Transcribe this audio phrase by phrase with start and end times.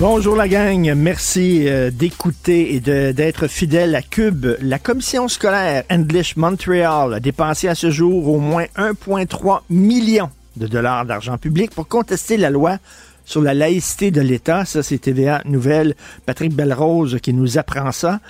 [0.00, 4.46] Bonjour la gang, merci euh, d'écouter et d'être fidèle à Cube.
[4.62, 10.66] La commission scolaire English Montreal a dépensé à ce jour au moins 1,3 million de
[10.66, 12.78] dollars d'argent public pour contester la loi
[13.26, 14.64] sur la laïcité de l'État.
[14.64, 15.94] Ça, c'est TVA Nouvelle.
[16.24, 18.20] Patrick Belrose qui nous apprend ça.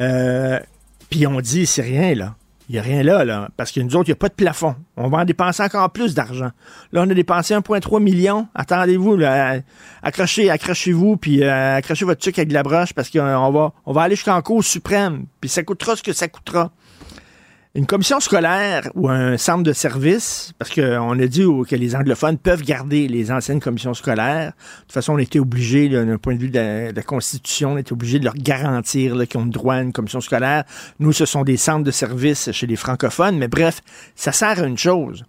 [0.00, 0.58] Euh,
[1.10, 2.34] Puis on dit, c'est rien là.
[2.70, 4.34] Il n'y a rien là, là, parce que nous autres, il n'y a pas de
[4.34, 4.76] plafond.
[4.96, 6.52] On va en dépenser encore plus d'argent.
[6.92, 8.46] Là, on a dépensé 1,3 million.
[8.54, 9.18] Attendez-vous,
[10.04, 14.02] accrochez, accrochez-vous, puis euh, accrochez votre truc avec la broche, parce qu'on va, on va
[14.02, 16.70] aller jusqu'en cours suprême, puis ça coûtera ce que ça coûtera
[17.76, 22.36] une commission scolaire ou un centre de service, parce qu'on a dit que les anglophones
[22.36, 24.52] peuvent garder les anciennes commissions scolaires.
[24.52, 27.92] De toute façon, on était obligé, d'un point de vue de la, Constitution, on était
[27.92, 30.64] obligé de leur garantir qu'ils ont le droit à une commission scolaire.
[30.98, 33.82] Nous, ce sont des centres de service chez les francophones, mais bref,
[34.16, 35.24] ça sert à une chose,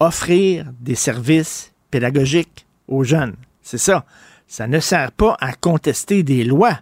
[0.00, 3.36] offrir des services pédagogiques aux jeunes.
[3.62, 4.04] C'est ça.
[4.48, 6.78] Ça ne sert pas à contester des lois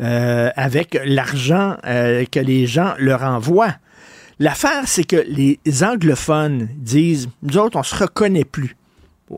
[0.00, 3.74] euh, avec l'argent euh, que les gens leur envoient.
[4.42, 8.74] L'affaire, c'est que les anglophones disent, nous autres, on se reconnaît plus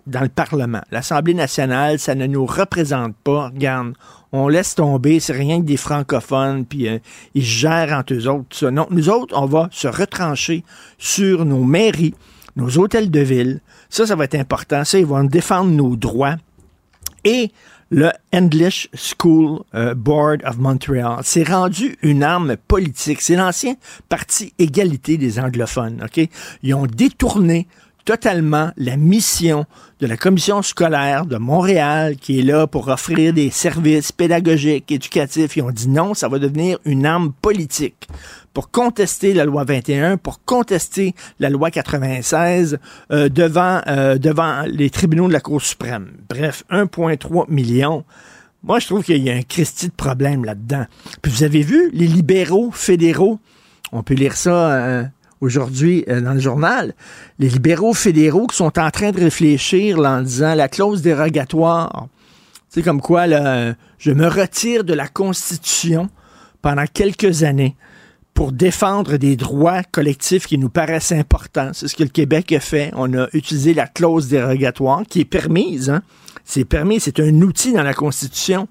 [0.06, 0.80] dans le Parlement.
[0.90, 3.48] L'Assemblée nationale, ça ne nous représente pas.
[3.48, 3.92] Regarde,
[4.32, 7.00] on laisse tomber, c'est rien que des francophones, puis euh,
[7.34, 8.70] ils gèrent entre eux autres.
[8.70, 10.64] Non, nous autres, on va se retrancher
[10.96, 12.14] sur nos mairies,
[12.56, 13.60] nos hôtels de ville.
[13.90, 14.86] Ça, ça va être important.
[14.86, 16.36] Ça, ils vont défendre nos droits.
[17.24, 17.50] Et
[17.90, 23.20] le English School euh, Board of Montreal s'est rendu une arme politique.
[23.20, 23.74] C'est l'ancien
[24.08, 26.02] parti égalité des anglophones.
[26.04, 26.28] Ok,
[26.62, 27.66] ils ont détourné
[28.04, 29.64] totalement la mission
[30.00, 35.56] de la commission scolaire de Montréal qui est là pour offrir des services pédagogiques, éducatifs.
[35.56, 38.08] Ils ont dit non, ça va devenir une arme politique
[38.52, 42.78] pour contester la loi 21, pour contester la loi 96
[43.10, 46.12] euh, devant, euh, devant les tribunaux de la Cour suprême.
[46.28, 48.04] Bref, 1,3 million.
[48.62, 50.86] Moi, je trouve qu'il y a un Christie de problème là-dedans.
[51.20, 53.38] Puis vous avez vu, les libéraux fédéraux,
[53.92, 55.04] on peut lire ça euh,
[55.44, 56.94] aujourd'hui dans le journal,
[57.38, 62.08] les libéraux fédéraux qui sont en train de réfléchir en disant la clause dérogatoire.
[62.68, 66.08] C'est comme quoi, là, je me retire de la Constitution
[66.60, 67.76] pendant quelques années
[68.34, 71.70] pour défendre des droits collectifs qui nous paraissent importants.
[71.72, 72.90] C'est ce que le Québec a fait.
[72.96, 75.88] On a utilisé la clause dérogatoire qui est permise.
[75.88, 76.02] Hein?
[76.44, 78.66] C'est permis, c'est un outil dans la Constitution.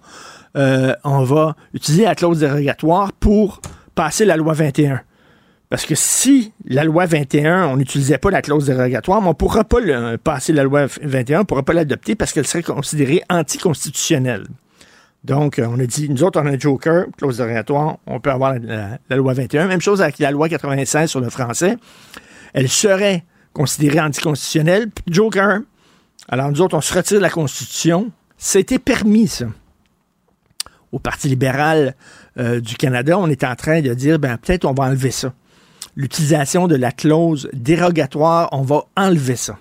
[0.56, 3.62] Euh, on va utiliser la clause dérogatoire pour
[3.96, 5.02] passer la loi 21.
[5.74, 9.64] Parce que si la loi 21, on n'utilisait pas la clause dérogatoire, on ne pourra
[9.64, 9.80] pas
[10.24, 14.46] passer la loi 21, on ne pourra pas l'adopter parce qu'elle serait considérée anticonstitutionnelle.
[15.24, 18.30] Donc, euh, on a dit, nous autres, on a un joker, clause dérogatoire, on peut
[18.30, 19.66] avoir la, loi 21.
[19.66, 21.76] Même chose avec la loi 96 sur le français.
[22.54, 23.24] Elle serait
[23.54, 24.92] considérée anticonstitutionnelle.
[25.08, 25.62] Joker.
[26.30, 28.12] Alors, nous autres, on se retire de la Constitution.
[28.38, 29.48] C'était permis, ça.
[30.92, 31.96] Au Parti libéral
[32.38, 35.34] euh, du Canada, on est en train de dire, ben, peut-être on va enlever ça.
[35.96, 39.58] L'utilisation de la clause dérogatoire, on va enlever ça.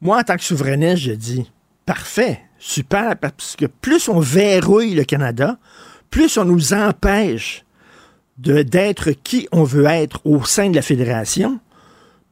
[0.00, 1.50] Moi, en tant que souverainiste, je dis,
[1.86, 5.58] parfait, super, parce que plus on verrouille le Canada,
[6.10, 7.64] plus on nous empêche
[8.38, 11.60] d'être qui on veut être au sein de la fédération,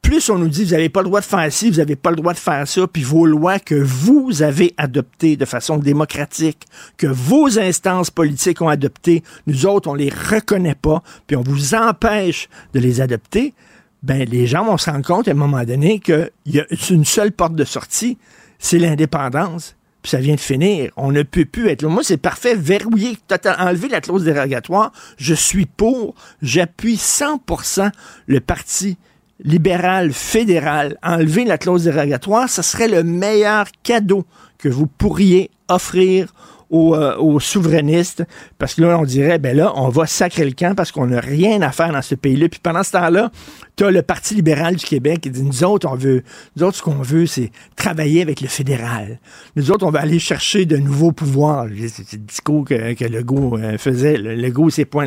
[0.03, 2.11] plus on nous dit, vous n'avez pas le droit de faire ci, vous n'avez pas
[2.11, 6.67] le droit de faire ça, puis vos lois que vous avez adoptées de façon démocratique,
[6.97, 11.73] que vos instances politiques ont adoptées, nous autres, on les reconnaît pas, puis on vous
[11.73, 13.55] empêche de les adopter,
[14.03, 17.05] ben, les gens vont se rendre compte à un moment donné qu'il y a une
[17.05, 18.17] seule porte de sortie,
[18.59, 20.91] c'est l'indépendance puis ça vient de finir.
[20.97, 21.87] On ne peut plus être là.
[21.87, 22.55] Moi, c'est parfait.
[22.55, 23.17] Verrouiller,
[23.57, 24.91] enlever la clause dérogatoire.
[25.15, 26.13] Je suis pour.
[26.41, 27.89] J'appuie 100%
[28.27, 28.97] le parti
[29.43, 30.97] libéral fédéral.
[31.03, 34.25] Enlever la clause dérogatoire, ce serait le meilleur cadeau
[34.57, 36.33] que vous pourriez offrir
[36.73, 38.23] euh, aux, souverainistes,
[38.57, 41.19] parce que là, on dirait, ben là, on va sacrer le camp parce qu'on n'a
[41.19, 42.49] rien à faire dans ce pays-là.
[42.49, 43.31] Puis pendant ce temps-là,
[43.75, 46.23] tu as le Parti libéral du Québec qui dit, nous autres, on veut,
[46.55, 49.19] nous autres, ce qu'on veut, c'est travailler avec le fédéral.
[49.55, 51.67] Nous autres, on va aller chercher de nouveaux pouvoirs.
[51.89, 54.17] C'est le discours que, que Legault euh, faisait.
[54.17, 55.05] Le Legault, c'est point,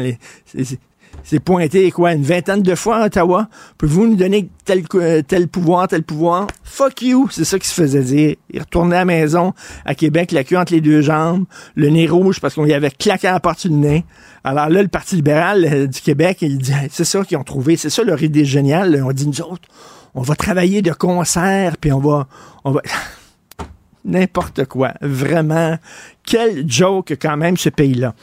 [1.28, 3.49] c'est pointé, quoi, une vingtaine de fois à Ottawa.
[3.78, 6.46] Pouvez-vous nous donner tel, euh, tel pouvoir, tel pouvoir?
[6.62, 7.26] Fuck you!
[7.32, 8.37] C'est ça qui se faisait dire.
[8.50, 9.52] Il retournait à la maison,
[9.84, 11.44] à Québec, la queue entre les deux jambes,
[11.75, 14.05] le nez rouge parce qu'on y avait claqué à la partie du nez.
[14.44, 17.76] Alors là, le Parti libéral euh, du Québec, il dit, c'est ça qu'ils ont trouvé,
[17.76, 19.02] c'est ça leur idée géniale.
[19.05, 19.69] On dit, nous autres,
[20.14, 22.28] on va travailler de concert, puis on va...
[22.62, 22.82] On va...
[24.05, 24.93] N'importe quoi.
[25.00, 25.76] Vraiment.
[26.25, 28.14] Quel joke quand même, ce pays-là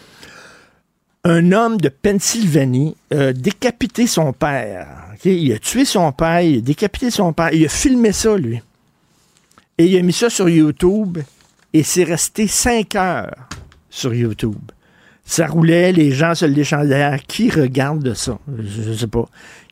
[1.23, 4.87] un homme de Pennsylvanie a décapité son père.
[5.23, 8.61] Il a tué son père, il a décapité son père, il a filmé ça, lui.
[9.77, 11.19] Et il a mis ça sur YouTube
[11.71, 13.33] et c'est resté cinq heures
[13.89, 14.59] sur YouTube.
[15.25, 17.23] Ça roulait, les gens se derrière.
[17.25, 18.37] Qui regarde ça?
[18.47, 19.27] Je ne sais pas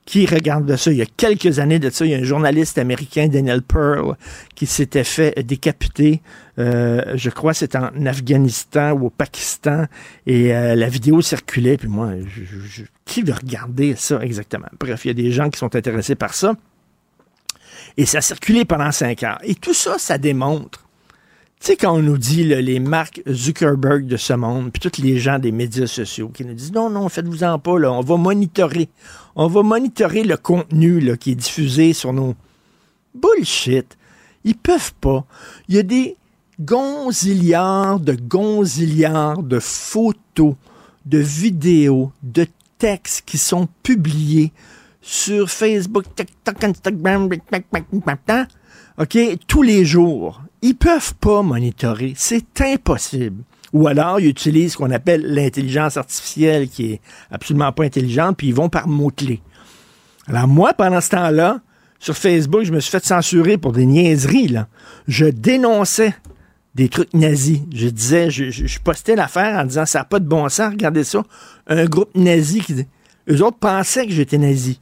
[0.06, 0.92] qui regarde ça?
[0.92, 4.16] Il y a quelques années de ça, il y a un journaliste américain, Daniel Pearl,
[4.56, 6.22] qui s'était fait décapiter,
[6.60, 9.86] euh, je crois c'est en Afghanistan ou au Pakistan,
[10.26, 12.12] et euh, la vidéo circulait, puis moi,
[13.06, 14.70] qui veut regarder ça exactement?
[14.80, 16.56] Bref, il y a des gens qui sont intéressés par ça.
[17.98, 19.38] Et ça a circulé pendant cinq ans.
[19.44, 20.86] Et tout ça, ça démontre
[21.62, 25.20] tu sais, quand on nous dit les marques Zuckerberg de ce monde, puis tous les
[25.20, 28.90] gens des médias sociaux qui nous disent non, non, faites-vous-en pas, là, on va monitorer.
[29.36, 32.34] On va monitorer le contenu là, qui est diffusé sur nos.
[33.14, 33.96] Bullshit.
[34.44, 35.24] Ils peuvent pas.
[35.68, 36.18] Il y a des
[36.60, 40.56] gonzillards de gonzillards de photos,
[41.06, 42.48] de vidéos, de
[42.80, 44.52] textes qui sont publiés
[45.00, 47.30] sur Facebook, TikTok, Instagram,
[48.98, 50.42] OK, tous les jours.
[50.62, 52.14] Ils peuvent pas monitorer.
[52.16, 53.44] C'est impossible.
[53.74, 58.48] Ou alors, ils utilisent ce qu'on appelle l'intelligence artificielle, qui est absolument pas intelligente, puis
[58.48, 59.42] ils vont par mots-clés.
[60.28, 61.62] Alors moi, pendant ce temps-là,
[62.00, 64.56] sur Facebook, je me suis fait censurer pour des niaiseries.
[65.08, 66.14] Je dénonçais
[66.76, 67.62] des trucs nazis.
[67.74, 71.24] Je disais, je, postais l'affaire en disant, ça n'a pas de bon sens, regardez ça.
[71.68, 72.86] Un groupe nazi qui...
[73.30, 74.82] Eux autres pensaient que j'étais nazi.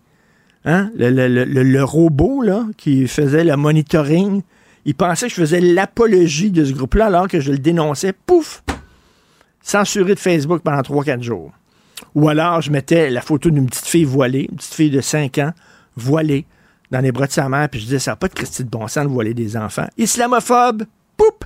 [0.65, 0.91] Hein?
[0.95, 4.41] Le, le, robot là, qui faisait le monitoring,
[4.89, 8.12] il pensait que je faisais l'apologie de ce groupe-là alors que je le dénonçais.
[8.12, 8.63] Pouf!
[9.62, 11.51] Censuré de Facebook pendant 3-4 jours.
[12.15, 15.38] Ou alors, je mettais la photo d'une petite fille voilée, une petite fille de 5
[15.38, 15.51] ans,
[15.95, 16.47] voilée,
[16.89, 18.69] dans les bras de sa mère, puis je disais, ça n'a pas de Christie de
[18.69, 19.86] bon sens de voiler des enfants.
[19.96, 21.46] Islamophobe, poup!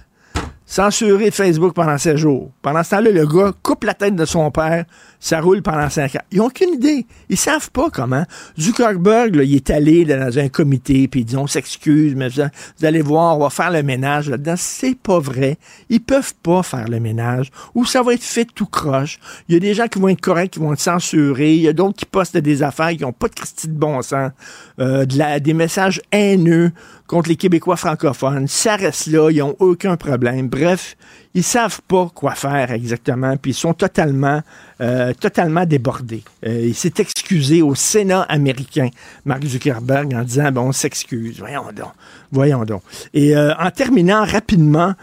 [0.65, 2.49] censuré de Facebook pendant 7 jours.
[2.61, 4.85] Pendant ce temps-là, le gars coupe la tête de son père,
[5.23, 6.21] ça roule pendant 5 ans.
[6.33, 7.05] Ils n'ont aucune idée.
[7.29, 8.25] Ils savent pas comment.
[8.59, 12.41] Zuckerberg, il est allé dans un comité, puis ils disent, on s'excuse, mais vous,
[12.85, 14.55] allez voir, on va faire le ménage là-dedans.
[14.57, 15.57] C'est pas vrai.
[15.87, 19.17] Ils peuvent pas faire le ménage, ou ça va être fait tout croche.
[19.47, 21.53] Il y a des gens qui vont être corrects, qui vont être censurés.
[21.53, 24.01] Il y a d'autres qui postent des affaires qui n'ont pas de Christie de bon
[24.01, 24.31] sens,
[24.79, 26.73] euh, de la, des messages haineux
[27.07, 28.49] contre les Québécois francophones.
[28.49, 30.49] Ça reste là, ils n'ont aucun problème.
[30.49, 30.97] Bref,
[31.35, 34.41] ils savent pas quoi faire exactement, puis ils sont totalement,
[34.81, 36.23] euh, totalement débordés.
[36.45, 38.89] Euh, il s'est excusé au Sénat américain,
[39.25, 41.91] Mark Zuckerberg, en disant, bon, on s'excuse, voyons donc,
[42.31, 42.83] voyons donc.
[43.15, 44.93] Et euh, en terminant rapidement,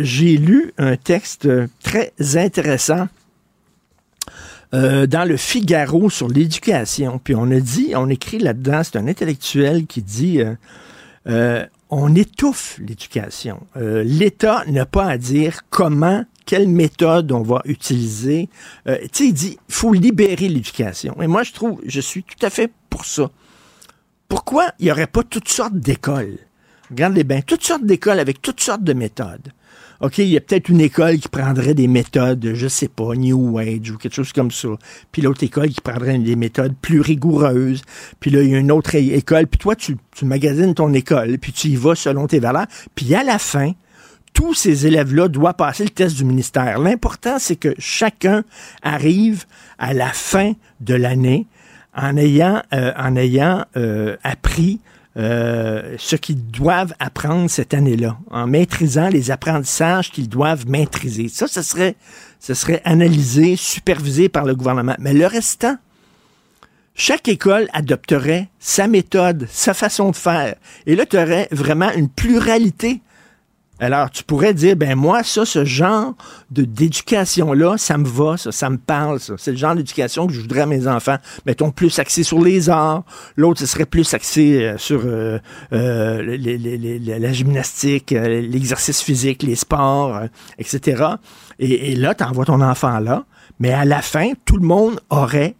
[0.00, 1.48] j'ai lu un texte
[1.82, 3.06] très intéressant
[4.72, 7.20] dans le Figaro sur l'éducation.
[7.22, 10.40] Puis on a dit, on écrit là-dedans, c'est un intellectuel qui dit
[11.92, 13.60] on étouffe l'éducation.
[13.76, 18.48] Euh, L'État n'a pas à dire comment, quelle méthode on va utiliser.
[18.88, 21.20] Euh, tu sais, il dit, faut libérer l'éducation.
[21.20, 23.30] Et moi, je trouve, je suis tout à fait pour ça.
[24.26, 26.38] Pourquoi il n'y aurait pas toutes sortes d'écoles?
[26.88, 29.52] Regardez bien, toutes sortes d'écoles avec toutes sortes de méthodes.
[30.00, 33.58] OK, il y a peut-être une école qui prendrait des méthodes, je sais pas, New
[33.58, 34.68] Age ou quelque chose comme ça.
[35.12, 37.82] Puis l'autre école qui prendrait des méthodes plus rigoureuses.
[38.20, 39.46] Puis là, il y a une autre école.
[39.46, 42.66] Puis toi, tu, magasines ton école, puis tu y vas selon tes valeurs.
[42.94, 43.72] Puis à la fin,
[44.32, 46.78] tous ces élèves-là doivent passer le test du ministère.
[46.78, 48.44] L'important, c'est que chacun
[48.82, 49.44] arrive
[49.78, 51.46] à la fin de l'année
[51.94, 54.80] en ayant, euh, en ayant euh, appris
[55.16, 61.28] euh, ce qu'ils doivent apprendre cette année-là, en maîtrisant les apprentissages qu'ils doivent maîtriser.
[61.28, 61.96] Ça, ce serait,
[62.40, 64.96] ce serait analysé, supervisé par le gouvernement.
[64.98, 65.76] Mais le restant,
[66.94, 70.54] chaque école adopterait sa méthode, sa façon de faire.
[70.86, 73.00] Et là, tu aurais vraiment une pluralité
[73.82, 76.14] alors, tu pourrais dire, ben moi, ça, ce genre
[76.50, 79.34] d'éducation-là, ça me va, ça, ça me parle, ça.
[79.36, 81.16] C'est le genre d'éducation que je voudrais à mes enfants.
[81.46, 83.02] Mettons, plus axé sur les arts.
[83.36, 85.40] L'autre, ce serait plus axé euh, sur euh,
[85.72, 90.20] euh, la gymnastique, l'exercice physique, les sports,
[90.58, 91.04] etc.
[91.58, 93.24] Et, et là, tu envoies ton enfant là.
[93.58, 95.56] Mais à la fin, tout le monde aurait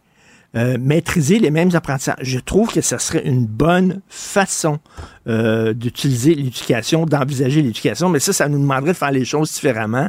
[0.54, 2.18] euh, maîtriser les mêmes apprentissages.
[2.20, 4.78] Je trouve que ce serait une bonne façon
[5.26, 10.08] euh, d'utiliser l'éducation, d'envisager l'éducation, mais ça, ça nous demanderait de faire les choses différemment.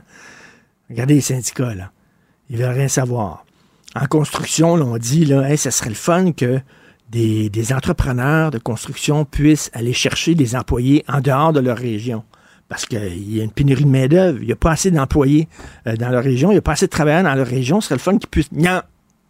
[0.90, 1.92] Regardez les syndicats, là.
[2.50, 3.46] Ils veulent rien savoir.
[3.96, 6.60] En construction, on dit, là, hey, ça serait le fun que
[7.10, 12.24] des, entrepreneurs de construction puissent aller chercher des employés en dehors de leur région
[12.68, 14.40] parce qu'il y a une pénurie de main-d'œuvre.
[14.42, 15.48] Il n'y a pas assez d'employés
[15.86, 16.50] euh, dans leur région.
[16.50, 17.82] Il n'y a pas assez de travailleurs dans leur région.
[17.82, 18.52] Ce serait le fun qu'ils puissent.
[18.52, 18.82] Non,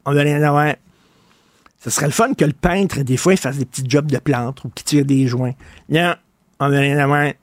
[0.05, 0.73] on veut rien avoir.
[1.83, 4.17] Ce serait le fun que le peintre, des fois, il fasse des petits jobs de
[4.17, 5.53] plantes ou qu'il tire des joints.
[5.89, 6.15] Non,
[6.59, 7.33] on veut rien avoir.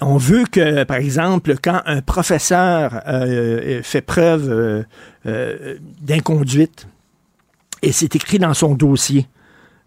[0.00, 4.82] On veut que, par exemple, quand un professeur euh, fait preuve euh,
[5.26, 6.86] euh, d'inconduite,
[7.82, 9.26] et c'est écrit dans son dossier,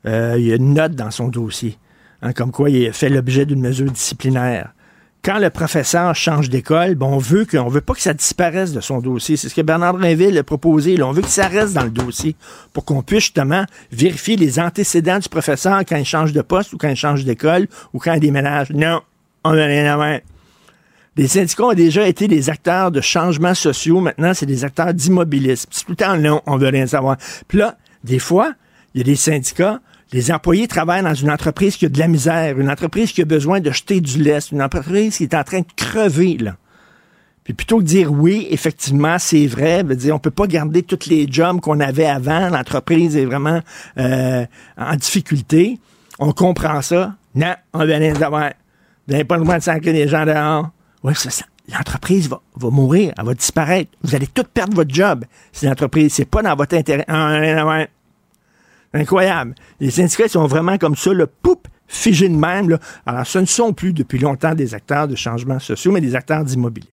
[0.06, 1.78] il y a une note dans son dossier,
[2.22, 4.74] hein, comme quoi il fait l'objet d'une mesure disciplinaire
[5.24, 9.00] quand le professeur change d'école, bon, on veut veut pas que ça disparaisse de son
[9.00, 9.38] dossier.
[9.38, 11.02] C'est ce que Bernard Drinville a proposé.
[11.02, 12.36] On veut que ça reste dans le dossier
[12.74, 16.78] pour qu'on puisse justement vérifier les antécédents du professeur quand il change de poste ou
[16.78, 18.72] quand il change d'école ou quand il déménage.
[18.72, 19.02] Non,
[19.46, 20.20] on n'a rien à voir.
[21.16, 24.02] Les syndicats ont déjà été des acteurs de changements sociaux.
[24.02, 25.70] Maintenant, c'est des acteurs d'immobilisme.
[25.72, 27.18] C'est tout le temps non, on veut rien savoir.
[27.48, 28.54] Puis là, des fois,
[28.94, 29.80] il y a des syndicats
[30.14, 33.26] les employés travaillent dans une entreprise qui a de la misère, une entreprise qui a
[33.26, 36.56] besoin de jeter du lest, une entreprise qui est en train de crever, là.
[37.44, 40.82] Puis plutôt que de dire oui, effectivement, c'est vrai, veut dire on peut pas garder
[40.82, 43.60] tous les jobs qu'on avait avant, l'entreprise est vraiment
[43.98, 44.46] euh,
[44.78, 45.78] en difficulté.
[46.20, 47.16] On comprend ça.
[47.36, 48.52] Non, on va aller avoir.
[49.08, 50.70] Vous n'avez pas le droit de sacrer les gens dehors.
[51.04, 53.90] Oui, ça, ça l'entreprise va, va, mourir, elle va disparaître.
[54.04, 57.06] Vous allez tout perdre votre job si l'entreprise, c'est pas dans votre intérêt.
[58.94, 59.56] Incroyable.
[59.80, 62.70] Les syndicats sont vraiment comme ça, le poup, figés de même.
[62.70, 62.80] Là.
[63.06, 66.44] Alors, ce ne sont plus depuis longtemps des acteurs de changements sociaux, mais des acteurs
[66.44, 66.90] d'immobilier.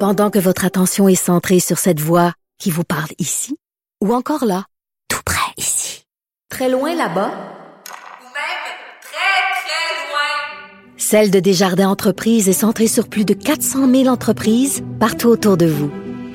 [0.00, 3.56] Pendant que votre attention est centrée sur cette voix qui vous parle ici,
[4.02, 4.64] ou encore là,
[5.08, 6.04] tout près ici,
[6.48, 8.66] très loin là-bas, ou même
[9.02, 14.82] très, très loin, Celle de Desjardins Entreprises est centrée sur plus de 400 000 entreprises
[14.98, 15.90] partout autour de vous.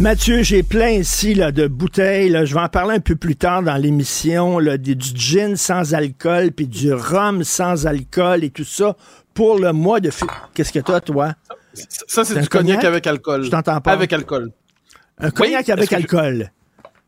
[0.00, 2.34] Mathieu, j'ai plein ici là, de bouteilles.
[2.46, 4.58] Je vais en parler un peu plus tard dans l'émission.
[4.78, 8.96] Du gin sans alcool, puis du rhum sans alcool et tout ça
[9.34, 10.10] pour le mois de
[10.54, 11.34] Qu'est-ce que toi, toi?
[12.08, 13.44] Ça, c'est du cognac, avec alcool.
[13.44, 13.92] Je t'entends pas.
[13.92, 14.52] Avec alcool.
[15.18, 16.50] Un cognac avec alcool.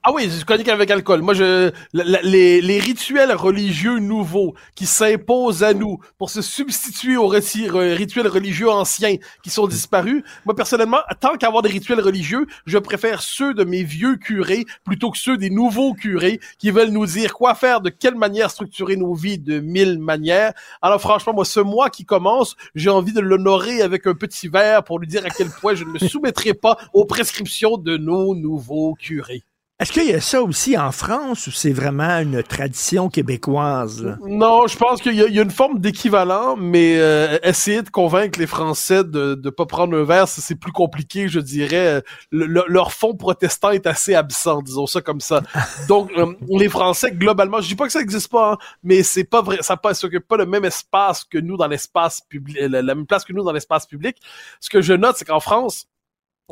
[0.04, 1.22] Ah oui, je connais qu'avec alcool.
[1.22, 7.28] Moi, je les, les rituels religieux nouveaux qui s'imposent à nous pour se substituer aux
[7.28, 10.24] rituels religieux anciens qui sont disparus.
[10.44, 15.12] Moi, personnellement, tant qu'avoir des rituels religieux, je préfère ceux de mes vieux curés plutôt
[15.12, 18.96] que ceux des nouveaux curés qui veulent nous dire quoi faire, de quelle manière structurer
[18.96, 20.52] nos vies de mille manières.
[20.80, 24.82] Alors franchement, moi, ce mois qui commence, j'ai envie de l'honorer avec un petit verre
[24.82, 28.34] pour lui dire à quel point je ne me soumettrai pas aux prescriptions de nos
[28.34, 29.44] nouveaux curés.
[29.82, 34.16] Est-ce qu'il y a ça aussi en France ou c'est vraiment une tradition québécoise?
[34.24, 38.46] Non, je pense qu'il y, a une forme d'équivalent, mais euh, essayer de convaincre les
[38.46, 42.00] Français de ne pas prendre un verre, c'est plus compliqué, je dirais.
[42.30, 45.42] leur fond protestant est assez absent, disons ça comme ça.
[45.88, 49.24] Donc, euh, les Français, globalement, je dis pas que ça n'existe pas, hein, mais c'est
[49.24, 52.82] pas vrai, ça ne s'occupe pas le même espace que nous dans l'espace public, la
[52.82, 54.16] même place que nous dans l'espace public.
[54.60, 55.88] Ce que je note, c'est qu'en France,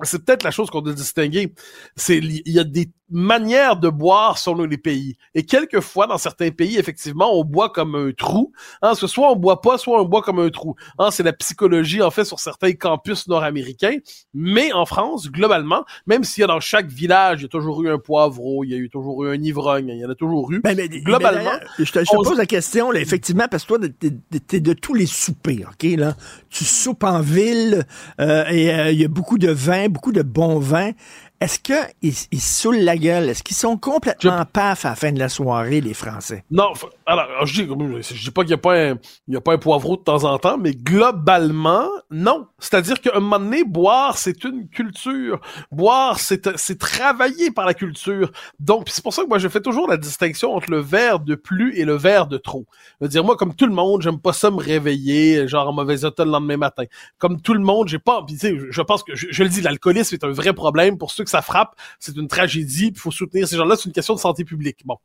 [0.02, 1.52] c'est peut-être la chose qu'on doit distinguer.
[1.94, 5.16] C'est il y a des manière de boire selon les pays.
[5.34, 8.52] Et quelquefois, dans certains pays, effectivement, on boit comme un trou.
[8.82, 10.76] Hein, que soit on boit pas, soit on boit comme un trou.
[10.98, 13.96] Hein, c'est la psychologie, en fait, sur certains campus nord-américains.
[14.34, 17.82] Mais en France, globalement, même s'il y a dans chaque village, il y a toujours
[17.82, 20.14] eu un poivreau, il y a eu toujours eu un ivrogne, il y en a
[20.14, 20.60] toujours eu.
[20.60, 24.72] Ben, mais, globalement, je te, pose la question, là, effectivement, parce que toi, t'es de
[24.72, 25.90] tous les soupers, OK?
[25.96, 26.14] Là?
[26.48, 27.84] Tu soupes en ville,
[28.20, 30.92] euh, et euh, il y a beaucoup de vin, beaucoup de bons vins.
[31.40, 33.30] Est-ce qu'ils ils saoulent la gueule?
[33.30, 36.44] Est-ce qu'ils sont complètement paf à la fin de la soirée, les Français?
[36.50, 36.72] Non,
[37.06, 37.68] alors, je dis,
[38.14, 40.02] je dis pas qu'il n'y a, pas un, il y a pas un poivreau de
[40.02, 42.46] temps en temps, mais globalement, non.
[42.58, 45.40] C'est-à-dire qu'à un moment donné, boire, c'est une culture.
[45.72, 46.42] Boire, c'est,
[46.78, 48.30] travailler par la culture.
[48.58, 51.36] Donc, c'est pour ça que moi, je fais toujours la distinction entre le verre de
[51.36, 52.66] plus et le verre de trop.
[53.00, 55.72] Je veux dire, moi, comme tout le monde, j'aime pas ça me réveiller, genre en
[55.72, 56.84] mauvais état le lendemain matin.
[57.18, 60.14] Comme tout le monde, j'ai pas, sais, je pense que, je, je le dis, l'alcoolisme
[60.14, 60.98] est un vrai problème.
[60.98, 64.14] Pour ceux ça frappe, c'est une tragédie, il faut soutenir ces gens-là, c'est une question
[64.14, 64.80] de santé publique.
[64.84, 64.96] Bon.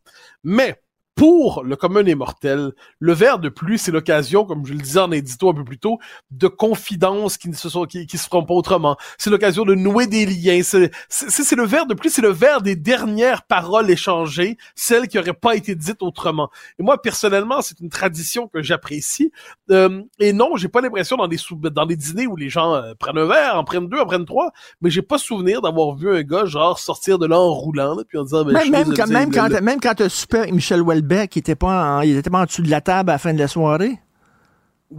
[0.43, 0.81] Mais,
[1.15, 4.99] pour le commun des mortels, le verre de pluie, c'est l'occasion, comme je le disais
[4.99, 5.97] en édito un peu plus tôt,
[6.31, 8.97] de confidences qui ne se sont, qui, qui se feront pas autrement.
[9.17, 10.61] C'est l'occasion de nouer des liens.
[10.61, 15.15] C'est, c'est, le verre de pluie, c'est le verre des dernières paroles échangées, celles qui
[15.15, 16.49] n'auraient pas été dites autrement.
[16.79, 19.31] Et moi, personnellement, c'est une tradition que j'apprécie.
[19.71, 21.37] Euh, et non, j'ai pas l'impression dans des
[21.71, 24.25] dans des dîners où les gens euh, prennent un verre, en prennent deux, en prennent
[24.25, 24.51] trois,
[24.81, 28.17] mais j'ai pas souvenir d'avoir vu un gars genre sortir de là en roulant, puis
[28.17, 31.39] en disant, ben, même, même, quand, même, quand, même quand tu super Michel Well qui
[31.39, 33.39] était pas en, il était pas en dessous de la table à la fin de
[33.39, 33.99] la soirée?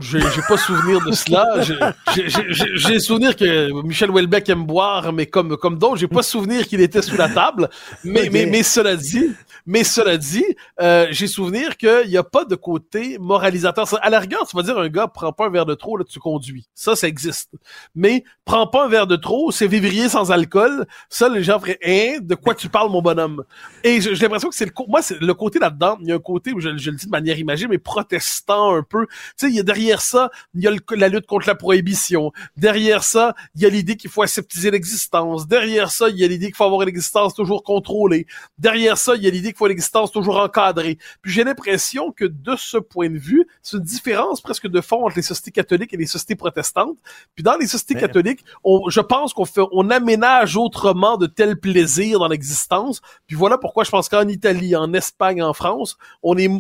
[0.01, 1.95] J'ai pas souvenir de cela.
[2.75, 6.81] J'ai souvenir que Michel Welbeck aime boire, mais comme comme d'autres, j'ai pas souvenir qu'il
[6.81, 7.71] était sous la table.
[8.05, 9.31] Mais mais mais cela dit,
[9.65, 10.45] mais cela dit,
[10.81, 13.87] euh, j'ai souvenir qu'il n'y a pas de côté moralisateur.
[14.03, 16.05] À la rigueur, tu vas dire un gars prends pas un verre de trop, là
[16.05, 16.69] tu conduis.
[16.75, 17.51] Ça, ça existe.
[17.95, 20.87] Mais prends pas un verre de trop, c'est vivrier sans alcool.
[21.09, 23.45] Ça, les gens feraient hein, de quoi tu parles, mon bonhomme?
[23.83, 25.97] Et j'ai l'impression que c'est le moi c'est le côté là-dedans.
[26.01, 28.75] Il y a un côté où je, je, le dis de manière imagée, mais protestant
[28.75, 29.07] un peu.
[29.07, 32.33] Tu sais, il y a derrière ça, il y a la lutte contre la prohibition.
[32.57, 35.47] Derrière ça, il y a l'idée qu'il faut aseptiser l'existence.
[35.47, 38.27] Derrière ça, il y a l'idée qu'il faut avoir une existence toujours contrôlée.
[38.59, 40.99] Derrière ça, il y a l'idée qu'il faut une existence toujours encadrée.
[41.23, 45.07] Puis j'ai l'impression que de ce point de vue, c'est une différence presque de fond
[45.07, 46.99] entre les sociétés catholiques et les sociétés protestantes.
[47.35, 51.59] Puis dans les sociétés catholiques, on, je pense qu'on fait, on aménage autrement de tels
[51.59, 53.01] plaisirs dans l'existence.
[53.27, 56.51] Puis voilà pourquoi je pense qu'en Italie, en Espagne, en France, on est,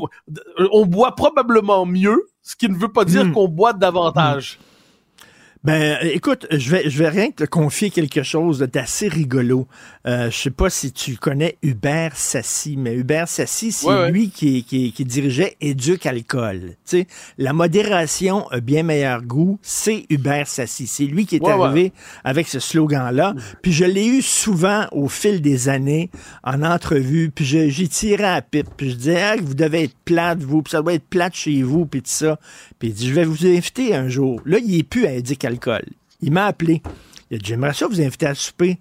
[0.73, 3.33] on boit probablement mieux ce qui ne veut pas dire hmm.
[3.33, 4.61] qu'on boit davantage.
[5.66, 9.66] Ben, écoute, je vais, je vais rien te confier quelque chose d'assez rigolo.
[10.07, 14.62] Euh, je sais pas si tu connais Hubert Sassi, mais Hubert Sassi, c'est lui qui,
[14.62, 16.76] qui, qui, dirigeait Éduc Alcool.
[16.87, 20.87] Tu sais, la modération a bien meilleur goût, c'est Hubert Sassi.
[20.87, 23.35] C'est lui qui est arrivé avec ce slogan-là.
[23.61, 26.11] Puis je l'ai eu souvent au fil des années
[26.44, 27.33] en entrevue.
[27.35, 28.68] Puis j'y tirais à pipe.
[28.76, 31.64] Puis je disais, ah, vous devez être plate, vous, puis ça doit être plate chez
[31.64, 32.38] vous, puis tout ça.
[32.79, 34.41] Puis il dit, je vais vous inviter un jour.
[34.45, 35.85] Là, il est plus à Éduc Alcool.
[36.21, 36.83] Il m'a appelé.
[37.31, 38.79] Il a dit J'aimerais ça vous inviter à souper,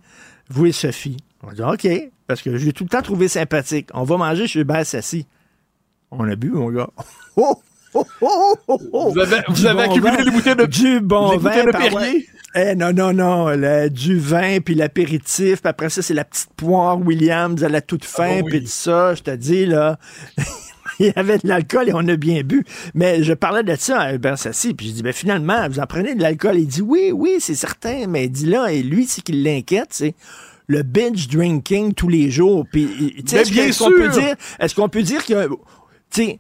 [0.50, 1.18] vous et Sophie.
[1.44, 3.90] On a dit OK, parce que je l'ai tout le temps trouvé sympathique.
[3.94, 5.26] On va manger chez Hubert Sassi.
[6.12, 6.90] On a bu, mon gars.
[7.98, 11.64] Oh, oh, oh, vous avez, vous avez accumulé les bouteilles de, du bon vin.
[11.64, 12.28] De Perrier?
[12.54, 13.56] Eh, non, non, non.
[13.88, 15.62] du vin, puis l'apéritif.
[15.62, 18.68] Puis après ça, c'est la petite poire Williams à la toute fin, ah puis tout
[18.68, 19.16] ça.
[19.16, 19.98] Je te dis, là.
[21.00, 22.64] il y avait de l'alcool et on a bien bu.
[22.94, 25.86] Mais je parlais de ça à Hubert Sassi, puis je dis, ben finalement, vous en
[25.86, 26.58] prenez de l'alcool.
[26.58, 28.08] Il dit, oui, oui, c'est certain.
[28.08, 30.16] Mais il dit là, et lui, ce qui l'inquiète, c'est
[30.68, 32.66] le binge drinking tous les jours.
[32.72, 35.50] Puis, est-ce qu'on peut dire, est-ce qu'on peut dire que
[36.12, 36.40] c'est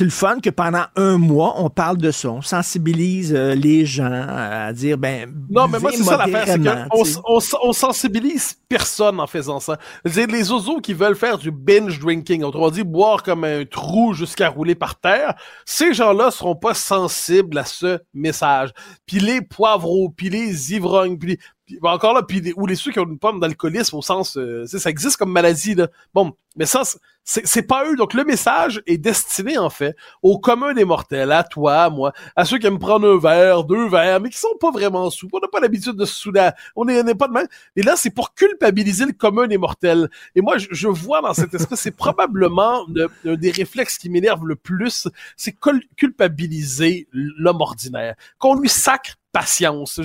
[0.00, 2.30] le fun que pendant un mois, on parle de ça.
[2.30, 6.62] On sensibilise euh, les gens à dire, ben, non, mais moi, c'est ça l'affaire, c'est
[6.62, 9.78] qu'on on, sensibilise personne en faisant ça.
[10.04, 14.48] Les oiseaux qui veulent faire du binge drinking, autrement dit, boire comme un trou jusqu'à
[14.48, 15.34] rouler par terre.
[15.64, 18.70] Ces gens-là seront pas sensibles à ce message.
[19.06, 21.38] Puis les poivreaux, puis les ivrognes, puis
[21.82, 24.90] encore là, puis ou les ceux qui ont une pomme d'alcoolisme au sens, euh, ça
[24.90, 25.88] existe comme maladie là.
[26.14, 26.82] Bon, mais ça,
[27.24, 27.96] c'est pas eux.
[27.96, 32.12] Donc le message est destiné en fait au commun des mortels, à toi, à moi,
[32.34, 35.28] à ceux qui aiment prendre un verre, deux verres, mais qui sont pas vraiment sous.
[35.32, 36.50] On n'a pas l'habitude de se souder.
[36.74, 37.46] On n'est pas de même.
[37.76, 40.10] Et là, c'est pour culpabiliser le commun des mortels.
[40.34, 42.84] Et moi, je, vois dans cette espèce, c'est probablement
[43.24, 45.54] un des réflexes qui m'énerve le plus, c'est
[45.96, 48.16] culpabiliser l'homme ordinaire.
[48.38, 50.00] Qu'on lui sacre patience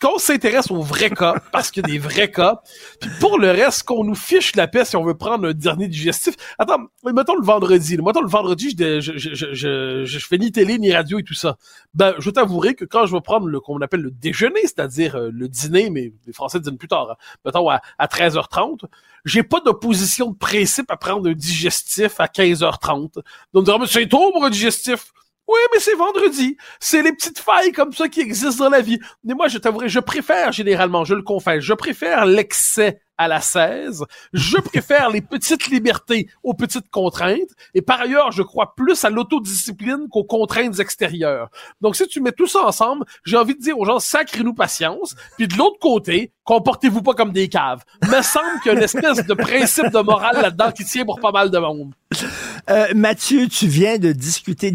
[0.00, 2.62] qu'on s'intéresse aux vrais cas, parce qu'il y a des vrais cas,
[3.00, 5.88] puis pour le reste, qu'on nous fiche la paix si on veut prendre un dernier
[5.88, 6.34] digestif.
[6.58, 7.98] Attends, mettons le vendredi.
[7.98, 11.56] Mettons le vendredi, je, je, fais ni télé, ni radio et tout ça.
[11.94, 15.30] Ben, je t'avouerai que quand je vais prendre le qu'on appelle le déjeuner, c'est-à-dire euh,
[15.32, 18.84] le dîner, mais les Français disent plus tard, hein, mettons à, à 13h30,
[19.24, 23.22] j'ai pas d'opposition de principe à prendre un digestif à 15h30.
[23.52, 25.12] Donc, on me dire, c'est tôt pour un digestif.
[25.50, 26.56] Oui, mais c'est vendredi.
[26.78, 29.00] C'est les petites failles comme ça qui existent dans la vie.
[29.24, 33.40] Mais moi, je t'avouerai, je préfère généralement, je le confesse, je préfère l'excès à la
[33.40, 34.04] 16.
[34.32, 37.50] Je préfère les petites libertés aux petites contraintes.
[37.74, 41.50] Et par ailleurs, je crois plus à l'autodiscipline qu'aux contraintes extérieures.
[41.82, 45.14] Donc, si tu mets tout ça ensemble, j'ai envie de dire aux gens, sacrez-nous patience.
[45.36, 47.84] Puis de l'autre côté, comportez-vous pas comme des caves.
[48.02, 51.20] Me semble qu'il y a une espèce de principe de morale là-dedans qui tient pour
[51.20, 51.92] pas mal de monde.
[52.68, 54.74] Euh, Mathieu, tu viens de discuter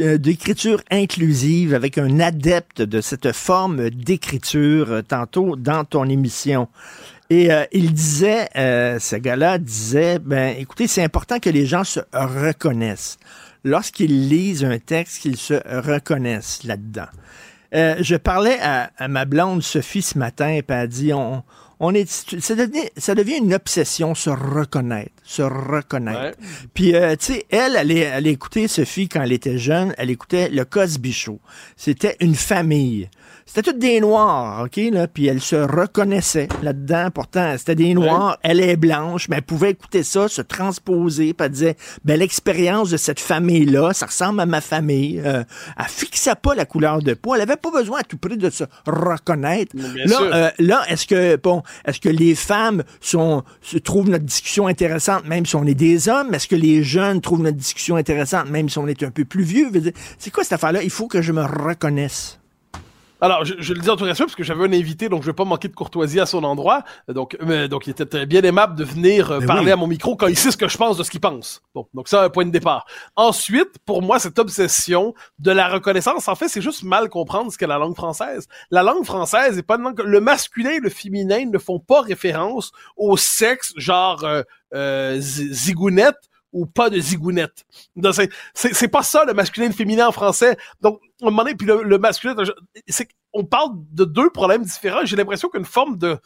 [0.00, 6.68] euh, d'écriture inclusive avec un adepte de cette forme d'écriture euh, tantôt dans ton émission.
[7.30, 11.84] Et euh, il disait, euh, ce gars-là disait, ben écoutez, c'est important que les gens
[11.84, 13.18] se reconnaissent.
[13.64, 17.06] Lorsqu'ils lisent un texte, qu'ils se reconnaissent là-dedans.
[17.74, 21.42] Euh, je parlais à, ma blonde Sophie ce matin, et elle a dit, on,
[21.80, 22.08] on est,
[22.40, 26.38] ça devient, ça devient une obsession, se reconnaître, se reconnaître.
[26.74, 30.64] Puis, tu sais, elle, elle, elle, écoutait Sophie quand elle était jeune, elle écoutait le
[30.64, 31.40] Cosby Show.
[31.76, 33.08] C'était une famille.
[33.46, 37.10] C'était toutes des noirs, OK, là, puis elle se reconnaissait là-dedans.
[37.12, 41.44] Pourtant, c'était des noirs, elle est blanche, mais elle pouvait écouter ça, se transposer, puis
[41.44, 45.20] elle disait, ben, l'expérience de cette famille-là, ça ressemble à ma famille.
[45.22, 45.44] Euh,
[45.78, 48.48] elle fixait pas la couleur de peau, elle avait pas besoin à tout prix de
[48.48, 49.76] se reconnaître.
[49.76, 52.82] là, euh, là, est-ce que, bon, est-ce que les femmes
[53.82, 56.34] trouvent notre discussion intéressante, même si on est des hommes?
[56.34, 59.44] Est-ce que les jeunes trouvent notre discussion intéressante, même si on est un peu plus
[59.44, 59.70] vieux?
[60.18, 60.82] C'est quoi cette affaire-là?
[60.82, 62.38] Il faut que je me reconnaisse.
[63.20, 65.34] Alors, je, le dis en tout cas parce que j'avais un invité, donc je vais
[65.34, 66.82] pas manquer de courtoisie à son endroit.
[67.08, 67.36] Donc,
[67.70, 70.50] donc il était bien aimable de venir euh, parler à mon micro quand il sait
[70.50, 71.62] ce que je pense de ce qu'il pense.
[71.74, 72.86] Bon, donc ça, un point de départ.
[73.16, 77.58] Ensuite, pour moi, cette obsession de la reconnaissance, en fait, c'est juste mal comprendre ce
[77.58, 78.48] qu'est la langue française.
[78.70, 80.00] La langue française est pas une langue...
[80.04, 84.42] Le masculin et le féminin ne font pas référence au sexe, genre euh,
[84.74, 86.18] euh zigounette
[86.54, 87.66] ou pas de zigounette.
[88.54, 90.56] C'est pas ça le masculin et le féminin en français.
[90.80, 92.34] Donc, moment donné, puis le, le masculin,
[93.34, 95.04] on parle de deux problèmes différents.
[95.04, 96.18] J'ai l'impression qu'une forme de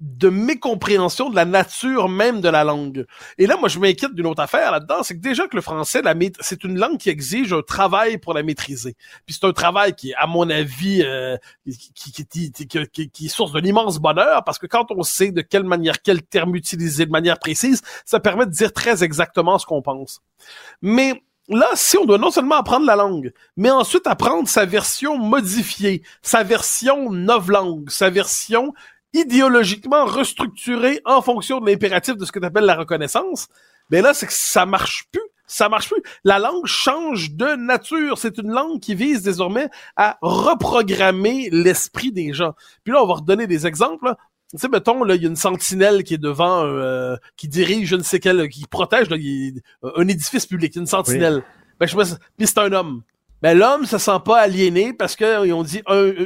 [0.00, 3.06] de mécompréhension de la nature même de la langue.
[3.38, 6.02] Et là, moi, je m'inquiète d'une autre affaire là-dedans, c'est que déjà que le français,
[6.40, 8.94] c'est une langue qui exige un travail pour la maîtriser.
[9.24, 13.52] Puis c'est un travail qui, à mon avis, euh, qui, qui, qui, qui, est source
[13.52, 17.10] de l'immense bonheur, parce que quand on sait de quelle manière, quel terme utiliser de
[17.10, 20.20] manière précise, ça permet de dire très exactement ce qu'on pense.
[20.82, 25.16] Mais Là, si on doit non seulement apprendre la langue, mais ensuite apprendre sa version
[25.16, 28.74] modifiée, sa version novlangue, sa version
[29.16, 33.48] idéologiquement restructuré en fonction de l'impératif de ce que tu appelles la reconnaissance,
[33.90, 35.22] mais là, c'est que ça marche plus.
[35.48, 36.02] Ça marche plus.
[36.24, 38.18] La langue change de nature.
[38.18, 42.54] C'est une langue qui vise désormais à reprogrammer l'esprit des gens.
[42.82, 44.12] Puis là, on va redonner des exemples.
[44.50, 47.88] Tu sais, mettons, là, il y a une sentinelle qui est devant, euh, qui dirige
[47.88, 51.44] je ne sais quel, qui protège un édifice public, une sentinelle.
[51.78, 53.02] Ben, je sais puis c'est un homme.
[53.46, 55.80] Ben, l'homme se sent pas aliéné parce qu'ils ont dit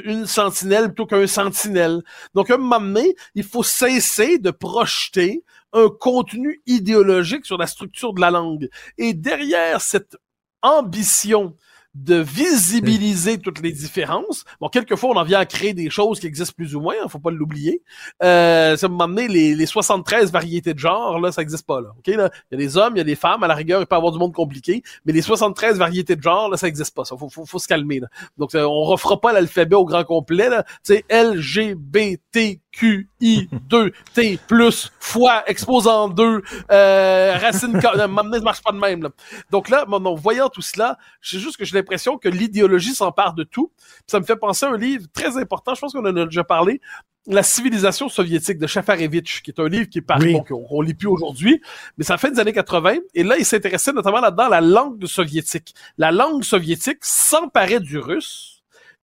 [0.04, 2.00] une sentinelle plutôt qu'un sentinelle.
[2.32, 7.66] Donc, à un moment donné, il faut cesser de projeter un contenu idéologique sur la
[7.66, 8.70] structure de la langue.
[8.96, 10.16] Et derrière cette
[10.62, 11.58] ambition
[11.94, 14.44] de visibiliser toutes les différences.
[14.60, 17.08] Bon, quelquefois, on en vient à créer des choses qui existent plus ou moins, hein,
[17.08, 17.82] faut pas l'oublier.
[18.22, 21.80] Euh, ça m'a amené les, les 73 variétés de genre, là, ça existe pas.
[21.80, 22.06] OK?
[22.06, 23.96] Il y a des hommes, il y a des femmes, à la rigueur, il peut
[23.96, 27.04] y avoir du monde compliqué, mais les 73 variétés de genre, là, ça existe pas,
[27.04, 27.16] ça.
[27.16, 28.00] Faut, se calmer.
[28.38, 30.62] Donc, euh, on refera pas l'alphabet au grand complet, là.
[30.62, 37.36] Tu sais, L, G, B, T, Q, I, 2, T, plus, fois, exposant 2, euh,
[37.40, 39.02] racine, ne marche pas de même.
[39.02, 39.10] Là.
[39.50, 43.44] Donc là, en voyant tout cela, j'ai juste que j'ai l'impression que l'idéologie s'empare de
[43.44, 43.72] tout.
[44.06, 46.44] ça me fait penser à un livre très important, je pense qu'on en a déjà
[46.44, 46.80] parlé,
[47.26, 51.08] la civilisation soviétique de Chafarevitch, qui est un livre qui est paru, qu'on lit plus
[51.08, 51.60] aujourd'hui,
[51.98, 52.96] mais ça fait des années 80.
[53.14, 55.74] Et là, il s'intéressait notamment là-dedans à la langue soviétique.
[55.98, 58.59] La langue soviétique s'emparait du russe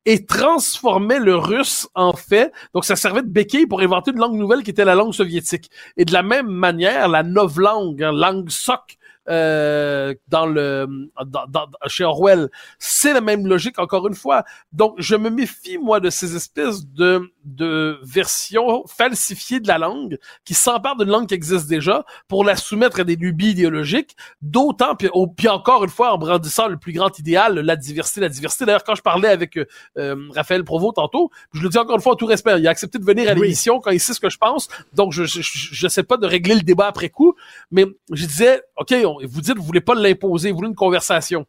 [0.07, 2.53] et transformait le russe en fait.
[2.73, 5.69] Donc, ça servait de béquille pour inventer une langue nouvelle qui était la langue soviétique.
[5.97, 8.97] Et de la même manière, la novlangue, hein, langue soc,
[9.29, 10.87] euh, dans le
[11.25, 12.49] dans, chez Orwell.
[12.79, 14.43] C'est la même logique encore une fois.
[14.71, 20.17] Donc je me méfie moi de ces espèces de de versions falsifiées de la langue
[20.45, 24.15] qui s'emparent d'une langue qui existe déjà pour la soumettre à des lubies idéologiques.
[24.41, 28.29] D'autant puis, puis encore une fois en brandissant le plus grand idéal, la diversité, la
[28.29, 28.65] diversité.
[28.65, 29.57] D'ailleurs quand je parlais avec
[29.97, 32.69] euh, Raphaël Provost tantôt, je le dis encore une fois en tout respect, il a
[32.69, 34.69] accepté de venir à l'émission quand il sait ce que je pense.
[34.93, 37.35] Donc je je, je sais pas de régler le débat après coup,
[37.71, 41.45] mais je disais ok on, vous dites, vous voulez pas l'imposer, vous voulez une conversation.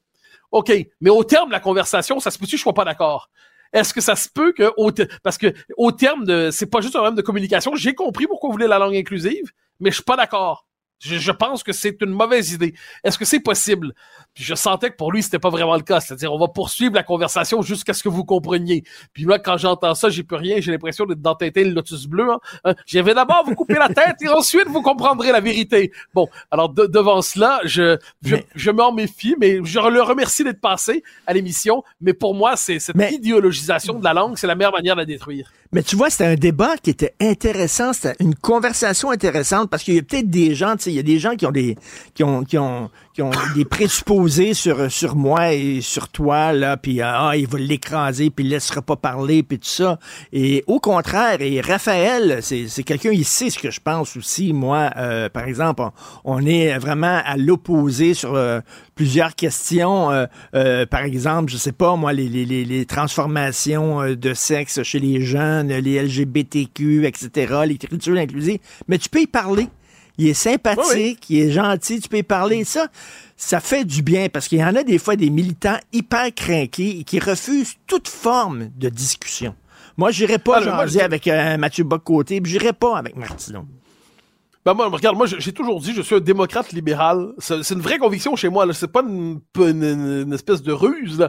[0.51, 3.31] OK, mais au terme de la conversation, ça se peut-tu que je sois pas d'accord?
[3.73, 4.91] Est-ce que ça se peut que, au
[5.23, 8.49] parce que au terme de, c'est pas juste un problème de communication, j'ai compris pourquoi
[8.49, 10.67] vous voulez la langue inclusive, mais je suis pas d'accord.
[11.01, 12.75] Je, pense que c'est une mauvaise idée.
[13.05, 13.95] Est-ce que c'est possible?
[14.35, 16.01] Puis je sentais que pour lui, c'était pas vraiment le cas.
[16.01, 18.85] C'est-à-dire, on va poursuivre la conversation jusqu'à ce que vous compreniez.
[19.13, 20.61] Puis moi, quand j'entends ça, j'ai plus rien.
[20.61, 22.31] J'ai l'impression d'être dans le lotus bleu.
[22.31, 22.39] Hein.
[22.67, 25.93] Euh, J'avais d'abord vous couper la tête et ensuite vous comprendrez la vérité.
[26.15, 31.03] Bon, alors devant cela, je, je, je m'en méfie, mais je le remercie d'être passé
[31.27, 31.83] à l'émission.
[32.01, 35.07] Mais pour moi, c'est cette idéologisation de la langue, c'est la meilleure manière de la
[35.07, 35.51] détruire.
[35.71, 39.95] Mais tu vois, c'était un débat qui était intéressant, c'était une conversation intéressante parce qu'il
[39.97, 41.77] y a peut-être des gens, tu sais, il y a des gens qui ont des
[42.15, 46.79] qui ont qui ont qui ont des présupposés sur sur moi et sur toi là,
[46.79, 49.99] puis ah, il va l'écraser, puis il laissera pas parler, puis tout ça.
[50.33, 54.55] Et au contraire, et Raphaël, c'est c'est quelqu'un il sait ce que je pense aussi.
[54.55, 55.83] Moi, euh, par exemple,
[56.25, 58.61] on, est vraiment à l'opposé sur euh,
[58.99, 60.11] plusieurs questions.
[60.11, 64.83] Euh, euh, par exemple, je sais pas, moi, les, les, les transformations euh, de sexe
[64.83, 68.59] chez les jeunes, les LGBTQ, etc., l'écriture inclusive.
[68.89, 69.69] Mais tu peux y parler.
[70.19, 72.65] Il est sympathique, il est gentil, tu peux y parler.
[72.65, 72.89] Ça,
[73.37, 76.99] ça fait du bien parce qu'il y en a des fois des militants hyper craqués
[76.99, 79.55] et qui refusent toute forme de discussion.
[79.97, 83.65] Moi, j'irai pas ah, jaser avec Mathieu Bock-Côté, puis j'irai pas avec Martineau.
[84.69, 87.33] Ben moi, regarde, moi j'ai toujours dit, je suis un démocrate libéral.
[87.39, 88.71] C'est une vraie conviction chez moi.
[88.75, 91.27] C'est pas une, une, espèce de ruse.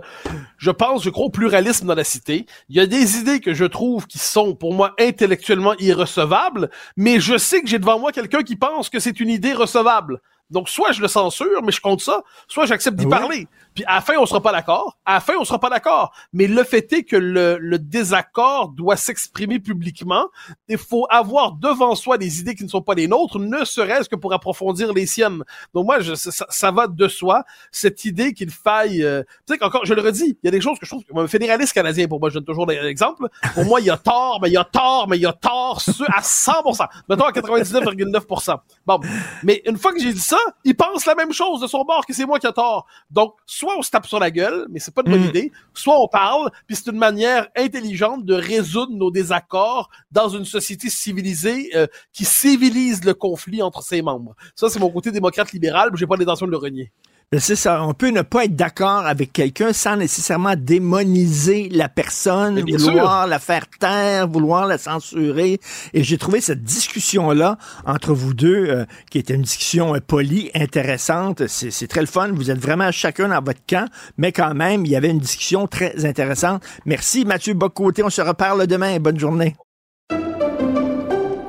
[0.57, 2.47] Je pense, je crois au pluralisme dans la cité.
[2.67, 7.21] Il y a des idées que je trouve qui sont pour moi intellectuellement irrecevables, mais
[7.21, 10.19] je sais que j'ai devant moi quelqu'un qui pense que c'est une idée recevable.
[10.49, 13.47] Donc, soit je le censure, mais je compte ça, soit j'accepte d'y parler.
[13.73, 14.97] Puis à la fin, on sera pas d'accord.
[15.05, 16.11] À la fin, on sera pas d'accord.
[16.33, 20.27] Mais le fait est que le, le désaccord doit s'exprimer publiquement.
[20.67, 24.09] Il faut avoir devant soi des idées qui ne sont pas les nôtres, ne serait-ce
[24.09, 25.43] que pour approfondir les siennes.
[25.73, 27.43] Donc moi, je, ça, ça, va de soi.
[27.71, 29.03] Cette idée qu'il faille...
[29.03, 31.03] Euh, tu sais, encore, je le redis, il y a des choses que je trouve...
[31.15, 33.27] Un fédéraliste canadien, pour moi, je donne toujours l'exemple.
[33.53, 35.33] Pour moi, il y a tort, mais il y a tort, mais il y a
[35.33, 36.87] tort à 100%.
[37.09, 38.57] Mettons à 99,9%.
[38.85, 38.99] Bon,
[39.43, 42.05] mais une fois que j'ai dit ça, il pense la même chose de son bord
[42.05, 42.85] que c'est moi qui a tort.
[43.09, 45.29] Donc, soit on se tape sur la gueule, mais c'est pas une bonne mm.
[45.29, 50.45] idée, soit on parle, puis c'est une manière intelligente de résoudre nos désaccords dans une
[50.45, 54.33] société civilisée euh, qui civilise le conflit entre ses membres.
[54.55, 56.91] Ça, c'est mon côté démocrate libéral, mais j'ai pas l'intention de le renier.
[57.37, 57.83] C'est ça.
[57.83, 63.37] On peut ne pas être d'accord avec quelqu'un sans nécessairement démoniser la personne, vouloir la
[63.37, 65.59] faire taire, vouloir la censurer.
[65.93, 70.49] Et j'ai trouvé cette discussion-là entre vous deux, euh, qui était une discussion euh, polie,
[70.55, 71.45] intéressante.
[71.45, 72.31] C'est très le fun.
[72.33, 73.87] Vous êtes vraiment chacun dans votre camp,
[74.17, 76.63] mais quand même, il y avait une discussion très intéressante.
[76.85, 78.01] Merci Mathieu Bocoté.
[78.01, 78.99] On se reparle demain.
[78.99, 79.55] Bonne journée.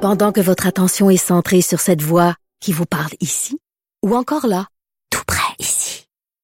[0.02, 3.58] Pendant que votre attention est centrée sur cette voix qui vous parle ici,
[4.04, 4.66] ou encore là.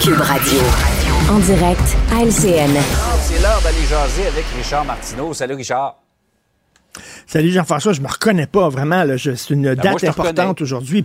[0.00, 0.60] Cube Radio.
[1.30, 2.70] En direct à LCN.
[3.20, 5.34] C'est l'heure d'aller jaser avec Richard Martineau.
[5.34, 5.96] Salut Richard.
[7.26, 9.04] Salut Jean-François, je me reconnais pas vraiment.
[9.18, 11.04] C'est une ben, date importante aujourd'hui.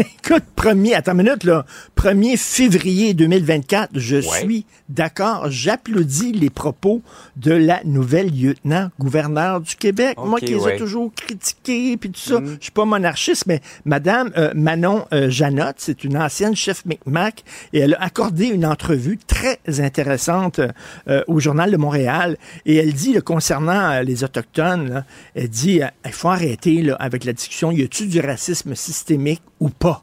[0.00, 1.66] Écoute, premier, attends une minute, là.
[1.96, 5.50] 1er février 2024, je suis d'accord.
[5.50, 7.02] J'applaudis les propos
[7.36, 10.16] de la nouvelle lieutenant-gouverneur du Québec.
[10.18, 12.40] Moi qui les ai toujours critiqués, puis tout ça.
[12.40, 12.56] Mm.
[12.58, 17.44] Je suis pas monarchiste, mais Madame euh, Manon euh, Janotte, c'est une ancienne chef McMac,
[17.74, 20.60] et elle a accordé une entrevue très intéressante
[21.08, 22.38] euh, au Journal de Montréal.
[22.64, 27.70] Et elle dit, concernant les Autochtones, elle dit, il faut arrêter là, avec la discussion,
[27.70, 30.02] y a-t-il du racisme systémique ou pas?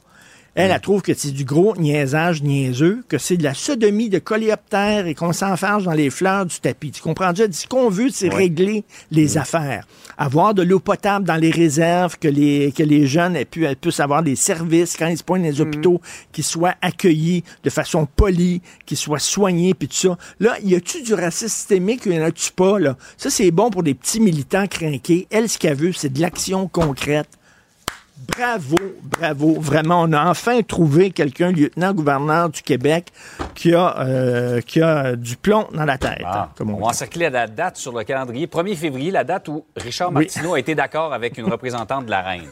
[0.58, 4.18] Elle, elle trouve que c'est du gros niaisage niaiseux, que c'est de la sodomie de
[4.18, 6.90] coléoptère et qu'on s'enfarge dans les fleurs du tapis.
[6.90, 7.30] Tu comprends?
[7.30, 7.46] Déjà?
[7.52, 9.38] Ce qu'on veut, c'est régler les mm.
[9.38, 9.88] affaires.
[10.18, 14.00] Avoir de l'eau potable dans les réserves, que les, que les jeunes aient pu, puissent
[14.00, 15.62] avoir des services quand ils se pointent dans les mm.
[15.62, 20.18] hôpitaux, qu'ils soient accueillis de façon polie, qu'ils soient soignés, puis tout ça.
[20.40, 22.98] Là, y a-tu du racisme systémique ou y en a-tu pas, là?
[23.18, 25.28] Ça, c'est bon pour des petits militants crinqués.
[25.30, 27.30] Elle, ce qu'elle veut, c'est de l'action concrète.
[28.18, 29.60] Bravo, bravo.
[29.60, 33.12] Vraiment, on a enfin trouvé quelqu'un, lieutenant-gouverneur du Québec,
[33.54, 36.24] qui a, euh, qui a du plomb dans la tête.
[36.26, 38.48] Ah, on, on va encercler la date sur le calendrier.
[38.48, 42.22] 1er février, la date où Richard Martineau a été d'accord avec une représentante de la
[42.22, 42.50] reine.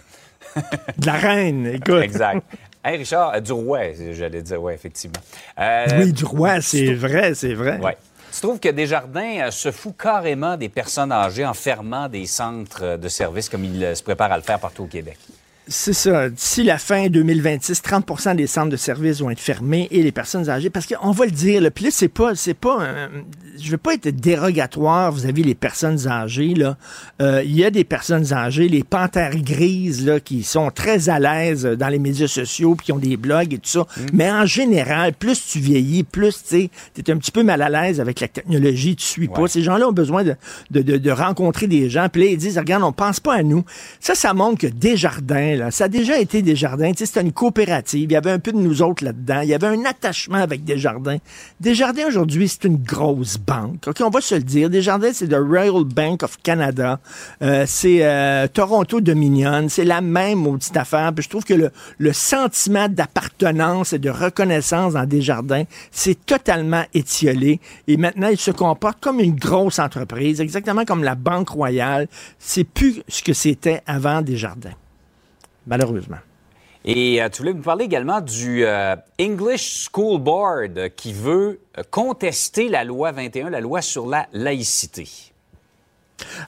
[0.55, 2.01] de la reine, écoute.
[2.03, 2.43] Exact.
[2.83, 3.79] Hey Richard, euh, du roi,
[4.11, 5.19] j'allais dire, oui, effectivement.
[5.59, 7.79] Euh, oui, du roi, c'est vrai, c'est vrai.
[7.79, 7.97] Ouais.
[8.31, 13.07] Tu trouves que Desjardins se fout carrément des personnes âgées en fermant des centres de
[13.07, 15.17] services comme il se prépare à le faire partout au Québec?
[15.67, 16.29] C'est ça.
[16.29, 20.47] D'ici la fin 2026, 30% des centres de services vont être fermés et les personnes
[20.47, 22.87] âgées, parce qu'on va le dire, le puis c'est pas, c'est pas,
[23.59, 25.11] je veux pas être dérogatoire.
[25.11, 26.77] Vous avez les personnes âgées là.
[27.21, 31.19] Euh, il y a des personnes âgées, les panthères grises là, qui sont très à
[31.19, 33.81] l'aise dans les médias sociaux, puis qui ont des blogs et tout ça.
[33.81, 34.05] Mmh.
[34.13, 37.99] Mais en général, plus tu vieillis, plus tu es un petit peu mal à l'aise
[37.99, 39.47] avec la technologie, tu suis pas.
[39.47, 40.35] Ces gens-là ont besoin de,
[40.71, 42.07] de, de, rencontrer des gens.
[42.09, 43.63] Puis là, ils disent, regarde, on pense pas à nous.
[43.99, 46.91] Ça, ça montre que Desjardins ça a déjà été des jardins.
[46.95, 48.09] C'était une coopérative.
[48.09, 49.41] Il y avait un peu de nous autres là-dedans.
[49.41, 51.17] Il y avait un attachement avec des jardins.
[51.59, 53.87] Des jardins aujourd'hui, c'est une grosse banque.
[53.87, 54.69] OK, on va se le dire.
[54.69, 56.99] Des jardins, c'est le Royal Bank of Canada.
[57.41, 59.67] Euh, c'est euh, Toronto Dominion.
[59.69, 61.13] C'est la même maudite affaire.
[61.13, 66.25] Puis je trouve que le, le sentiment d'appartenance et de reconnaissance dans des jardins, c'est
[66.25, 67.59] totalement étiolé.
[67.87, 72.07] Et maintenant, il se comporte comme une grosse entreprise, exactement comme la Banque Royale.
[72.39, 74.71] C'est plus ce que c'était avant des jardins
[75.67, 76.17] malheureusement.
[76.87, 81.83] Et euh, tu voulais me parler également du euh, English School Board qui veut euh,
[81.89, 85.07] contester la loi 21, la loi sur la laïcité.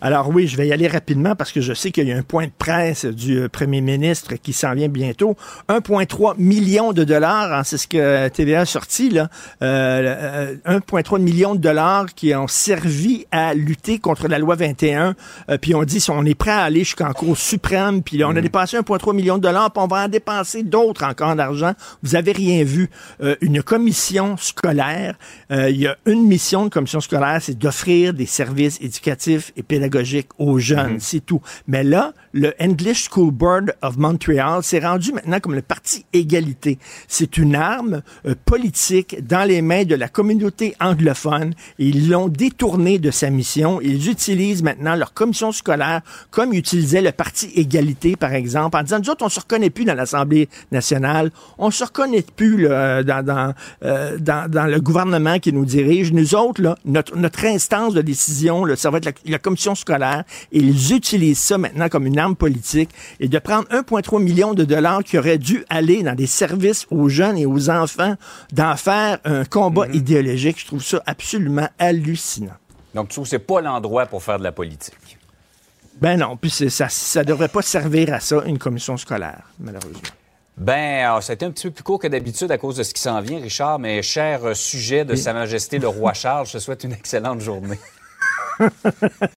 [0.01, 2.23] Alors oui, je vais y aller rapidement parce que je sais qu'il y a un
[2.23, 5.36] point de presse du euh, premier ministre qui s'en vient bientôt.
[5.69, 9.30] 1,3 million de dollars, hein, c'est ce que TVA a sorti, là.
[9.62, 15.15] 1,3 euh, million de dollars qui ont servi à lutter contre la loi 21.
[15.49, 18.36] Euh, puis on dit, on est prêt à aller jusqu'en Cour suprême, puis là, on
[18.36, 18.41] a mm.
[18.41, 21.73] dépensé 1,3 million de dollars, puis on va en dépenser d'autres encore d'argent.
[22.03, 22.89] Vous avez rien vu.
[23.41, 25.15] une commission scolaire,
[25.49, 30.30] il y a une mission de commission scolaire, c'est d'offrir des services éducatifs et pédagogique
[30.38, 31.00] aux jeunes, mhm.
[31.00, 31.41] c'est tout.
[31.67, 36.80] Mais là, le English School Board of Montreal s'est rendu maintenant comme le parti égalité.
[37.08, 43.00] C'est une arme euh, politique dans les mains de la communauté anglophone ils l'ont détourné
[43.00, 43.82] de sa mission.
[43.82, 49.00] Ils utilisent maintenant leur commission scolaire comme utilisait le parti égalité, par exemple, en disant,
[49.00, 53.23] nous autres, on se reconnaît plus dans l'Assemblée nationale, on se reconnaît plus là, dans,
[53.23, 56.12] dans, euh, dans, dans, le gouvernement qui nous dirige.
[56.12, 59.76] Nous autres, là, notre, notre instance de décision, là, ça va être la, la commission
[59.76, 64.63] scolaire ils utilisent ça maintenant comme une arme politique et de prendre 1,3 million de
[64.63, 68.15] dollars qui auraient dû aller dans des services aux jeunes et aux enfants,
[68.51, 69.93] d'en faire un combat mhm.
[69.95, 72.57] idéologique, je trouve ça absolument hallucinant.
[72.93, 75.17] Donc, tu trouves que c'est pas l'endroit pour faire de la politique?
[76.01, 79.99] Ben non, puis ça, ça devrait pas servir à ça, une commission scolaire, malheureusement.
[80.57, 82.83] Ben, ah, ça a été un petit peu plus court que d'habitude à cause de
[82.83, 86.53] ce qui s'en vient, Richard, mais cher sujet de Sa Majesté le Roi Charles, je
[86.53, 87.79] te souhaite une excellente journée.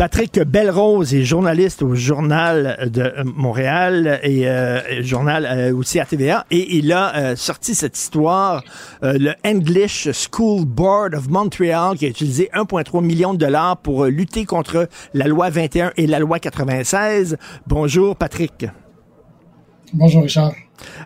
[0.00, 6.46] Patrick Belrose est journaliste au Journal de Montréal et euh, journal euh, aussi à TVA.
[6.50, 8.64] Et il a euh, sorti cette histoire,
[9.02, 14.46] le English School Board of Montreal, qui a utilisé 1,3 million de dollars pour lutter
[14.46, 17.36] contre la loi 21 et la loi 96.
[17.66, 18.64] Bonjour, Patrick.
[19.92, 20.54] Bonjour, Richard.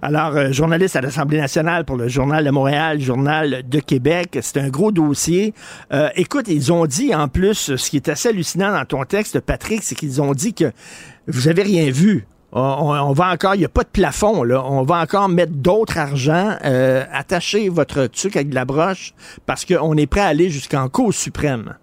[0.02, 4.58] Alors, euh, journaliste à l'Assemblée nationale pour le Journal de Montréal, Journal de Québec, c'est
[4.58, 5.54] un gros dossier.
[5.92, 9.40] Euh, écoute, ils ont dit en plus, ce qui est assez hallucinant dans ton texte,
[9.40, 10.72] Patrick, c'est qu'ils ont dit que
[11.26, 12.26] vous avez rien vu.
[12.56, 14.64] On, va encore, il n'y a pas de plafond, là.
[14.64, 19.12] On va encore mettre d'autres argent, euh, attacher votre truc avec de la broche,
[19.44, 21.74] parce qu'on est prêt à aller jusqu'en cause suprême.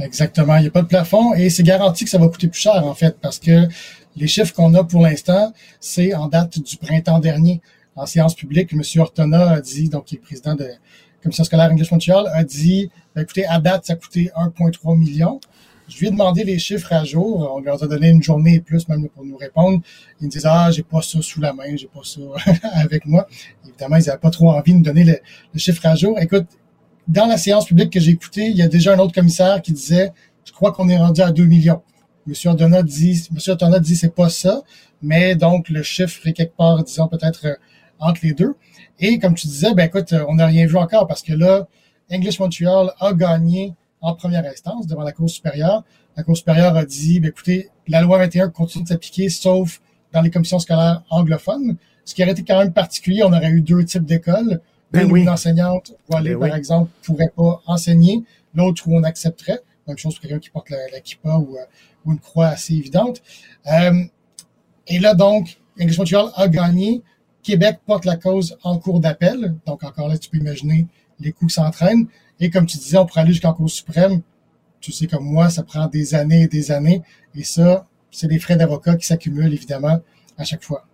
[0.00, 0.56] Exactement.
[0.56, 2.84] Il n'y a pas de plafond et c'est garanti que ça va coûter plus cher,
[2.84, 3.68] en fait, parce que
[4.16, 7.60] les chiffres qu'on a pour l'instant, c'est en date du printemps dernier.
[7.94, 8.82] En séance publique, M.
[9.00, 10.74] Ortona a dit, donc qui est président de la
[11.22, 15.40] Commission scolaire English Montreal, a dit, ben, écoutez, à date, ça a coûté 1,3 million.
[15.88, 17.52] Je lui ai demandé les chiffres à jour.
[17.54, 19.82] On leur a donné une journée et plus même pour nous répondre.
[20.20, 22.20] Ils me disent ah j'ai pas ça sous la main, j'ai pas ça
[22.72, 23.26] avec moi.
[23.66, 25.18] Évidemment ils n'avaient pas trop envie de nous donner le,
[25.52, 26.18] le, chiffre à jour.
[26.18, 26.46] Écoute,
[27.08, 29.72] dans la séance publique que j'ai écoutée, il y a déjà un autre commissaire qui
[29.72, 30.12] disait
[30.44, 31.82] je crois qu'on est rendu à 2 millions.
[32.26, 34.62] Monsieur Ordona dit, Monsieur Ordona dit c'est pas ça,
[35.02, 37.54] mais donc le chiffre est quelque part, disons peut-être euh,
[37.98, 38.54] entre les deux.
[39.00, 41.66] Et comme tu disais, ben écoute, on n'a rien vu encore parce que là,
[42.10, 45.82] English Montreal a gagné en première instance devant la Cour supérieure.
[46.16, 49.80] La Cour supérieure a dit, ben écoutez, la loi 21 continue de s'appliquer sauf
[50.12, 51.76] dans les commissions scolaires anglophones.
[52.04, 54.60] Ce qui aurait été quand même particulier, on aurait eu deux types d'écoles.
[54.92, 58.22] Ben une enseignante voilée, ben par exemple, pourrait pas enseigner,
[58.54, 59.60] l'autre où on accepterait.
[59.88, 61.64] Même chose pour quelqu'un qui porte la, la kippa ou, euh,
[62.04, 63.22] ou une croix assez évidente.
[63.66, 64.04] Euh,
[64.86, 67.02] et là, donc, English Montreal a gagné.
[67.42, 69.56] Québec porte la cause en cours d'appel.
[69.66, 70.86] Donc, encore là, tu peux imaginer
[71.18, 72.06] les coups qui s'entraînent.
[72.40, 74.22] Et comme tu disais, on pourrait aller jusqu'en Cour suprême.
[74.80, 77.02] Tu sais comme moi, ça prend des années et des années.
[77.34, 80.00] Et ça, c'est des frais d'avocat qui s'accumulent, évidemment,
[80.36, 80.86] à chaque fois.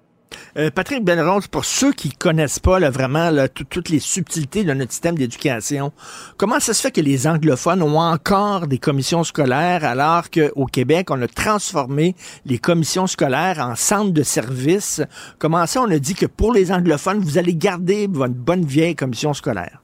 [0.57, 5.17] Euh, Patrick Benron, pour ceux qui connaissent pas vraiment toutes les subtilités de notre système
[5.17, 5.93] d'éducation,
[6.37, 11.11] comment ça se fait que les anglophones ont encore des commissions scolaires alors qu'au Québec,
[11.11, 12.15] on a transformé
[12.45, 15.03] les commissions scolaires en centres de services?
[15.39, 18.97] Comment ça, on a dit que pour les anglophones, vous allez garder votre bonne vieille
[18.97, 19.83] commission scolaire?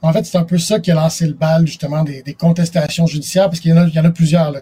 [0.00, 3.46] En fait, c'est un peu ça qui a lancé le bal, justement, des, contestations judiciaires,
[3.46, 4.52] parce qu'il y, en a, il y en a plusieurs.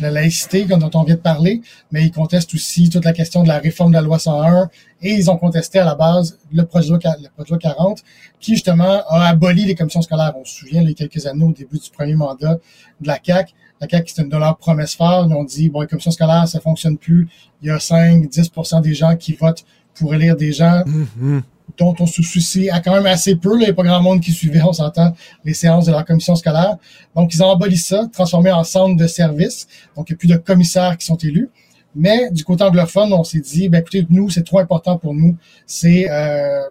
[0.00, 3.48] La laïcité, dont on vient de parler, mais ils contestent aussi toute la question de
[3.48, 4.68] la réforme de la loi 101,
[5.00, 8.02] et ils ont contesté à la base le projet de loi, le projet 40,
[8.38, 10.34] qui, justement, a aboli les commissions scolaires.
[10.36, 12.58] On se souvient, les quelques années au début du premier mandat
[13.00, 15.28] de la CAQ, la CAQ, c'était une de leurs promesses fortes.
[15.28, 17.28] Ils ont dit, bon, les commissions scolaires, ça fonctionne plus.
[17.62, 19.64] Il y a 5, 10% des gens qui votent
[19.94, 20.84] pour élire des gens.
[20.84, 21.42] Mm-hmm
[21.78, 23.50] dont on se soucie à quand même assez peu.
[23.50, 25.14] Là, il n'y a pas grand monde qui suivait, on s'entend,
[25.44, 26.76] les séances de la commission scolaire.
[27.14, 29.66] Donc, ils ont aboli ça, transformé en centre de service.
[29.96, 31.50] Donc, il n'y a plus de commissaires qui sont élus.
[31.94, 35.36] Mais du côté anglophone, on s'est dit, ben, écoutez, nous, c'est trop important pour nous.
[35.66, 36.62] C'est euh,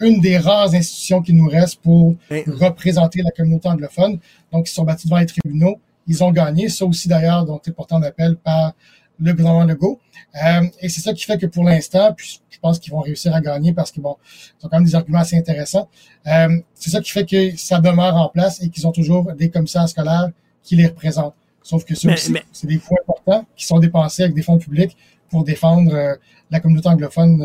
[0.00, 4.18] une des rares institutions qui nous reste pour représenter la communauté anglophone.
[4.52, 5.78] Donc, ils sont battus devant les tribunaux.
[6.08, 6.68] Ils ont gagné.
[6.68, 8.72] Ça aussi, d'ailleurs, donc, c'est porté en appel par
[9.20, 10.00] le gouvernement Legault.
[10.44, 13.34] Euh, et c'est ça qui fait que pour l'instant, puis je pense qu'ils vont réussir
[13.34, 14.16] à gagner parce que bon,
[14.60, 15.88] ils ont quand même des arguments assez intéressants.
[16.26, 19.50] Euh, c'est ça qui fait que ça demeure en place et qu'ils ont toujours des
[19.50, 20.30] commissaires scolaires
[20.62, 21.34] qui les représentent.
[21.62, 24.96] Sauf que ça aussi, c'est des fonds importants qui sont dépensés avec des fonds publics
[25.30, 26.14] pour défendre euh,
[26.50, 27.44] la communauté anglophone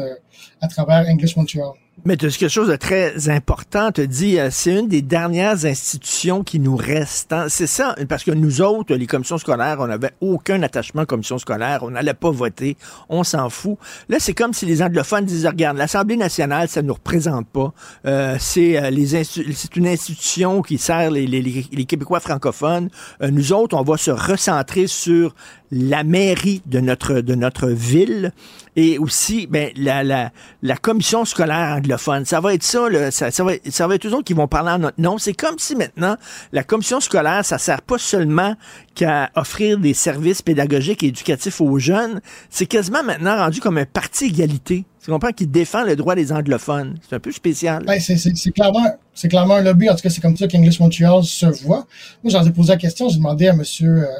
[0.59, 1.71] à travers English Montreal.
[2.03, 3.91] Mais tu quelque chose de très important.
[3.91, 7.31] Tu dit, euh, c'est une des dernières institutions qui nous restent.
[7.31, 7.45] Hein.
[7.47, 11.37] C'est ça, parce que nous autres, les commissions scolaires, on n'avait aucun attachement à commission
[11.37, 11.83] scolaire.
[11.83, 12.75] On n'allait pas voter.
[13.09, 13.77] On s'en fout.
[14.09, 17.73] Là, c'est comme si les anglophones disaient, regarde, l'Assemblée nationale, ça ne nous représente pas.
[18.05, 22.89] Euh, c'est euh, les c'est une institution qui sert les, les, les Québécois francophones.
[23.21, 25.35] Euh, nous autres, on va se recentrer sur
[25.71, 28.31] la mairie de notre, de notre ville
[28.75, 32.25] et aussi ben, la, la, la commission scolaire anglophone.
[32.25, 34.47] Ça va être ça, là, ça, ça, va, ça va être eux autres qui vont
[34.47, 35.17] parler en notre nom.
[35.17, 36.15] C'est comme si maintenant,
[36.51, 38.55] la commission scolaire, ça sert pas seulement
[38.95, 43.85] qu'à offrir des services pédagogiques et éducatifs aux jeunes, c'est quasiment maintenant rendu comme un
[43.85, 44.85] parti égalité.
[45.03, 46.99] Tu comprends qu'il défend le droit des anglophones?
[47.01, 47.83] C'est un peu spécial.
[47.85, 48.85] Ben, c'est clairement,
[49.29, 49.89] clairement un lobby.
[49.89, 51.87] En tout cas, c'est comme ça qu'English Montreal se voit.
[52.23, 53.09] Moi, j'en ai posé la question.
[53.09, 53.63] J'ai demandé à M.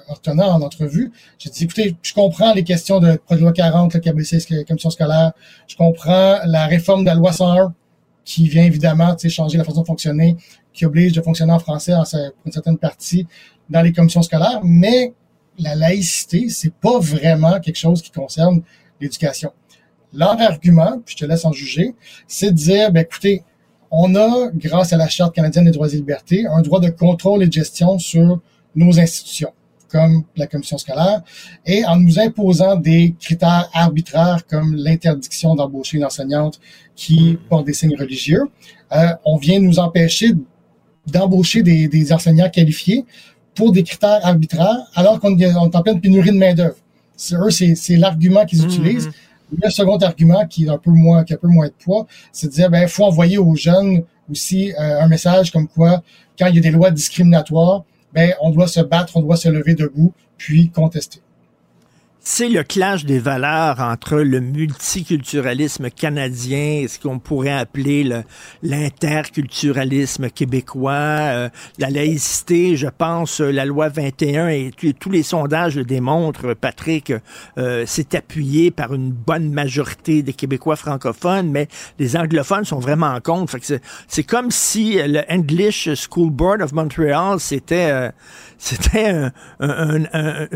[0.07, 1.11] Ortona en entrevue.
[1.37, 4.89] J'ai dit, écoutez, je comprends les questions de projet loi 40, le KBC, la commission
[4.89, 5.33] scolaire.
[5.67, 7.75] Je comprends la réforme de la loi 101
[8.25, 10.35] qui vient évidemment changer la façon de fonctionner,
[10.73, 13.27] qui oblige de fonctionner en français en, pour une certaine partie
[13.69, 14.61] dans les commissions scolaires.
[14.63, 15.13] Mais
[15.59, 18.63] la laïcité, c'est pas vraiment quelque chose qui concerne
[18.99, 19.51] l'éducation.
[20.13, 21.95] Leur argument, puis je te laisse en juger,
[22.27, 23.43] c'est de dire, ben, écoutez,
[23.91, 27.43] on a, grâce à la Charte canadienne des droits et libertés, un droit de contrôle
[27.43, 28.39] et de gestion sur
[28.75, 29.51] nos institutions,
[29.89, 31.21] comme la commission scolaire,
[31.65, 36.59] et en nous imposant des critères arbitraires comme l'interdiction d'embaucher une enseignante
[36.95, 38.43] qui porte des signes religieux,
[38.93, 40.31] euh, on vient nous empêcher
[41.07, 43.05] d'embaucher des, des, enseignants qualifiés
[43.55, 46.77] pour des critères arbitraires, alors qu'on est en pleine pénurie de main-d'œuvre.
[47.17, 49.07] C'est eux, c'est l'argument qu'ils mmh, utilisent.
[49.07, 49.11] Mmh.
[49.51, 52.07] Le second argument qui est un peu moins, qui a un peu moins de poids,
[52.31, 56.03] c'est de dire, ben, faut envoyer aux jeunes aussi euh, un message comme quoi,
[56.39, 57.83] quand il y a des lois discriminatoires,
[58.13, 61.21] ben, on doit se battre, on doit se lever debout, puis contester
[62.23, 68.07] c'est le clash des valeurs entre le multiculturalisme canadien, ce qu'on pourrait appeler
[68.61, 71.49] l'interculturalisme québécois, euh,
[71.79, 77.11] la laïcité, je pense, euh, la loi 21 et tous les sondages le démontrent, Patrick,
[77.57, 81.67] euh, c'est appuyé par une bonne majorité des Québécois francophones, mais
[81.97, 83.57] les anglophones sont vraiment en contre.
[84.07, 88.11] C'est comme si le English School Board of Montreal, c'était
[88.61, 90.47] c'était un, un, un,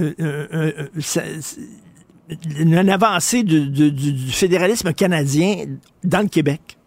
[2.60, 5.66] une avancée du, du, du, fédéralisme canadien
[6.04, 6.78] dans le Québec.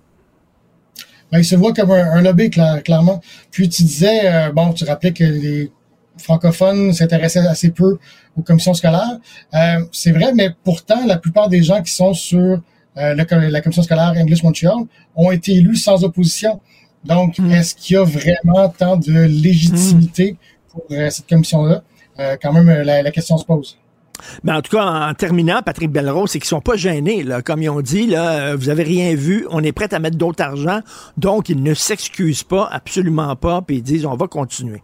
[1.32, 3.20] Ben, il se voit comme un, lobby, clairement.
[3.50, 5.72] Puis tu disais, euh, bon, tu rappelais que les
[6.18, 7.98] francophones s'intéressaient assez peu
[8.36, 9.18] aux commissions scolaires.
[9.54, 12.62] Euh, c'est vrai, mais pourtant, la plupart des gens qui sont sur
[12.96, 14.84] euh, la commission scolaire English Montreal
[15.16, 16.60] ont été élus sans opposition.
[17.04, 17.50] Donc, hmm.
[17.50, 20.36] est-ce qu'il y a vraiment tant de légitimité
[20.86, 21.82] pour euh, cette commission-là?
[22.18, 23.78] Euh, quand même, la, la question se pose.
[24.44, 27.22] Ben, en tout cas, en terminant, Patrick Belrose, c'est qu'ils sont pas gênés.
[27.22, 27.42] Là.
[27.42, 30.16] Comme ils ont dit, là, euh, vous avez rien vu, on est prêt à mettre
[30.16, 30.80] d'autres argent.
[31.16, 34.82] Donc, ils ne s'excusent pas, absolument pas, puis ils disent on va continuer.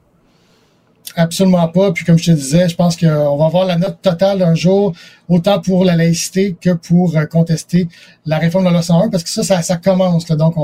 [1.16, 1.92] Absolument pas.
[1.92, 4.92] Puis comme je te disais, je pense qu'on va avoir la note totale un jour,
[5.28, 7.88] autant pour la laïcité que pour euh, contester
[8.26, 10.26] la réforme de la loi 101, parce que ça, ça, commence.
[10.26, 10.54] Donc,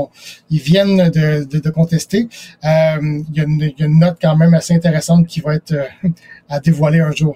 [0.49, 2.27] ils viennent de, de, contester.
[2.65, 5.73] Euh, il, y a une, note quand même assez intéressante qui va être
[6.49, 7.35] à dévoiler un jour.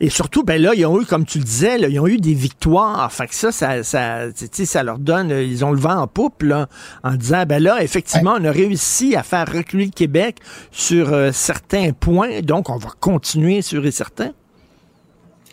[0.00, 2.18] Et surtout, ben là, ils ont eu, comme tu le disais, là, ils ont eu
[2.18, 3.10] des victoires.
[3.12, 6.68] Fait que ça, ça, ça, ça leur donne, ils ont le vent en poupe, là,
[7.02, 10.38] en disant, ben là, effectivement, on a réussi à faire reculer le Québec
[10.70, 14.32] sur euh, certains points, donc on va continuer sur et certains.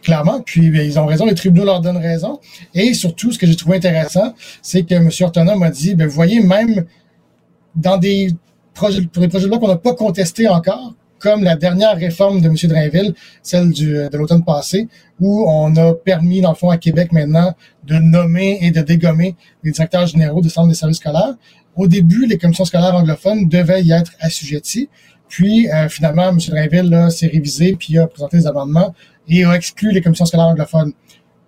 [0.02, 2.40] Clairement, puis ben, ils ont raison, les tribunaux leur donnent raison.
[2.74, 5.10] Et surtout, ce que j'ai trouvé intéressant, c'est que M.
[5.22, 6.86] Ortona m'a dit, ben, vous voyez, même
[7.76, 8.32] dans des
[8.74, 10.94] projets, pour des projets de loi qu'on n'a pas contestés encore,
[11.24, 12.56] comme la dernière réforme de M.
[12.66, 14.90] Drainville, celle du, de l'automne passé,
[15.22, 17.56] où on a permis, dans le fond, à Québec maintenant,
[17.86, 21.36] de nommer et de dégommer les directeurs généraux des centres de services scolaires.
[21.78, 24.90] Au début, les commissions scolaires anglophones devaient y être assujetties.
[25.30, 26.40] Puis, euh, finalement, M.
[26.46, 28.94] Drainville s'est révisé, puis a présenté des amendements
[29.30, 30.92] et a exclu les commissions scolaires anglophones.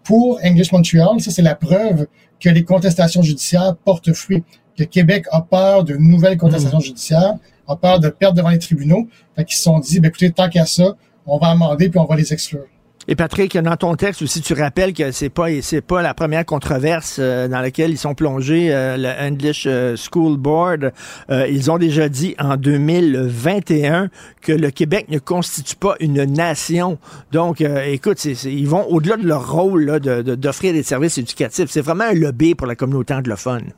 [0.05, 2.07] Pour English Montreal, ça, c'est la preuve
[2.39, 4.41] que les contestations judiciaires portent fruit,
[4.77, 6.83] que Québec a peur de nouvelles contestations mmh.
[6.83, 7.33] judiciaires
[7.67, 9.07] a peur de perdre devant les tribunaux.
[9.35, 10.95] Fait qu'ils se sont dit, ben, écoutez, tant qu'à ça,
[11.25, 12.65] on va amender puis on va les exclure.
[13.07, 16.43] Et Patrick, dans ton texte aussi, tu rappelles que c'est pas c'est pas la première
[16.43, 20.91] controverse euh, dans laquelle ils sont plongés, euh, le English euh, School Board.
[21.29, 24.09] ils ont déjà dit en 2021
[24.41, 26.97] que le Québec ne constitue pas une nation.
[27.31, 31.69] Donc, écoute, ils vont au-delà de leur rôle d'offrir des services éducatifs.
[31.69, 33.71] C'est vraiment un lobby pour la communauté anglophone.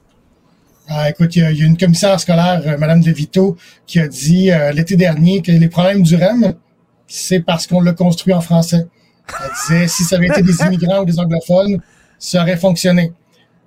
[0.89, 4.51] Ah, écoute, il y, a, une commissaire scolaire, euh, Madame De Vito, qui a dit
[4.51, 6.53] euh, l'été dernier que les problèmes du REM,
[7.07, 8.87] c'est parce qu'on l'a construit en français.
[9.27, 11.81] Elle disait si ça avait été des immigrants ou des anglophones,
[12.17, 13.11] ça aurait fonctionné.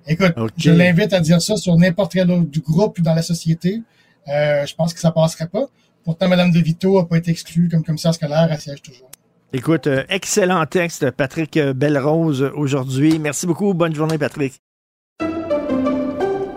[0.07, 3.83] Écoute, je l'invite à dire ça sur n'importe quel autre groupe dans la société.
[4.27, 5.67] Euh, je pense que ça passerait pas.
[6.03, 9.11] Pourtant, Mme De Vito n'a pas été exclue comme commissaire scolaire, elle siège toujours.
[9.53, 13.19] Écoute, euh, excellent texte, Patrick Belrose, aujourd'hui.
[13.19, 13.75] Merci beaucoup.
[13.75, 14.59] Bonne journée, Patrick.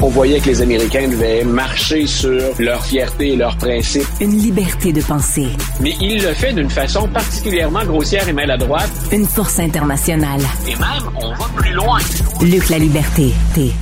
[0.00, 4.06] On voyait que les Américains devaient marcher sur leur fierté et leurs principes.
[4.20, 5.48] Une liberté de penser.
[5.80, 8.90] Mais il le fait d'une façon particulièrement grossière et maladroite.
[9.10, 10.40] Une force internationale.
[10.68, 11.98] Et même, on va plus loin.
[12.42, 13.32] Luc la liberté.
[13.54, 13.72] T.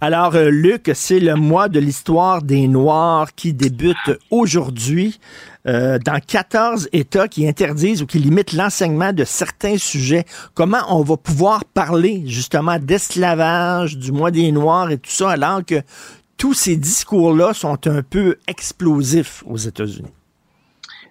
[0.00, 5.18] Alors, euh, Luc, c'est le mois de l'histoire des Noirs qui débute aujourd'hui.
[5.66, 10.24] Euh, dans 14 États qui interdisent ou qui limitent l'enseignement de certains sujets.
[10.54, 15.64] Comment on va pouvoir parler justement d'esclavage, du mois des Noirs et tout ça, alors
[15.66, 15.82] que
[16.36, 20.12] tous ces discours-là sont un peu explosifs aux États-Unis?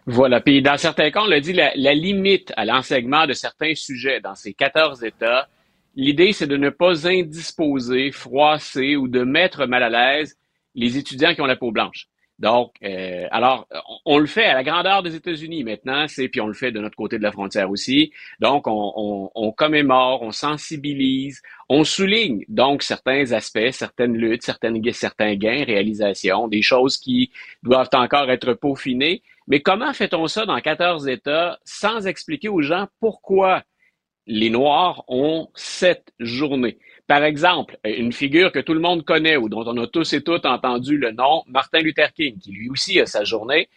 [0.05, 0.39] Voilà.
[0.39, 4.21] Puis dans certains cas, on l'a dit, la, la limite à l'enseignement de certains sujets
[4.21, 5.49] dans ces 14 États,
[5.95, 10.37] l'idée, c'est de ne pas indisposer, froisser ou de mettre mal à l'aise
[10.75, 12.07] les étudiants qui ont la peau blanche.
[12.37, 13.65] Donc, euh, alors,
[14.05, 16.81] on, le fait à la grandeur des États-Unis maintenant, c'est puis on le fait de
[16.81, 18.11] notre côté de la frontière aussi.
[18.41, 25.35] Donc, on, on, on, commémore, on sensibilise, on souligne donc certains aspects, certaines luttes, certains
[25.35, 27.31] gains, réalisations, des choses qui
[27.63, 29.23] doivent encore être peaufinées.
[29.47, 33.63] Mais comment fait-on ça dans 14 États sans expliquer aux gens pourquoi
[34.27, 36.77] les Noirs ont cette journée?
[37.07, 40.23] Par exemple, une figure que tout le monde connaît ou dont on a tous et
[40.23, 43.69] toutes entendu le nom, Martin Luther King, qui lui aussi a sa journée.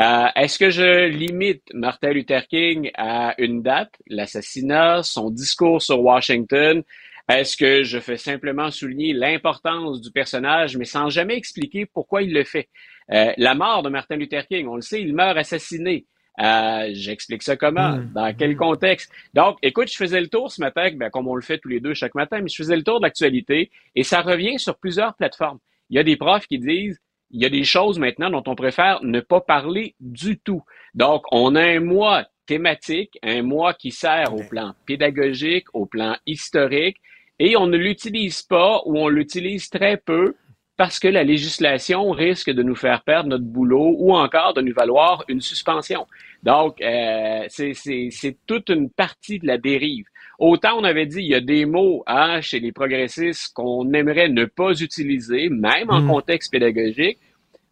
[0.00, 6.00] Euh, est-ce que je limite Martin Luther King à une date, l'assassinat, son discours sur
[6.00, 6.82] Washington?
[7.28, 12.32] Est-ce que je fais simplement souligner l'importance du personnage, mais sans jamais expliquer pourquoi il
[12.32, 12.68] le fait?
[13.12, 16.06] Euh, la mort de Martin Luther King, on le sait, il meurt assassiné.
[16.40, 18.12] Euh, j'explique ça comment, hmm.
[18.14, 19.12] dans quel contexte?
[19.34, 21.80] Donc, écoute, je faisais le tour ce matin, ben, comme on le fait tous les
[21.80, 25.14] deux chaque matin, mais je faisais le tour de l'actualité et ça revient sur plusieurs
[25.14, 25.58] plateformes.
[25.90, 28.54] Il y a des profs qui disent, il y a des choses maintenant dont on
[28.54, 30.62] préfère ne pas parler du tout.
[30.94, 36.16] Donc, on a un mois thématique, un mois qui sert au plan pédagogique, au plan
[36.26, 36.98] historique,
[37.38, 40.34] et on ne l'utilise pas ou on l'utilise très peu
[40.76, 44.72] parce que la législation risque de nous faire perdre notre boulot ou encore de nous
[44.72, 46.06] valoir une suspension.
[46.42, 50.06] Donc, euh, c'est toute une partie de la dérive.
[50.38, 54.28] Autant on avait dit, il y a des mots hein, chez les progressistes qu'on aimerait
[54.28, 56.08] ne pas utiliser, même en mm.
[56.08, 57.18] contexte pédagogique.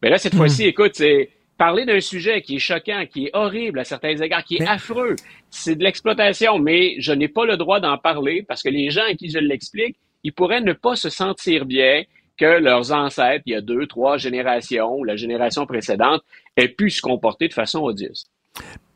[0.02, 0.36] Mais là, cette mm.
[0.36, 4.44] fois-ci, écoute, c'est parler d'un sujet qui est choquant, qui est horrible à certains égards,
[4.44, 5.16] qui est affreux.
[5.50, 9.04] C'est de l'exploitation, mais je n'ai pas le droit d'en parler parce que les gens
[9.10, 12.04] à qui je l'explique, ils pourraient ne pas se sentir bien
[12.40, 16.22] que leurs ancêtres, il y a deux, trois générations, ou la génération précédente,
[16.56, 18.24] aient pu se comporter de façon odieuse.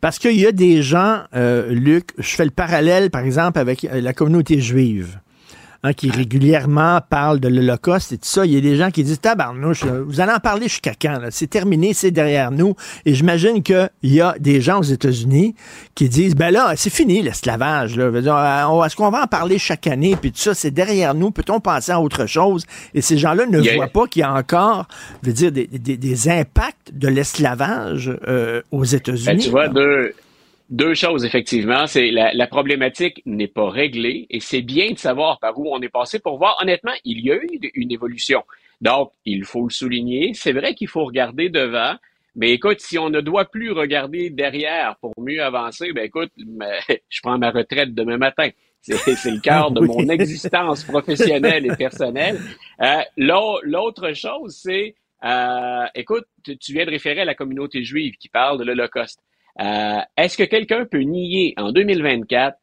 [0.00, 3.84] Parce qu'il y a des gens, euh, Luc, je fais le parallèle, par exemple, avec
[3.84, 5.20] euh, la communauté juive.
[5.86, 8.46] Hein, qui régulièrement parle de l'Holocauste et tout ça.
[8.46, 11.18] Il y a des gens qui disent Tabarnouche, vous allez en parler jusqu'à quand?
[11.28, 12.74] C'est terminé, c'est derrière nous.
[13.04, 15.54] Et j'imagine qu'il y a des gens aux États-Unis
[15.94, 17.98] qui disent Ben là, c'est fini l'esclavage.
[17.98, 20.16] Euh, est-ce qu'on va en parler chaque année?
[20.18, 21.30] Puis tout ça, c'est derrière nous.
[21.30, 22.64] Peut-on penser à autre chose?
[22.94, 24.88] Et ces gens-là ne voient pas qu'il y a encore
[25.22, 29.44] veux dire, des, des, impacts de l'esclavage euh, aux ben, États-Unis.
[29.44, 30.14] tu vois, deux,
[30.70, 31.86] deux choses, effectivement.
[31.86, 35.80] C'est la, la, problématique n'est pas réglée et c'est bien de savoir par où on
[35.80, 36.56] est passé pour voir.
[36.62, 38.42] Honnêtement, il y a eu une évolution.
[38.80, 40.32] Donc, il faut le souligner.
[40.34, 41.94] C'est vrai qu'il faut regarder devant,
[42.36, 47.20] Mais écoute, si on ne doit plus regarder derrière pour mieux avancer, ben écoute, je
[47.22, 48.48] prends ma retraite demain matin.
[48.82, 52.38] C'est le cœur de mon existence professionnelle et personnelle.
[52.82, 54.94] Euh, L'autre chose, c'est,
[55.24, 59.20] euh, écoute, tu, viens de référer à la communauté juive qui parle de l'Holocauste.
[59.60, 62.58] Euh, Est-ce que quelqu'un peut nier en 2024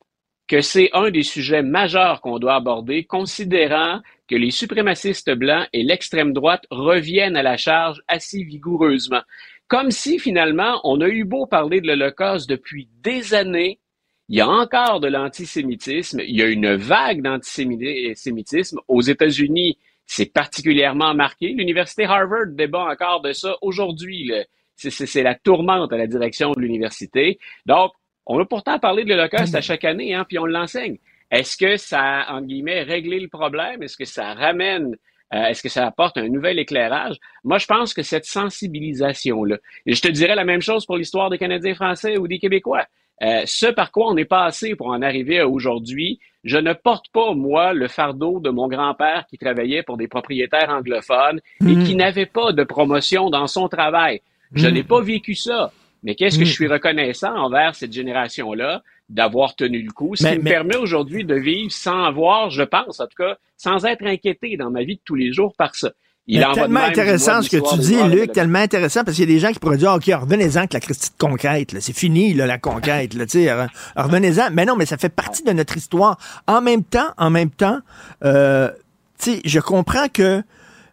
[0.47, 5.83] que c'est un des sujets majeurs qu'on doit aborder, considérant que les suprémacistes blancs et
[5.83, 9.21] l'extrême droite reviennent à la charge assez vigoureusement?
[9.67, 13.79] Comme si finalement on a eu beau parler de l'Holocauste depuis des années,
[14.27, 18.79] il y a encore de l'antisémitisme, il y a une vague d'antisémitisme.
[18.87, 21.49] Aux États-Unis, c'est particulièrement marqué.
[21.49, 24.31] L'Université Harvard débat encore de ça aujourd'hui.
[24.75, 27.39] C'est la tourmente à la direction de l'université.
[27.65, 27.91] Donc,
[28.25, 30.97] on a pourtant parlé de l'Holocauste à chaque année, hein, puis on l'enseigne.
[31.31, 33.81] Est-ce que ça a, entre guillemets, réglé le problème?
[33.83, 34.95] Est-ce que ça ramène,
[35.33, 37.17] euh, est-ce que ça apporte un nouvel éclairage?
[37.43, 41.29] Moi, je pense que cette sensibilisation-là, et je te dirais la même chose pour l'histoire
[41.29, 42.85] des Canadiens français ou des Québécois.
[43.23, 47.09] Euh, ce par quoi on est passé pour en arriver à aujourd'hui, je ne porte
[47.13, 51.93] pas, moi, le fardeau de mon grand-père qui travaillait pour des propriétaires anglophones et qui
[51.93, 51.97] hmm.
[51.97, 54.21] n'avait pas de promotion dans son travail.
[54.53, 54.71] Je hmm.
[54.71, 55.71] n'ai pas vécu ça.
[56.03, 56.53] Mais qu'est-ce que je hmm.
[56.53, 61.35] suis reconnaissant envers cette génération-là d'avoir tenu le coup, ce qui me permet aujourd'hui de
[61.35, 65.01] vivre sans avoir, je pense, en tout cas, sans être inquiété dans ma vie de
[65.03, 65.91] tous les jours par ça.
[66.27, 69.39] Il tellement intéressant ce que tu dis, Luc, tellement intéressant, parce qu'il y a des
[69.39, 72.57] gens qui pourraient dire, OK, revenez-en avec la Christie de conquête, c'est fini, là, la
[72.57, 73.25] conquête, là,
[73.95, 74.49] revenez-en.
[74.53, 76.17] Mais non, mais ça fait partie de notre histoire.
[76.47, 77.79] En même temps, en même temps,
[78.23, 78.69] euh,
[79.43, 80.41] je comprends que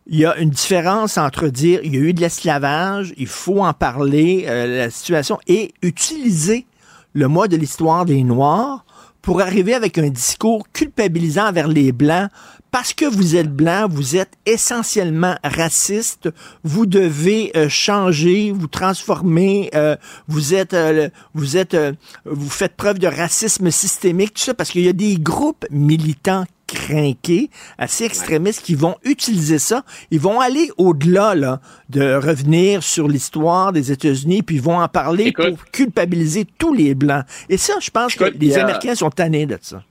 [0.09, 3.63] il y a une différence entre dire, il y a eu de l'esclavage, il faut
[3.63, 6.67] en parler, euh, la situation, et utiliser
[7.13, 8.85] le mois de l'histoire des Noirs
[9.21, 12.31] pour arriver avec un discours culpabilisant vers les Blancs
[12.71, 16.29] parce que vous êtes blanc, vous êtes essentiellement raciste,
[16.65, 19.97] vous devez euh, changer, vous transformer, euh,
[20.27, 21.77] vous êtes, euh, vous êtes,
[22.25, 26.45] vous faites preuve de racisme systémique, tout ça, parce qu'il y a des groupes militants
[26.69, 29.85] crinqués, assez extrémistes, qui vont utiliser ça.
[30.11, 34.89] Ils vont aller au-delà là, de revenir sur l'histoire des États-Unis, puis ils vont en
[34.89, 37.25] parler pour culpabiliser tous les Blancs.
[37.49, 39.83] Et ça, je pense que les Américains sont tannés de ça.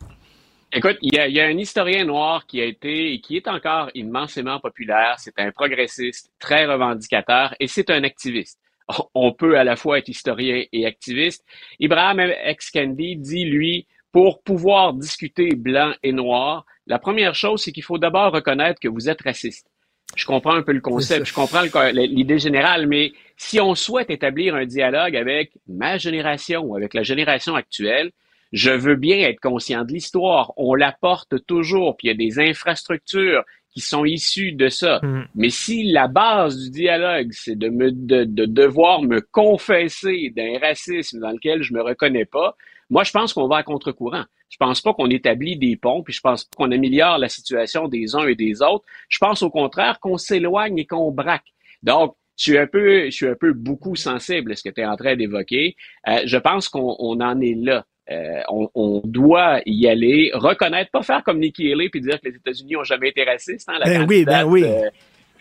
[0.74, 4.60] Écoute, il y, a, un historien noir qui a été et qui est encore immensément
[4.60, 5.16] populaire.
[5.18, 8.60] C'est un progressiste très revendicateur et c'est un activiste.
[9.14, 11.46] On peut à la fois être historien et activiste.
[11.80, 12.72] Ibrahim X.
[12.72, 17.98] Kendi dit, lui, pour pouvoir discuter blanc et noir, la première chose, c'est qu'il faut
[17.98, 19.68] d'abord reconnaître que vous êtes raciste.
[20.16, 24.56] Je comprends un peu le concept, je comprends l'idée générale, mais si on souhaite établir
[24.56, 28.12] un dialogue avec ma génération ou avec la génération actuelle,
[28.52, 30.54] je veux bien être conscient de l'histoire.
[30.58, 35.00] On l'apporte toujours, puis il y a des infrastructures qui sont issues de ça.
[35.04, 35.28] Mm.
[35.36, 40.58] Mais si la base du dialogue, c'est de, me, de, de devoir me confesser d'un
[40.60, 42.56] racisme dans lequel je me reconnais pas,
[42.90, 44.24] moi, je pense qu'on va à contre-courant.
[44.50, 47.88] Je pense pas qu'on établit des ponts, puis je pense pas qu'on améliore la situation
[47.88, 48.86] des uns et des autres.
[49.10, 51.54] Je pense au contraire qu'on s'éloigne et qu'on braque.
[51.84, 54.82] Donc, je suis un peu, je suis un peu beaucoup sensible à ce que tu
[54.82, 55.76] es en train d'évoquer.
[56.08, 57.86] Euh, je pense qu'on en est là.
[58.10, 58.42] Euh,
[58.74, 62.78] on, doit y aller, reconnaître, pas faire comme Nikki Haley puis dire que les États-Unis
[62.78, 64.64] ont jamais été racistes, hein, la, ben candidate, ben oui.
[64.64, 64.90] Euh,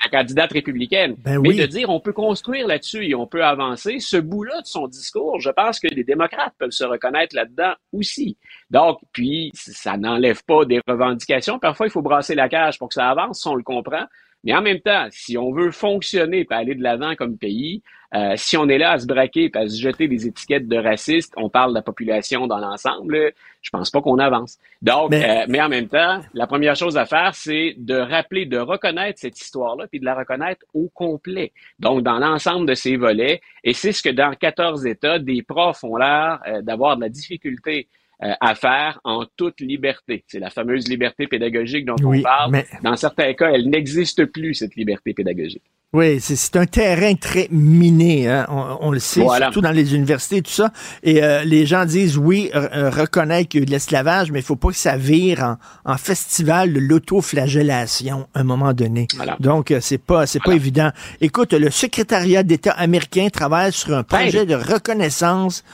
[0.02, 1.14] la candidate républicaine.
[1.18, 4.66] Ben mais de dire on peut construire là-dessus et on peut avancer, ce bout-là de
[4.66, 8.36] son discours, je pense que les démocrates peuvent se reconnaître là-dedans aussi.
[8.70, 11.58] Donc, puis, ça n'enlève pas des revendications.
[11.58, 14.04] Parfois, il faut brasser la cage pour que ça avance, on le comprend.
[14.44, 17.82] Mais en même temps, si on veut fonctionner et aller de l'avant comme pays,
[18.14, 20.76] euh, si on est là à se braquer et à se jeter des étiquettes de
[20.76, 24.58] racistes, on parle de la population dans l'ensemble, je pense pas qu'on avance.
[24.80, 25.42] Donc, mais...
[25.42, 25.60] Euh, mais...
[25.60, 29.86] en même temps, la première chose à faire, c'est de rappeler, de reconnaître cette histoire-là,
[29.88, 31.52] puis de la reconnaître au complet.
[31.80, 33.40] Donc, dans l'ensemble de ces volets.
[33.64, 37.08] Et c'est ce que dans 14 États, des profs ont l'air euh, d'avoir de la
[37.08, 37.88] difficulté
[38.22, 40.24] euh, à faire en toute liberté.
[40.26, 42.50] C'est la fameuse liberté pédagogique dont on parle.
[42.50, 42.66] Mais...
[42.82, 45.64] Dans certains cas, elle n'existe plus, cette liberté pédagogique.
[45.92, 48.46] Oui, c'est un terrain très miné, hein.
[48.48, 50.72] on, le sait, surtout dans les universités, tout ça.
[51.02, 54.44] Et euh, les gens disent, oui, euh, reconnaître qu'il y a de l'esclavage, mais il
[54.44, 59.08] faut pas que ça vire en, festival de l'autoflagellation à un moment donné.
[59.40, 60.90] Donc, c'est pas c'est pas évident.
[61.20, 65.64] Écoute, le secrétariat d'État américain travaille sur un projet de reconnaissance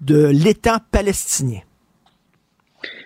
[0.00, 1.60] de l'État palestinien.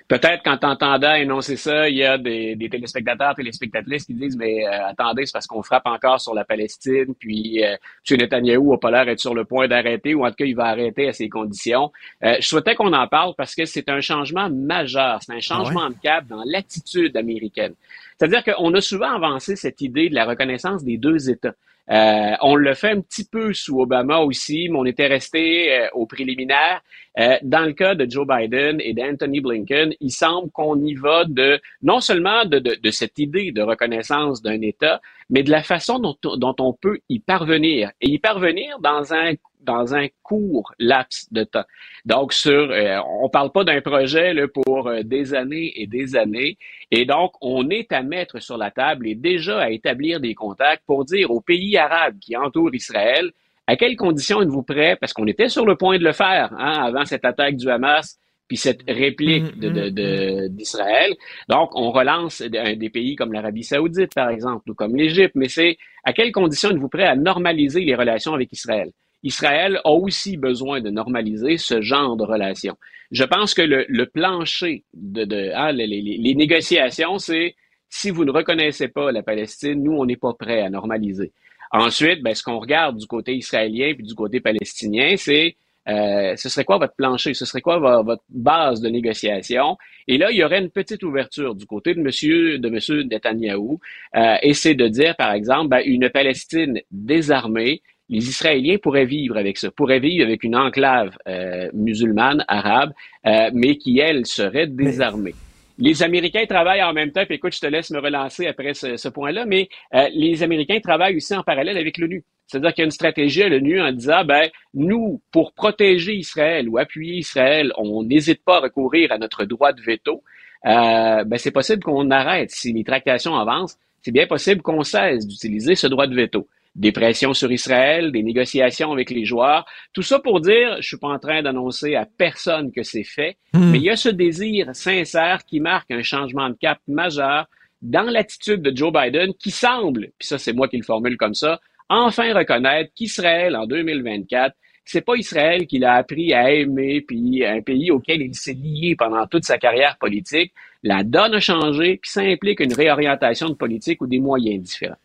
[0.08, 4.64] Peut-être quand t'entendais énoncer ça, il y a des, des téléspectateurs, téléspectatrices qui disent mais
[4.64, 7.76] euh, attendez, c'est parce qu'on frappe encore sur la Palestine, puis euh,
[8.08, 8.18] M.
[8.18, 10.66] Netanyahou a pas l'air d'être sur le point d'arrêter, ou en tout cas il va
[10.66, 11.90] arrêter à ces conditions.
[12.24, 15.40] Euh, je souhaitais qu'on en parle parce que c'est un changement majeur, c'est un ah
[15.40, 17.74] changement de cap dans l'attitude américaine.
[18.16, 21.54] C'est-à-dire qu'on a souvent avancé cette idée de la reconnaissance des deux États.
[21.90, 25.88] Euh, on le fait un petit peu sous Obama aussi, mais on était resté euh,
[25.94, 26.82] au préliminaire.
[27.18, 31.24] Euh, dans le cas de Joe Biden et d'Anthony Blinken, il semble qu'on y va
[31.24, 35.00] de non seulement de, de, de cette idée de reconnaissance d'un État,
[35.30, 37.90] mais de la façon dont, on peut y parvenir.
[38.00, 41.64] Et y parvenir dans un dans un court laps de temps.
[42.04, 46.14] Donc, sur, euh, on parle pas d'un projet là, pour euh, des années et des
[46.14, 46.56] années.
[46.92, 50.84] Et donc, on est à mettre sur la table et déjà à établir des contacts
[50.86, 53.32] pour dire aux pays arabes qui entourent Israël
[53.66, 56.84] à quelles conditions êtes-vous prêts, parce qu'on était sur le point de le faire hein,
[56.84, 61.10] avant cette attaque du Hamas puis cette réplique mm-hmm, de, d'Israël.
[61.10, 65.48] De, Donc, on relance des pays comme l'Arabie saoudite, par exemple, ou comme l'Égypte, mais
[65.48, 68.90] c'est à quelles conditions êtes-vous prêts à normaliser les relations avec Israël?
[69.22, 72.76] Israël a aussi besoin de normaliser ce genre de relations.
[73.10, 77.54] Je pense que le, le plancher de, de hein, les, les, les, négociations, c'est
[77.88, 81.32] si vous ne reconnaissez pas la Palestine, nous, on n'est pas prêt à normaliser.
[81.72, 85.56] Ensuite, ben, ce qu'on regarde du côté israélien puis du côté palestinien, c'est
[85.88, 89.76] euh, ce serait quoi votre plancher, ce serait quoi votre base de négociation?
[90.08, 93.80] Et là, il y aurait une petite ouverture du côté de Monsieur de Monsieur Netanyahou,
[94.16, 99.36] euh, et c'est de dire, par exemple, ben, une Palestine désarmée les Israéliens pourraient vivre
[99.36, 102.92] avec ça, pourraient vivre avec une enclave euh, musulmane, arabe,
[103.26, 105.34] euh, mais qui, elle, serait désarmée.
[105.78, 108.96] Les Américains travaillent en même temps, puis écoute, je te laisse me relancer après ce,
[108.96, 112.24] ce point-là, mais euh, les Américains travaillent aussi en parallèle avec l'ONU.
[112.46, 116.68] C'est-à-dire qu'il y a une stratégie à l'ONU en disant, ben, nous, pour protéger Israël
[116.68, 120.22] ou appuyer Israël, on n'hésite pas à recourir à notre droit de veto.
[120.64, 122.50] Euh, ben, c'est possible qu'on arrête.
[122.50, 126.92] Si les tractations avancent, c'est bien possible qu'on cesse d'utiliser ce droit de veto des
[126.92, 129.64] pressions sur Israël, des négociations avec les joueurs.
[129.92, 133.36] Tout ça pour dire, je suis pas en train d'annoncer à personne que c'est fait,
[133.54, 133.70] hmm.
[133.70, 137.46] mais il y a ce désir sincère qui marque un changement de cap majeur
[137.82, 141.34] dans l'attitude de Joe Biden qui semble, puis ça c'est moi qui le formule comme
[141.34, 144.54] ça, enfin reconnaître qu'Israël en 2024
[144.86, 148.94] c'est pas Israël qui l'a appris à aimer, puis un pays auquel il s'est lié
[148.96, 150.54] pendant toute sa carrière politique.
[150.84, 154.96] La donne a changé, puis ça implique une réorientation de politique ou des moyens différents.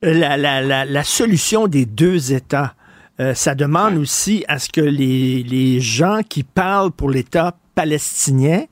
[0.00, 2.74] La, la, la, la, solution des deux États,
[3.18, 8.64] euh, ça demande aussi à ce que les, les gens qui parlent pour l'État palestinien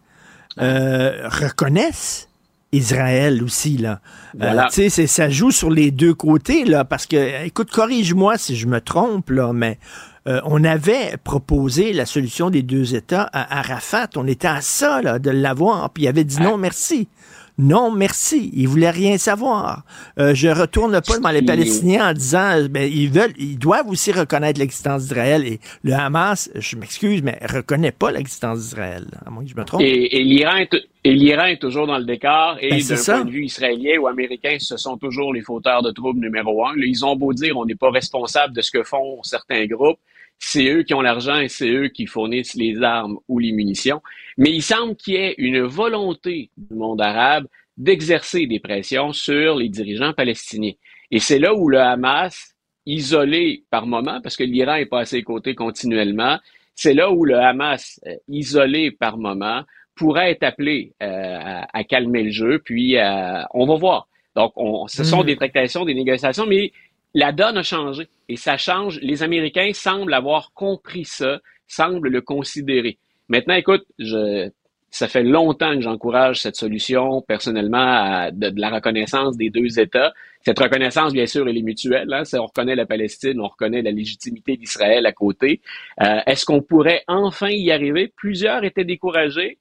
[0.59, 2.29] euh, reconnaissent
[2.77, 4.01] Israël aussi là.
[4.43, 8.57] Euh, tu sais, ça joue sur les deux côtés là, parce que, écoute, corrige-moi si
[8.57, 9.79] je me trompe là, mais
[10.27, 14.09] euh, on avait proposé la solution des deux États à Arafat.
[14.17, 17.09] On était à ça là, de l'avoir, puis il avait dit non merci.
[17.57, 18.51] Non, merci.
[18.53, 19.85] Ils voulaient rien savoir.
[20.19, 24.11] Euh, je retourne pas devant les Palestiniens en disant, ben, ils veulent, ils doivent aussi
[24.11, 25.47] reconnaître l'existence d'Israël.
[25.47, 29.07] Et le Hamas, je m'excuse, mais reconnaît pas l'existence d'Israël.
[29.25, 29.83] À moins que je me trompe.
[29.83, 32.57] Et, et l'Iran est, et l'Iran est toujours dans le décor.
[32.61, 35.91] Et ben, d'un point de vue israélien ou américain, ce sont toujours les fauteurs de
[35.91, 36.73] troubles numéro un.
[36.79, 39.99] Ils ont beau dire, on n'est pas responsable de ce que font certains groupes
[40.39, 44.03] c'est eux qui ont l'argent et c'est eux qui fournissent les armes ou les munitions.
[44.37, 47.47] Mais il semble qu'il y ait une volonté du monde arabe
[47.77, 50.73] d'exercer des pressions sur les dirigeants palestiniens.
[51.11, 52.55] Et c'est là où le Hamas,
[52.87, 56.39] isolé par moment, parce que l'Iran est pas à ses côtés continuellement,
[56.75, 59.63] c'est là où le Hamas, euh, isolé par moment,
[59.95, 64.09] pourrait être appelé euh, à, calmer le jeu, puis euh, on va voir.
[64.35, 65.27] Donc, on, ce sont hmm.
[65.27, 66.73] des tractations, des négociations, mais
[67.15, 68.99] la donne a changé et ça change.
[69.01, 71.39] Les Américains semblent avoir compris ça,
[71.69, 72.99] semblent le considérer.
[73.29, 74.51] Maintenant, écoute, je,
[74.95, 80.13] ça fait longtemps que j'encourage cette solution personnellement de, la reconnaissance des deux États.
[80.43, 82.13] Cette reconnaissance, bien sûr, elle est mutuelle.
[82.13, 82.23] Hein?
[82.35, 85.63] On reconnaît la Palestine, on reconnaît la légitimité d'Israël à côté.
[86.01, 88.13] Euh, est-ce qu'on pourrait enfin y arriver?
[88.15, 89.59] Plusieurs étaient découragés.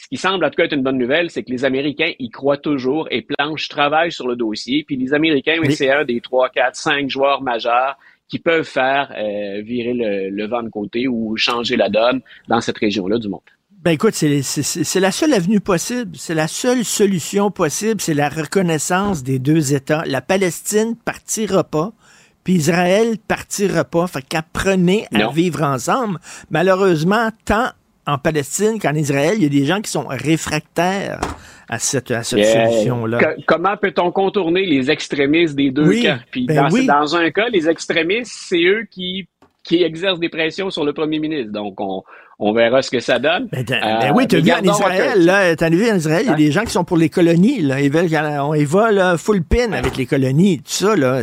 [0.00, 2.30] Ce qui semble en tout cas être une bonne nouvelle, c'est que les Américains y
[2.30, 4.82] croient toujours et Planche travaille sur le dossier.
[4.86, 9.60] Puis les Américains, c'est un des trois, quatre, cinq joueurs majeurs qui peuvent faire euh,
[9.60, 13.40] virer le, le, vent de côté ou changer la donne dans cette région-là du monde.
[13.82, 19.22] Ben écoute, c'est la seule avenue possible, c'est la seule solution possible, c'est la reconnaissance
[19.22, 20.04] des deux États.
[20.06, 21.92] La Palestine partira pas,
[22.44, 24.06] puis Israël partira pas.
[24.06, 26.18] Fait qu'apprenez à vivre ensemble.
[26.50, 27.70] Malheureusement, tant
[28.12, 31.20] en Palestine qu'en Israël, il y a des gens qui sont réfractaires
[31.68, 33.18] à cette, à cette solution-là.
[33.46, 36.18] comment peut-on contourner les extrémistes des deux camps?
[36.30, 39.28] Puis ben dans, dans, un cas, les extrémistes, c'est eux qui,
[39.62, 41.52] qui exercent des pressions sur le premier ministre.
[41.52, 42.02] Donc, on,
[42.40, 43.48] on verra ce que ça donne.
[43.52, 46.30] Ben, ben oui, tu as vu en Israël, là, t'as vu en Israël, il y
[46.30, 46.36] a hein?
[46.36, 47.80] des gens qui sont pour les colonies, là.
[47.80, 48.08] Ils veulent,
[48.40, 51.22] on y va, là, full pin avec les colonies, tout ça, là.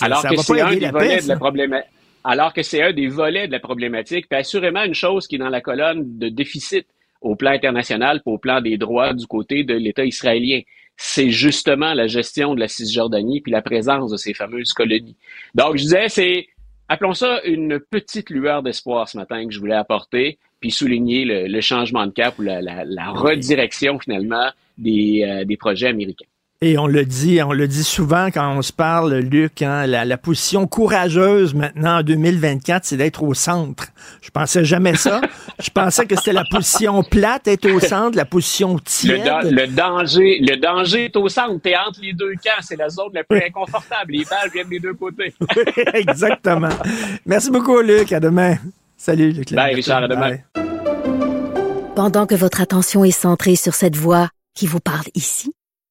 [0.00, 1.90] Alors ça que un volets de la problématique
[2.28, 5.38] alors que c'est un des volets de la problématique, puis assurément une chose qui est
[5.38, 6.86] dans la colonne de déficit
[7.22, 10.60] au plan international, au plan des droits du côté de l'État israélien.
[10.98, 15.16] c'est justement la gestion de la Cisjordanie puis la présence de ces fameuses colonies.
[15.54, 16.48] Donc, je disais, c'est,
[16.88, 21.60] appelons ça une petite lueur d'espoir ce matin que je voulais apporter, puis souligner le,
[21.62, 26.27] changement de cap ou la, redirection finalement des, euh, des projets américains.
[26.60, 30.18] Et on le dit, on le dit souvent quand on se parle, Luc, hein, la,
[30.18, 33.86] position courageuse maintenant en 2024, c'est d'être au centre.
[34.20, 35.20] Je pensais jamais ça.
[35.62, 39.22] Je pensais que c'était la position plate, être au centre, la position tiède.
[39.44, 41.60] Le, danger, le danger est au centre.
[41.62, 42.60] T'es entre les deux camps.
[42.60, 44.14] C'est la zone la plus inconfortable.
[44.14, 45.32] Les balles viennent des deux côtés.
[45.94, 46.70] Exactement.
[47.24, 48.12] Merci beaucoup, Luc.
[48.12, 48.56] À demain.
[48.96, 49.52] Salut, Luc.
[49.52, 50.02] Bye, Richard.
[50.02, 50.38] À demain.
[51.94, 55.52] Pendant que votre attention est centrée sur cette voix qui vous parle ici,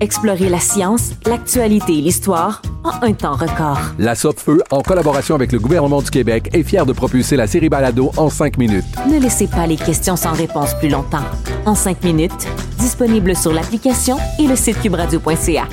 [0.00, 3.78] Explorez la science, l'actualité et l'histoire en un temps record.
[3.98, 7.68] La Feu, en collaboration avec le gouvernement du Québec, est fière de propulser la série
[7.68, 8.84] Balado en cinq minutes.
[9.08, 11.24] Ne laissez pas les questions sans réponse plus longtemps.
[11.64, 12.46] En cinq minutes,
[12.78, 15.64] disponible sur l'application et le site cubradio.ca.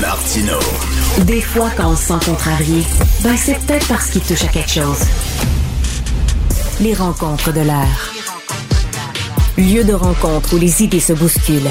[0.00, 0.58] Martino.
[1.26, 2.82] Des fois, quand on se sent contrarié,
[3.22, 5.02] ben c'est peut-être parce qu'il touche à quelque chose.
[6.80, 8.12] Les rencontres de l'air.
[9.58, 11.70] Lieu de rencontre où les idées se bousculent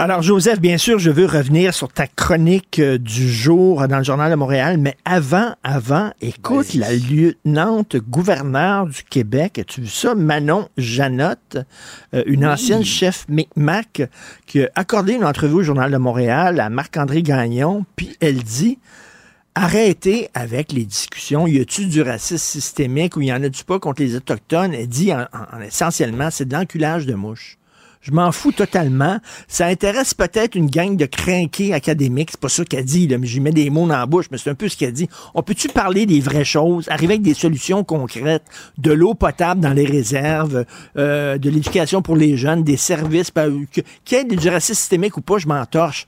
[0.00, 4.04] Alors, Joseph, bien sûr, je veux revenir sur ta chronique euh, du jour dans le
[4.04, 10.14] Journal de Montréal, mais avant, avant, écoute, la lieutenante gouverneure du Québec, as-tu vu ça?
[10.14, 11.58] Manon Janotte,
[12.14, 14.08] euh, une ancienne chef MICMAC,
[14.46, 18.78] qui a accordé une entrevue au Journal de Montréal à Marc-André Gagnon, puis elle dit
[19.56, 21.48] arrêtez avec les discussions.
[21.48, 24.74] Y a-tu du racisme systémique ou y en a-tu pas contre les Autochtones?
[24.74, 25.26] Elle dit en,
[25.60, 27.57] essentiellement, c'est de l'enculage de mouches.
[28.00, 29.18] Je m'en fous totalement.
[29.48, 32.30] Ça intéresse peut-être une gang de crinqués académiques.
[32.32, 34.38] C'est pas ça qu'elle dit, là, mais j'y mets des mots dans la bouche, mais
[34.38, 35.08] c'est un peu ce qu'elle dit.
[35.34, 38.44] On peut-tu parler des vraies choses, arriver avec des solutions concrètes,
[38.78, 40.64] de l'eau potable dans les réserves,
[40.96, 43.30] euh, de l'éducation pour les jeunes, des services,
[43.70, 46.06] qu'il y ait du racisme systémique ou pas, je m'en torche.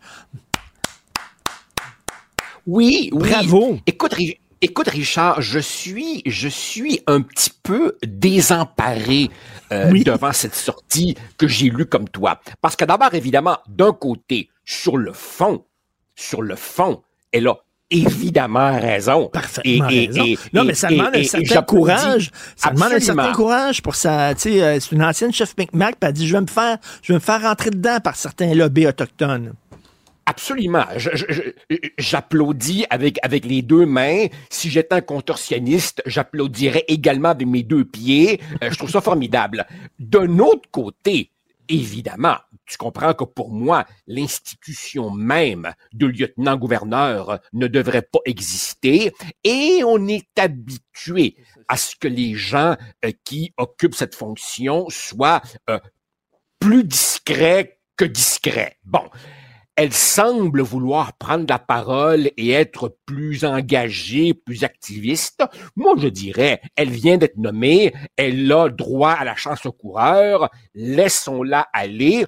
[2.66, 3.30] Oui, oui.
[3.30, 3.78] Bravo.
[3.86, 4.14] Écoute,
[4.62, 9.30] Écoute, Richard, je suis, je suis un petit peu désemparé
[9.72, 12.38] euh, devant cette sortie que j'ai lue comme toi.
[12.60, 15.64] Parce que d'abord, évidemment, d'un côté, sur le fond,
[16.14, 17.00] sur le fond,
[17.32, 17.54] elle a
[17.88, 19.30] évidemment raison.
[19.32, 20.26] Parfaitement raison.
[20.52, 22.30] non, mais ça demande un certain courage.
[22.54, 24.34] Ça demande un certain courage pour ça.
[24.34, 26.76] Tu sais, euh, c'est une ancienne chef McMac, qui a dit, je vais me faire,
[27.00, 29.54] je vais me faire rentrer dedans par certains lobbies autochtones.
[30.26, 30.84] Absolument.
[31.98, 34.26] J'applaudis avec, avec les deux mains.
[34.48, 38.40] Si j'étais un contorsionniste, j'applaudirais également de mes deux pieds.
[38.62, 39.66] Euh, je trouve ça formidable.
[39.98, 41.32] D'un autre côté,
[41.68, 49.12] évidemment, tu comprends que pour moi, l'institution même de lieutenant-gouverneur ne devrait pas exister
[49.42, 51.36] et on est habitué
[51.68, 55.78] à ce que les gens euh, qui occupent cette fonction soient euh,
[56.58, 58.78] plus discrets que discrets.
[58.84, 59.08] Bon,
[59.80, 65.42] elle semble vouloir prendre la parole et être plus engagée, plus activiste.
[65.74, 70.50] Moi, je dirais, elle vient d'être nommée, elle a droit à la chance au coureur,
[70.74, 72.26] laissons-la aller.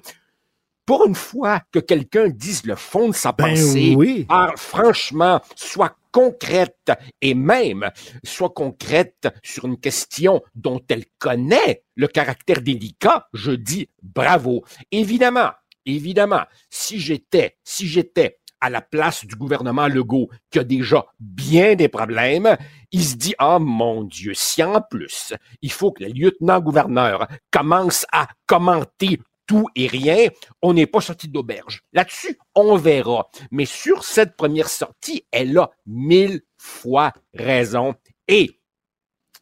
[0.87, 4.25] Pour une fois que quelqu'un dise le fond de sa ben pensée, oui.
[4.55, 6.91] franchement, soit concrète
[7.21, 7.89] et même
[8.23, 14.63] soit concrète sur une question dont elle connaît le caractère délicat, je dis bravo.
[14.91, 15.49] Évidemment,
[15.85, 21.75] Évidemment, si j'étais, si j'étais à la place du gouvernement Legault, qui a déjà bien
[21.75, 22.55] des problèmes,
[22.91, 28.05] il se dit, ah mon Dieu, si en plus, il faut que le lieutenant-gouverneur commence
[28.13, 30.29] à commenter tout et rien,
[30.61, 31.83] on n'est pas sorti d'auberge.
[31.91, 33.29] Là-dessus, on verra.
[33.51, 37.95] Mais sur cette première sortie, elle a mille fois raison.
[38.29, 38.61] Et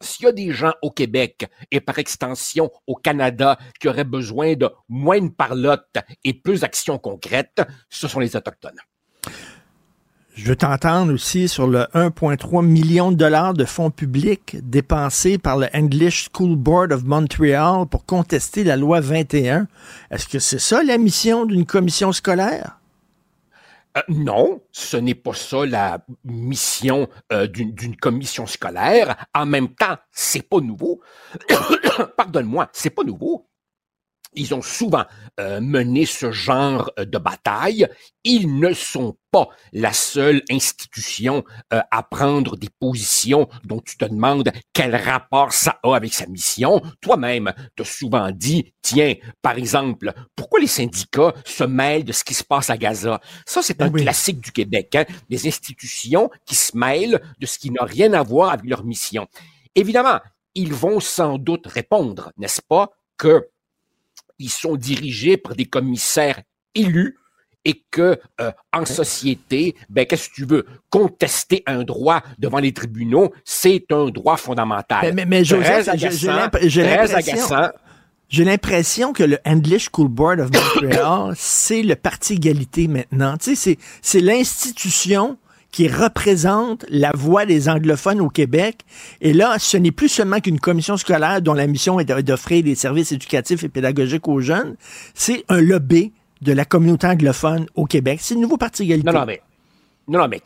[0.04, 4.54] s'il y a des gens au Québec et par extension au Canada qui auraient besoin
[4.54, 8.80] de moins de parlotte et plus d'actions concrètes, ce sont les Autochtones.
[10.34, 15.58] Je veux t'entendre aussi sur le 1,3 million de dollars de fonds publics dépensés par
[15.58, 19.66] le English School Board of Montreal pour contester la loi 21.
[20.10, 22.78] Est-ce que c'est ça la mission d'une commission scolaire?
[23.96, 29.26] Euh, non, ce n'est pas ça la mission euh, d'une commission scolaire.
[29.34, 31.00] En même temps, c'est pas nouveau.
[32.16, 33.48] Pardonne-moi, c'est pas nouveau.
[34.34, 35.04] Ils ont souvent
[35.40, 37.86] euh, mené ce genre euh, de bataille.
[38.24, 44.04] Ils ne sont pas la seule institution euh, à prendre des positions dont tu te
[44.04, 46.80] demandes quel rapport ça a avec sa mission.
[47.00, 52.34] Toi-même, t'as souvent dit, tiens, par exemple, pourquoi les syndicats se mêlent de ce qui
[52.34, 53.20] se passe à Gaza?
[53.46, 54.94] Ça, c'est un classique du Québec.
[54.94, 55.04] Hein?
[55.28, 59.26] Des institutions qui se mêlent de ce qui n'a rien à voir avec leur mission.
[59.74, 60.20] Évidemment,
[60.54, 63.48] ils vont sans doute répondre, n'est-ce pas, que
[64.38, 66.40] ils sont dirigés par des commissaires
[66.74, 67.16] élus
[67.64, 70.66] et que euh, en société, ben qu'est-ce que tu veux?
[70.90, 75.12] Contester un droit devant les tribunaux, c'est un droit fondamental.
[75.14, 75.88] Mais, mais, Joseph,
[78.28, 83.36] j'ai l'impression que le English School Board of Montreal, c'est le parti égalité maintenant.
[83.36, 85.38] Tu sais, c'est l'institution
[85.72, 88.82] qui représente la voix des anglophones au Québec.
[89.20, 92.74] Et là, ce n'est plus seulement qu'une commission scolaire dont la mission est d'offrir des
[92.74, 94.76] services éducatifs et pédagogiques aux jeunes,
[95.14, 96.12] c'est un lobby
[96.42, 98.20] de la communauté anglophone au Québec.
[98.22, 99.10] C'est le nouveau parti égalité.
[99.10, 99.42] Non, non, mais,
[100.08, 100.40] non, non, mais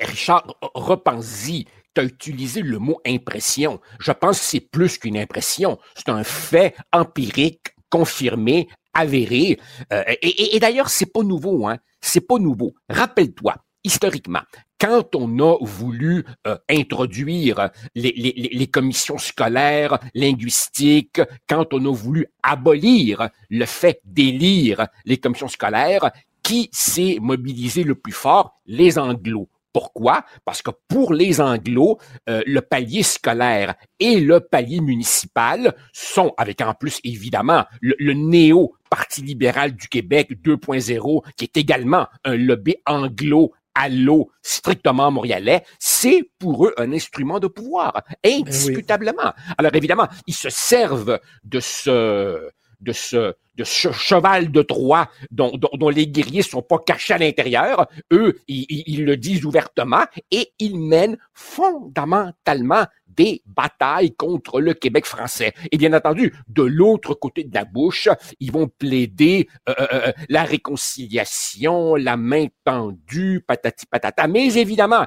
[0.00, 1.66] Richard, repense-y.
[1.94, 3.80] Tu as utilisé le mot impression.
[3.98, 5.78] Je pense que c'est plus qu'une impression.
[5.94, 9.58] C'est un fait empirique, confirmé, avéré.
[9.92, 11.78] Euh, et, et d'ailleurs, c'est pas nouveau, hein.
[12.00, 12.74] C'est pas nouveau.
[12.88, 13.56] Rappelle-toi,
[13.88, 14.42] historiquement,
[14.78, 21.94] quand on a voulu euh, introduire les, les, les, commissions scolaires, linguistiques, quand on a
[21.94, 26.10] voulu abolir le fait d'élire les commissions scolaires,
[26.42, 28.60] qui s'est mobilisé le plus fort?
[28.66, 29.48] Les anglos.
[29.72, 30.24] Pourquoi?
[30.44, 36.60] Parce que pour les anglos, euh, le palier scolaire et le palier municipal sont, avec
[36.60, 42.36] en plus évidemment le, le néo Parti libéral du Québec 2.0, qui est également un
[42.36, 47.92] lobby anglo à l'eau strictement montréalais, c'est pour eux un instrument de pouvoir,
[48.24, 49.32] ben indiscutablement.
[49.56, 52.50] Alors évidemment, ils se servent de ce,
[52.80, 57.18] de ce, de ce cheval de Troie dont, dont, les guerriers sont pas cachés à
[57.18, 57.88] l'intérieur.
[58.12, 62.86] Eux, ils, ils, le disent ouvertement et ils mènent fondamentalement
[63.18, 65.52] des batailles contre le Québec français.
[65.72, 70.12] Et bien entendu, de l'autre côté de la bouche, ils vont plaider euh, euh, euh,
[70.28, 74.28] la réconciliation, la main tendue, patati patata.
[74.28, 75.04] Mais évidemment,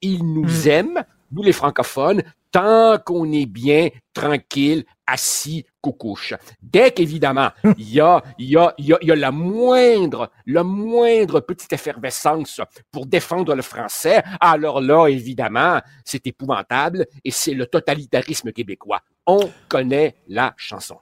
[0.00, 0.68] ils nous hmm.
[0.68, 6.34] aiment, nous les francophones, tant qu'on est bien tranquille, assis, coucouche.
[6.62, 11.40] Dès qu'évidemment, il y a, il y a, il y a, la moindre, la moindre
[11.40, 12.60] petite effervescence
[12.90, 19.00] pour défendre le français, alors là, évidemment, c'est épouvantable et c'est le totalitarisme québécois.
[19.26, 20.98] On connaît la chanson.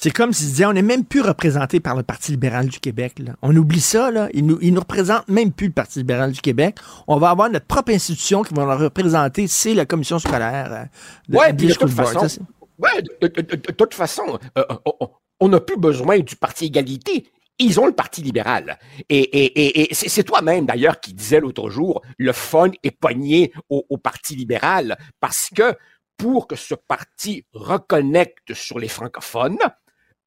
[0.00, 3.16] C'est comme s'ils disaient, on n'est même plus représenté par le Parti libéral du Québec.
[3.42, 4.28] On oublie ça, là.
[4.32, 6.76] Ils nous, ils nous représentent même plus le Parti libéral du Québec.
[7.08, 10.72] On va avoir notre propre institution qui va nous représenter, c'est la commission scolaire.
[10.72, 10.84] Euh,
[11.28, 12.46] de, ouais, de toute façon,
[12.78, 14.64] ouais, de, toute façon, euh,
[15.40, 17.26] on n'a plus besoin du Parti égalité.
[17.58, 18.78] Ils ont le Parti libéral.
[19.08, 23.84] Et, et, et, c'est toi-même, d'ailleurs, qui disait l'autre jour, le fun est pogné au,
[23.88, 25.74] au Parti libéral parce que
[26.16, 29.58] pour que ce parti reconnecte sur les francophones,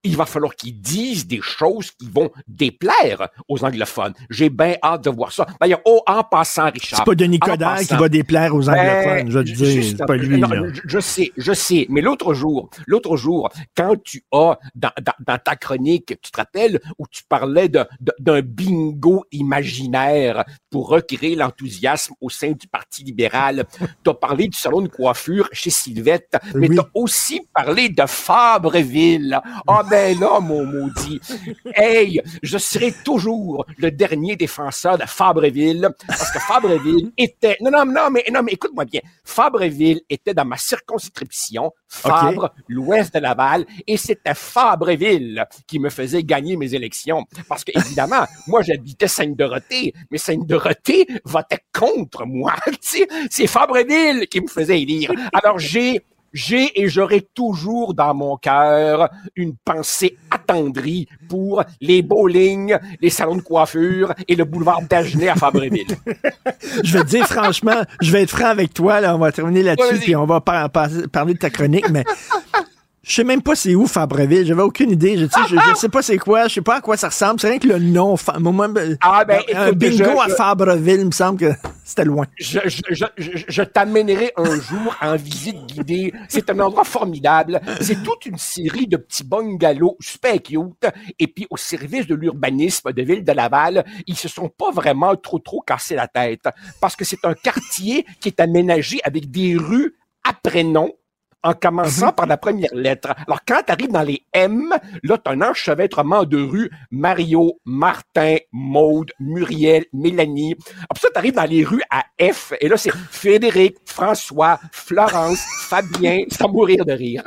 [0.03, 4.13] il va falloir qu'ils disent des choses qui vont déplaire aux anglophones.
[4.29, 5.45] J'ai bien hâte de voir ça.
[5.59, 6.99] D'ailleurs, oh, en passant, Richard.
[6.99, 9.83] C'est pas Denis Coderre qui va déplaire aux anglophones, je veux dire.
[9.83, 10.43] C'est pas lui,
[10.85, 11.85] Je, sais, je sais.
[11.89, 16.79] Mais l'autre jour, l'autre jour, quand tu as, dans, dans, ta chronique, tu te rappelles,
[16.97, 23.65] où tu parlais d'un de, bingo imaginaire pour recréer l'enthousiasme au sein du Parti libéral.
[24.03, 28.03] tu as parlé du salon de coiffure chez Sylvette, mais tu as aussi parlé de
[28.07, 29.39] Fabreville.
[29.67, 31.19] Ah, ben là, mon maudit.
[31.75, 37.57] Hey, je serai toujours le dernier défenseur de Fabreville, parce que Fabreville était...
[37.59, 39.01] Non, non, non, mais, non, mais écoute-moi bien.
[39.25, 46.23] Fabreville était dans ma circonscription, Fabre, l'ouest de Laval, et c'était Fabreville qui me faisait
[46.23, 47.25] gagner mes élections.
[47.49, 52.55] Parce que, évidemment, moi, j'habitais Sainte-Dorothée, mais Sainte-Dorothée votait contre moi.
[53.29, 55.11] C'est Fabreville qui me faisait élire.
[55.33, 56.01] Alors, j'ai
[56.33, 63.35] j'ai et j'aurai toujours dans mon cœur une pensée attendrie pour les bowling, les salons
[63.35, 65.97] de coiffure et le boulevard Dagenet à Fabreville.
[66.83, 69.63] je vais te dire franchement, je vais être franc avec toi, là, on va terminer
[69.63, 72.03] là-dessus, puis on va parler de ta chronique, mais
[73.03, 74.45] je sais même pas c'est où Fabreville.
[74.45, 75.17] J'avais aucune idée.
[75.17, 76.47] Je, je, je, sais pas c'est quoi.
[76.47, 77.39] Je sais pas à quoi ça ressemble.
[77.39, 78.15] C'est rien que le nom.
[79.01, 81.51] ah, ben, un bingo à Fabreville, il me semble que
[81.83, 82.27] c'était loin.
[82.37, 86.13] Je, t'amènerai un jour en visite guidée.
[86.29, 87.59] C'est un endroit formidable.
[87.81, 90.85] C'est toute une série de petits bungalows super cute.
[91.17, 95.15] Et puis, au service de l'urbanisme de Ville de Laval, ils se sont pas vraiment
[95.15, 96.47] trop, trop cassés la tête.
[96.79, 100.93] Parce que c'est un quartier qui est aménagé avec des rues à prénom
[101.43, 102.13] en commençant mhm.
[102.13, 103.13] par la première lettre.
[103.27, 104.73] Alors, quand tu arrives dans les M,
[105.03, 110.55] là, tu as un enchevêtrement de rues Mario, Martin, Maude, Muriel, Mélanie.
[110.89, 115.43] Après ça, tu arrives dans les rues à F, et là, c'est Frédéric, François, Florence,
[115.69, 117.23] Fabien, sans mourir de rire.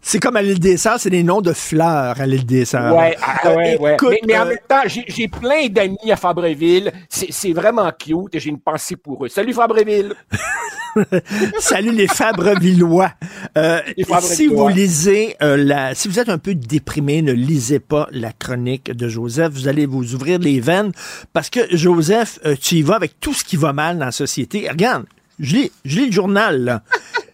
[0.00, 2.96] C'est comme à l'île des Sœurs, c'est des noms de fleurs à l'île des Sœurs.
[2.96, 3.96] Ouais, ah, ouais, ouais.
[4.26, 6.92] mais, en euh, même temps, j'ai plein d'amis à Fabreville.
[7.08, 9.28] C'est vraiment cute et j'ai une pensée pour eux.
[9.28, 10.14] Salut Fabreville!
[11.58, 13.12] Salut les Fabrevillois.
[13.56, 13.80] Euh,
[14.20, 18.32] si vous lisez euh, la, si vous êtes un peu déprimé, ne lisez pas la
[18.32, 19.52] chronique de Joseph.
[19.52, 20.92] Vous allez vous ouvrir les veines
[21.32, 24.12] parce que Joseph, euh, tu y vas avec tout ce qui va mal dans la
[24.12, 24.68] société.
[24.68, 25.04] Regarde,
[25.38, 26.64] je lis, je lis le journal.
[26.64, 26.82] Là.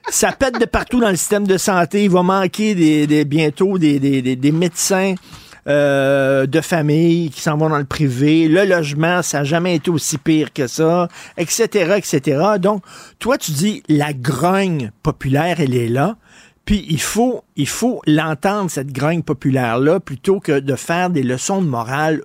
[0.09, 2.05] Ça pète de partout dans le système de santé.
[2.05, 5.15] Il va manquer des, des bientôt des, des, des médecins.
[5.69, 8.47] Euh, de famille qui s'en vont dans le privé.
[8.47, 12.41] Le logement, ça n'a jamais été aussi pire que ça, etc., etc.
[12.61, 12.85] Donc,
[13.19, 16.19] toi, tu dis, la grogne populaire, elle est là.
[16.67, 21.61] Puis il faut, il faut l'entendre, cette grogne populaire-là, plutôt que de faire des leçons
[21.61, 22.23] de morale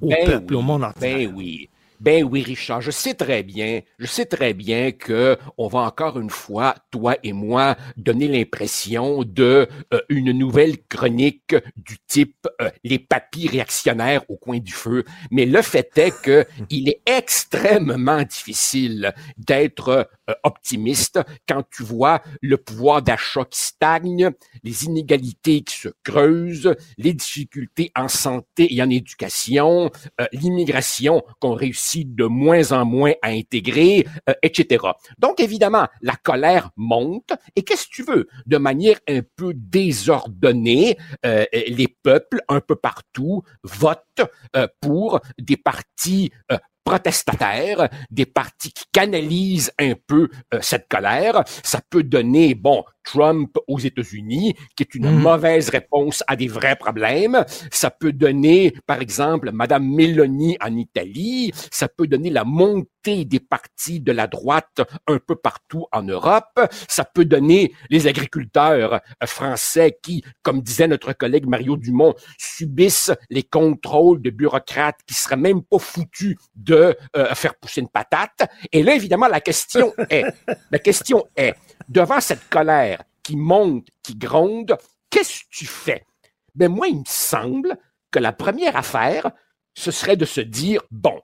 [0.00, 1.26] au ben peuple, au monde entier.
[1.26, 1.68] Ben oui.
[2.04, 6.20] Ben oui, Richard, je sais très bien, je sais très bien que on va encore
[6.20, 12.68] une fois, toi et moi, donner l'impression de euh, une nouvelle chronique du type euh,
[12.84, 15.04] les papis réactionnaires au coin du feu.
[15.30, 20.06] Mais le fait est que il est extrêmement difficile d'être
[20.42, 24.30] optimiste quand tu vois le pouvoir d'achat qui stagne,
[24.62, 29.90] les inégalités qui se creusent, les difficultés en santé et en éducation,
[30.20, 34.86] euh, l'immigration qu'on réussit de moins en moins à intégrer, euh, etc.
[35.18, 38.28] Donc évidemment, la colère monte et qu'est-ce que tu veux?
[38.46, 44.22] De manière un peu désordonnée, les peuples un peu partout votent
[44.80, 46.30] pour des partis
[46.84, 51.42] protestataires, des partis qui canalisent un peu euh, cette colère.
[51.62, 55.20] Ça peut donner, bon, Trump aux États-Unis, qui est une mhm.
[55.20, 57.44] mauvaise réponse à des vrais problèmes.
[57.70, 61.52] Ça peut donner, par exemple, Madame Meloni en Italie.
[61.70, 66.58] Ça peut donner la montée des partis de la droite un peu partout en Europe.
[66.88, 73.12] Ça peut donner les agriculteurs euh, français qui, comme disait notre collègue Mario Dumont, subissent
[73.30, 78.48] les contrôles de bureaucrates qui seraient même pas foutus de euh, faire pousser une patate.
[78.72, 80.24] Et là, évidemment, la question est,
[80.70, 81.54] la question est,
[81.88, 84.76] devant cette colère qui monte, qui gronde,
[85.10, 86.04] qu'est-ce que tu fais?
[86.54, 87.76] Ben moi, il me semble
[88.10, 89.30] que la première affaire,
[89.74, 91.20] ce serait de se dire, bon,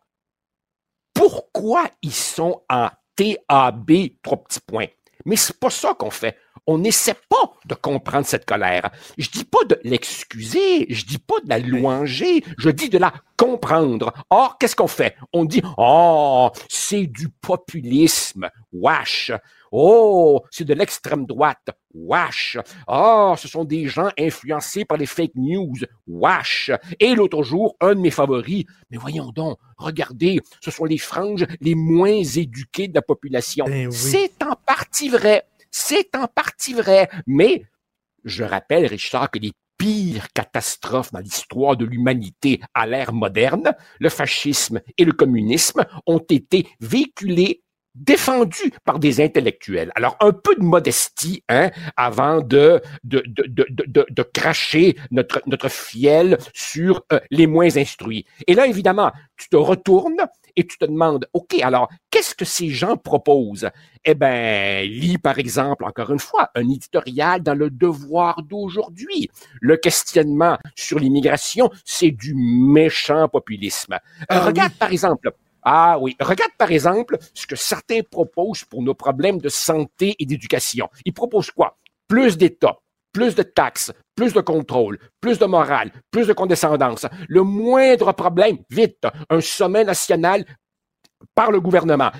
[1.14, 3.90] pourquoi ils sont en TAB,
[4.22, 4.86] trois petits points?
[5.24, 6.36] Mais c'est pas ça qu'on fait.
[6.66, 8.90] On n'essaie pas de comprendre cette colère.
[9.18, 13.12] Je dis pas de l'excuser, je dis pas de la louanger, je dis de la
[13.36, 14.12] comprendre.
[14.30, 15.16] Or, qu'est-ce qu'on fait?
[15.32, 18.48] On dit, oh, c'est du populisme.
[18.72, 19.32] Wesh.
[19.70, 21.70] Oh, c'est de l'extrême droite.
[21.94, 22.58] Wesh.
[22.88, 25.74] Oh, ce sont des gens influencés par les fake news.
[26.06, 26.70] Wesh.
[26.98, 28.64] Et l'autre jour, un de mes favoris.
[28.90, 33.64] Mais voyons donc, regardez, ce sont les franges les moins éduquées de la population.
[33.66, 35.44] Ben c'est en partie vrai.
[35.70, 37.08] C'est en partie vrai.
[37.26, 37.64] Mais
[38.24, 44.10] je rappelle, Richard, que les pires catastrophes dans l'histoire de l'humanité à l'ère moderne, le
[44.10, 47.62] fascisme et le communisme, ont été véhiculés
[47.94, 49.92] défendu par des intellectuels.
[49.94, 55.68] Alors, un peu de modestie, hein, avant de, de, de, de, de cracher notre, notre
[55.68, 58.24] fiel sur euh, les moins instruits.
[58.46, 60.26] Et là, évidemment, tu te retournes
[60.56, 63.68] et tu te demandes, OK, alors, qu'est-ce que ces gens proposent?
[64.04, 69.30] Eh ben, lis, par exemple, encore une fois, un éditorial dans le devoir d'aujourd'hui.
[69.60, 73.98] Le questionnement sur l'immigration, c'est du méchant populisme.
[74.28, 76.16] Ah regarde, par exemple, ah oui.
[76.20, 80.88] Regarde par exemple ce que certains proposent pour nos problèmes de santé et d'éducation.
[81.04, 81.78] Ils proposent quoi?
[82.08, 82.78] Plus d'État,
[83.12, 87.06] plus de taxes, plus de contrôle, plus de morale, plus de condescendance.
[87.28, 90.44] Le moindre problème, vite, un sommet national
[91.34, 92.10] par le gouvernement.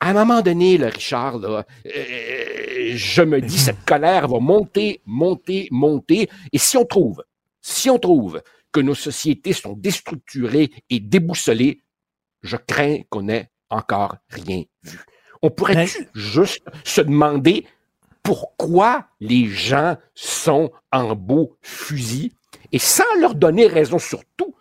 [0.00, 5.68] à un moment donné, Richard, là, euh, je me dis, cette colère va monter, monter,
[5.70, 6.28] monter.
[6.52, 7.24] Et si on trouve,
[7.60, 8.40] si on trouve
[8.70, 11.82] que nos sociétés sont déstructurées et déboussolées,
[12.42, 15.00] je crains qu'on n'ait encore rien vu.
[15.42, 17.66] On pourrait juste se demander
[18.22, 22.32] pourquoi les gens sont en beau fusil
[22.72, 24.54] et sans leur donner raison surtout,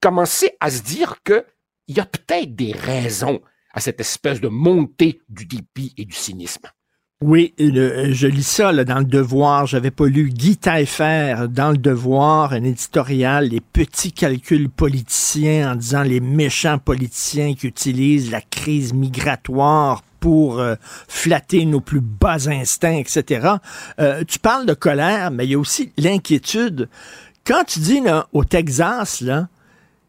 [0.00, 1.44] commencer à se dire qu'il
[1.88, 3.40] y a peut-être des raisons
[3.74, 6.68] à cette espèce de montée du dépit et du cynisme?
[7.22, 9.66] Oui, je lis ça dans le Devoir.
[9.66, 15.76] J'avais pas lu Guy Taillefer dans le Devoir, un éditorial, les petits calculs politiciens en
[15.76, 20.74] disant les méchants politiciens qui utilisent la crise migratoire pour euh,
[21.06, 23.50] flatter nos plus bas instincts, etc.
[24.00, 26.88] Euh, tu parles de colère, mais il y a aussi l'inquiétude.
[27.46, 28.00] Quand tu dis
[28.32, 29.46] au Texas, là,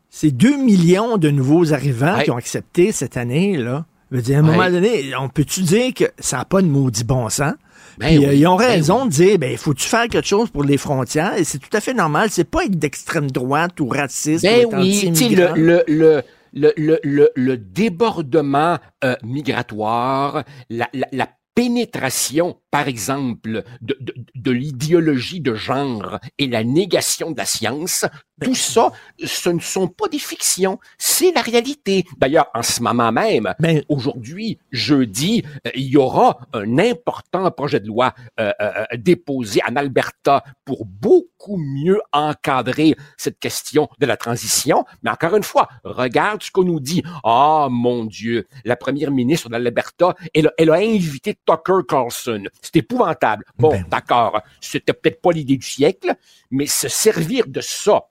[0.10, 3.86] c'est 2 millions de nouveaux arrivants qui ont accepté cette année, là.
[4.14, 6.68] Je veux dire, à un moment donné, on peut-tu dire que ça n'a pas de
[6.68, 7.54] maudit bon sens?
[7.98, 10.78] Ben euh, ils ont ben raison de dire, ben, faut-tu faire quelque chose pour les
[10.78, 11.36] frontières?
[11.36, 12.30] Et c'est tout à fait normal.
[12.30, 16.24] C'est pas être d'extrême droite ou raciste ben ou oui, le, le,
[16.54, 24.16] le, le, le, le, débordement euh, migratoire, la, la, la pénétration, par exemple, de, de,
[24.34, 28.04] de l'idéologie de genre et la négation de la science,
[28.40, 28.92] ben tout ça,
[29.24, 32.04] ce ne sont pas des fictions, c'est la réalité.
[32.18, 37.80] D'ailleurs, en ce moment même, ben aujourd'hui, jeudi, euh, il y aura un important projet
[37.80, 44.18] de loi euh, euh, déposé en Alberta pour beaucoup mieux encadrer cette question de la
[44.18, 44.84] transition.
[45.04, 47.04] Mais encore une fois, regarde ce qu'on nous dit.
[47.24, 52.46] Ah, oh, mon Dieu, la première ministre de l'Alberta, elle, elle a invité Tucker Carlson.
[52.64, 53.44] C'est épouvantable.
[53.58, 56.16] Bon, ben d'accord, c'était peut-être pas l'idée du siècle,
[56.50, 58.06] mais se servir de ça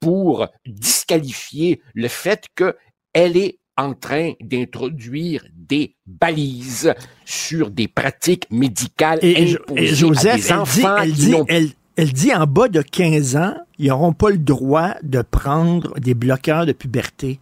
[0.00, 6.94] pour disqualifier le fait qu'elle est en train d'introduire des balises
[7.24, 12.68] sur des pratiques médicales et, imposées Joseph, à des elle dit, elle, dit en bas
[12.68, 17.40] de 15 ans, ils n'auront pas le droit de prendre des bloqueurs de puberté.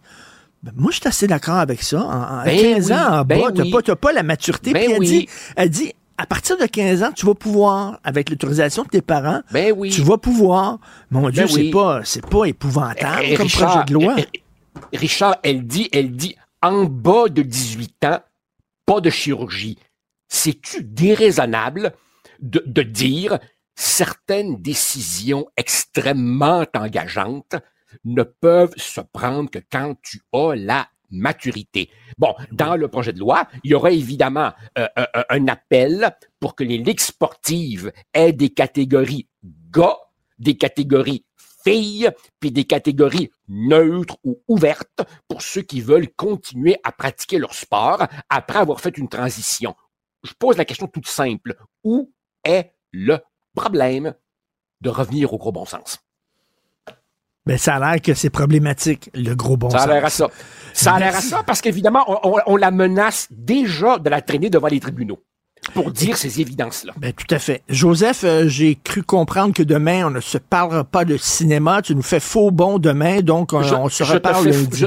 [0.63, 2.01] Ben, moi, je suis assez d'accord avec ça.
[2.01, 4.71] En, 15 ben ans en ben bas, tu n'as pas, la maturité.
[4.71, 8.83] Puis elle, dit, elle dit, à partir de 15 ans, tu vas pouvoir, avec l'autorisation
[8.83, 9.89] de tes parents, ben oui.
[9.89, 10.79] tu vas pouvoir.
[11.09, 14.15] Mon Dieu, c'est pas, c'est pas épouvantable comme projet de loi.
[14.93, 18.19] Richard, elle dit, elle dit, en bas de 18 ans,
[18.85, 19.77] pas de chirurgie.
[20.27, 21.93] C'est-tu déraisonnable
[22.39, 23.39] de, de dire
[23.75, 27.55] certaines décisions extrêmement engageantes
[28.05, 31.89] ne peuvent se prendre que quand tu as la maturité.
[32.17, 34.87] Bon, dans le projet de loi, il y aura évidemment euh,
[35.29, 39.29] un appel pour que les ligues sportives aient des catégories
[39.71, 39.97] gars,
[40.39, 41.25] des catégories
[41.63, 42.09] filles,
[42.39, 48.05] puis des catégories neutres ou ouvertes pour ceux qui veulent continuer à pratiquer leur sport
[48.29, 49.75] après avoir fait une transition.
[50.23, 51.55] Je pose la question toute simple.
[51.83, 52.13] Où
[52.43, 53.19] est le
[53.55, 54.13] problème
[54.81, 56.02] de revenir au gros bon sens?
[57.45, 59.81] Ben, ça a l'air que c'est problématique, le gros bon sens.
[59.81, 60.29] Ça a l'air à ça.
[60.73, 62.05] Ça a l'air à ça parce qu'évidemment,
[62.47, 65.19] on, la menace déjà de la traîner devant les tribunaux
[65.73, 66.93] pour dire ces évidences-là.
[66.97, 67.61] Ben, tout à fait.
[67.67, 71.81] Joseph, euh, j'ai cru comprendre que demain, on ne se parlera pas de cinéma.
[71.81, 74.85] Tu nous fais faux bon demain, donc on, se reparle lundi.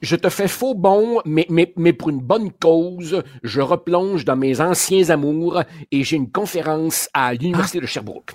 [0.00, 3.22] Je, te fais faux bon, mais, mais, mais pour une bonne cause.
[3.42, 7.82] Je replonge dans mes anciens amours et j'ai une conférence à l'Université ah.
[7.82, 8.34] de Sherbrooke.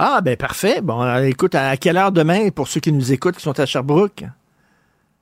[0.00, 0.80] Ah, ben parfait.
[0.80, 4.24] Bon, écoute, à quelle heure demain pour ceux qui nous écoutent qui sont à Sherbrooke?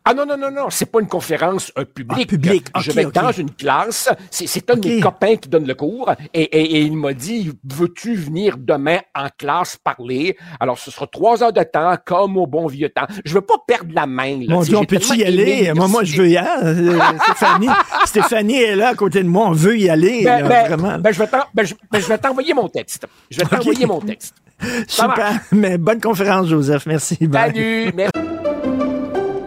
[0.08, 2.28] Ah non, non, non, non, c'est pas une conférence euh, publique.
[2.28, 2.68] Ah, public.
[2.80, 6.80] je vais dans une classe, c'est un de mes copains qui donne le cours, et,
[6.80, 10.36] il m'a dit, veux-tu venir demain en classe parler?
[10.60, 13.06] Alors, ce sera trois heures de temps, comme au bon vieux temps.
[13.24, 14.38] Je veux pas perdre la main.
[14.42, 15.72] Là, Mon Dieu, on peut-y y aller?
[15.74, 16.88] Moi, moi, je veux y aller.
[16.88, 17.68] Euh, Stéphanie,
[18.04, 20.98] Stéphanie est là à côté de moi, on veut y aller, ben, ben, vraiment.
[21.00, 23.06] Ben, je vais ben, t'envoyer mon texte.
[23.28, 24.36] Je vais t'envoyer mon texte.
[24.86, 26.86] Super, mais bonne conférence, Joseph.
[26.86, 27.18] Merci.
[27.32, 28.12] Salut, merci.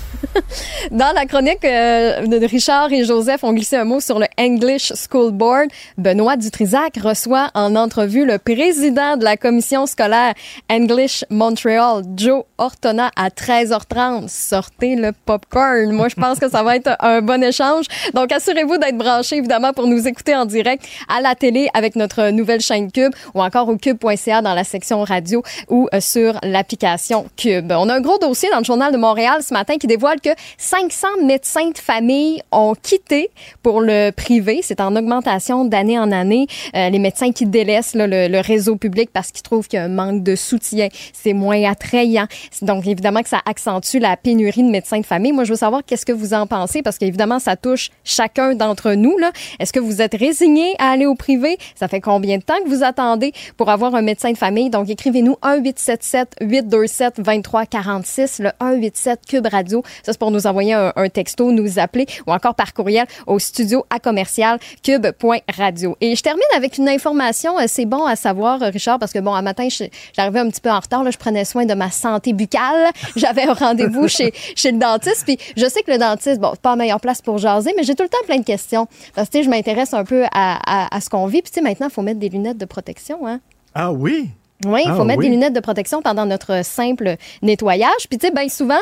[0.90, 4.92] Dans la chronique euh, de Richard et Joseph ont glissé un mot sur le English
[4.94, 5.68] School Board.
[5.98, 10.34] Benoît Dutrisac reçoit en entrevue le président de la commission scolaire
[10.70, 14.28] English Montreal, Joe Ortona, à 13h30.
[14.28, 15.92] Sortez le popcorn.
[15.92, 17.86] Moi, je pense que ça va être un bon échange.
[18.14, 22.30] Donc, assurez-vous d'être branchés, évidemment, pour nous écouter en direct à la télé avec notre
[22.30, 27.26] nouvelle chaîne Cube ou encore au cube.ca dans la section radio ou euh, sur l'application
[27.36, 27.72] Cube.
[27.72, 30.30] On a un gros dossier dans le Journal de Montréal ce matin qui dévoile que
[30.58, 33.30] 500 médecins de famille ont quitté
[33.64, 34.60] pour le privé.
[34.62, 36.46] C'est en augmentation d'année en année.
[36.76, 39.88] Euh, les médecins qui délaissent le, réseau public parce qu'ils trouvent qu'il y a un
[39.88, 40.86] manque de soutien.
[41.12, 42.28] C'est moins attrayant.
[42.60, 45.32] Donc, évidemment que ça accentue la pénurie de médecins de famille.
[45.32, 48.92] Moi, je veux savoir qu'est-ce que vous en pensez parce qu'évidemment, ça touche chacun d'entre
[48.92, 49.16] nous.
[49.58, 51.58] Est-ce que vous êtes résigné à aller au privé?
[51.74, 54.70] Ça fait combien de temps que vous attendez pour avoir un médecin de famille?
[54.70, 59.71] Donc, écrivez-nous 1-877-827-2346, le 187 Cube Radio.
[60.02, 63.84] Ça, c'est pour nous envoyer un, texto, nous appeler ou encore par courriel au studio
[63.90, 65.96] à commercial cube.radio.
[66.00, 69.34] Et je termine avec une information, euh, c'est bon à savoir, Richard, parce que bon,
[69.34, 69.68] un matin,
[70.16, 72.90] j'arrivais un petit peu en retard, là, je prenais soin de ma santé buccale.
[73.16, 74.32] J'avais un rendez-vous chez,
[74.64, 77.72] le dentiste, puis je sais que le dentiste, bon, pas la meilleure place pour jaser,
[77.76, 78.86] mais j'ai tout le temps plein de questions.
[79.14, 81.42] Parce que, je m'intéresse un peu à ce qu'on vit.
[81.42, 83.40] Puis, tu sais, maintenant, il faut mettre des lunettes de protection, hein.
[83.74, 84.30] Ah oui?
[84.66, 85.26] Oui, il faut ah, mettre oui.
[85.26, 88.08] des lunettes de protection pendant notre simple nettoyage.
[88.08, 88.80] Puis tu sais, bien souvent,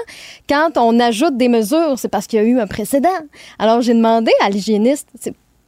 [0.49, 3.09] quand on ajoute des mesures, c'est parce qu'il y a eu un précédent.
[3.59, 5.09] Alors j'ai demandé à l'hygiéniste,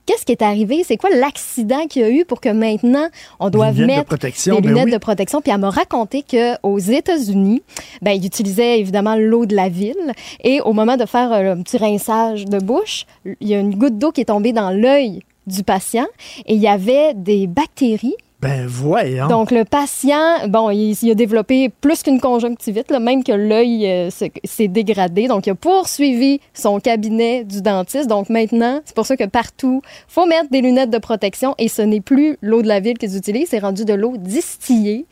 [0.06, 0.82] qu'est-ce qui est arrivé?
[0.84, 3.08] C'est quoi l'accident qu'il y a eu pour que maintenant
[3.40, 4.92] on doive lunettes mettre de des ben lunettes oui.
[4.92, 5.40] de protection?
[5.40, 7.62] Puis elle m'a raconté qu'aux États-Unis,
[8.02, 10.12] ben, ils utilisaient évidemment l'eau de la ville
[10.42, 13.74] et au moment de faire euh, un petit rinçage de bouche, il y a une
[13.74, 16.06] goutte d'eau qui est tombée dans l'œil du patient
[16.46, 19.28] et il y avait des bactéries ben voyons.
[19.28, 23.86] donc, le patient, bon, il, il a développé plus qu'une conjonctivite, là, même que l'œil
[23.86, 25.28] euh, s'est dégradé.
[25.28, 28.08] Donc, il a poursuivi son cabinet du dentiste.
[28.08, 31.82] Donc, maintenant, c'est pour ça que partout, faut mettre des lunettes de protection et ce
[31.82, 35.06] n'est plus l'eau de la ville qu'ils utilisent, c'est rendu de l'eau distillée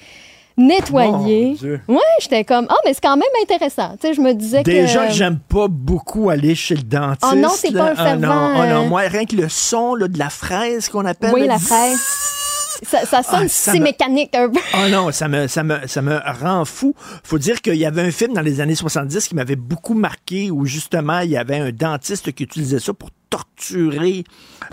[0.57, 1.57] nettoyée.
[1.89, 3.97] Ouais, j'étais comme ah mais c'est quand même intéressant.
[4.01, 7.33] Tu sais, je me disais que Déjà que j'aime pas beaucoup aller chez le dentiste.
[7.33, 8.89] Oh non, c'est pas un Ah non, fervent, oh non, euh.
[8.89, 11.33] moi rien que le son là, de la fraise qu'on appelle.
[11.33, 11.99] oui, là, la fraise.
[12.83, 14.59] Ça, ça sonne Ah, ça si me- mécanique un peu.
[14.75, 16.95] Oh non, ça me, ça me, ça me rend fou.
[17.25, 20.51] Faut dire qu'il y avait un film dans les années 70 qui m'avait beaucoup marqué
[20.51, 24.25] où justement il y avait un dentiste qui utilisait ça pour torturer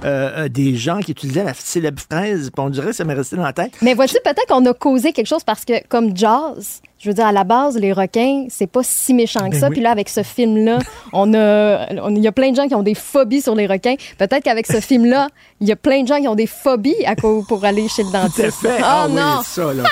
[0.04, 2.50] euh, euh, des gens qui utilisaient la célèbre fraise.
[2.54, 3.72] Puis on dirait que ça m'est resté dans la tête.
[3.82, 7.28] Mais vois-tu, peut-être qu'on a causé quelque chose parce que, comme Jazz, je veux dire,
[7.28, 9.68] à la base, les requins, c'est pas si méchant que Ben ça.
[9.68, 9.74] oui.
[9.74, 10.80] Puis là, avec ce film-là,
[11.14, 13.96] on a, il y a plein de gens qui ont des phobies sur les requins.
[14.18, 15.28] Peut-être qu'avec ce film-là,
[15.62, 18.10] il y a plein de gens qui ont des phobies à pour aller chez le
[18.10, 18.52] Tout à dentiste.
[18.62, 18.78] fait.
[18.80, 19.38] Oh Ah non!
[19.40, 19.84] oui, ça, là.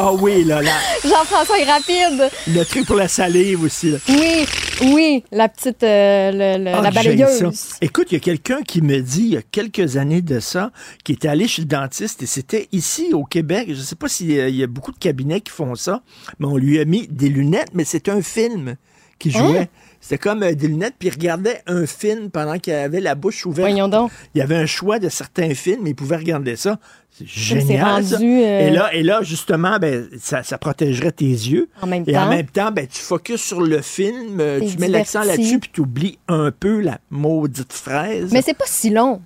[0.00, 0.70] Ah oui, là, là.
[1.02, 2.30] Jean-François est rapide.
[2.46, 3.98] Le truc pour la salive aussi, là.
[4.08, 4.46] Oui,
[4.92, 7.52] oui, la petite, euh, le- le- Ah, la balayeuse.
[7.80, 10.70] Écoute, il y a quelqu'un qui me dit, il y a quelques années de ça,
[11.04, 13.66] qui était allé chez le dentiste et c'était ici au Québec.
[13.68, 15.74] Je ne sais pas s'il y a- il y a beaucoup de cabinets qui font
[15.74, 16.02] ça,
[16.38, 18.76] mais on lui a mis des lunettes, mais c'est un film
[19.18, 19.58] qui jouait.
[19.58, 19.66] Hein?
[20.00, 23.44] C'était comme euh, des lunettes, puis il regardait un film pendant qu'il avait la bouche
[23.46, 23.68] ouverte.
[23.68, 24.12] Voyons donc.
[24.34, 26.78] Il y avait un choix de certains films, il pouvait regarder ça.
[27.18, 28.04] C'est c'est génial.
[28.04, 28.16] ça.
[28.16, 31.68] rendu, euh, Et, là, et là, justement, ben, ça, ça protégerait tes yeux.
[31.82, 32.26] En même et temps.
[32.26, 35.70] en même temps, ben, tu focuses sur le film, euh, tu mets l'accent là-dessus, puis
[35.72, 38.30] tu oublies un peu la maudite fraise.
[38.32, 39.20] Mais c'est pas si long.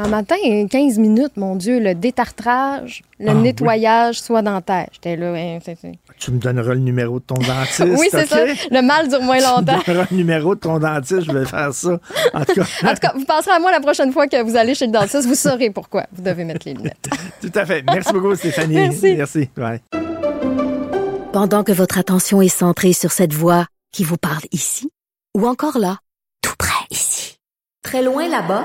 [0.00, 0.36] Un matin,
[0.70, 3.42] 15 minutes, mon Dieu, le détartrage, le Ah, oui.
[3.42, 4.86] nettoyage soit dentaire.
[4.92, 5.32] J'étais là.
[5.34, 7.80] hein, c'est- c'est- Tu me donneras le numéro de ton dentiste.
[7.98, 8.28] Oui, c'est OK?
[8.28, 8.44] ça.
[8.70, 9.76] Le mal dure moins Tu longtemps.
[9.78, 11.98] me donneras le numéro de ton dentiste, je vais faire ça.
[12.32, 14.56] En tout cas, En tout cas, vous penserez à moi la prochaine fois que vous
[14.56, 17.08] allez chez le dentiste, vous saurez pourquoi vous devez mettre les lunettes.
[17.40, 17.82] tout à fait.
[17.92, 18.74] Merci beaucoup, Stéphanie.
[18.76, 19.14] Merci.
[19.16, 19.50] Merci.
[19.56, 19.80] Ouais.
[21.32, 24.90] Pendant que votre attention est centrée sur cette voix qui vous parle ici,
[25.36, 25.98] ou encore là,
[26.42, 27.38] tout près ici,
[27.82, 28.64] très loin là-bas,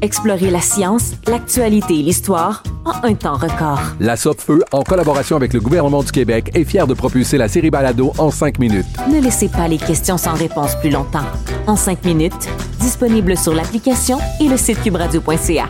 [0.00, 3.80] Explorez la science, l'actualité et l'histoire en un temps record.
[3.98, 7.70] La Feu, en collaboration avec le gouvernement du Québec, est fière de propulser la série
[7.70, 8.86] Balado en cinq minutes.
[9.12, 11.26] Ne laissez pas les questions sans réponse plus longtemps.
[11.66, 12.48] En cinq minutes,
[12.78, 15.68] disponible sur l'application et le site cubradio.ca.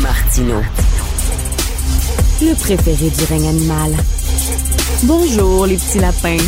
[0.00, 0.56] Martino.
[2.40, 3.92] Le préféré du règne animal.
[5.02, 6.38] Bonjour les petits lapins.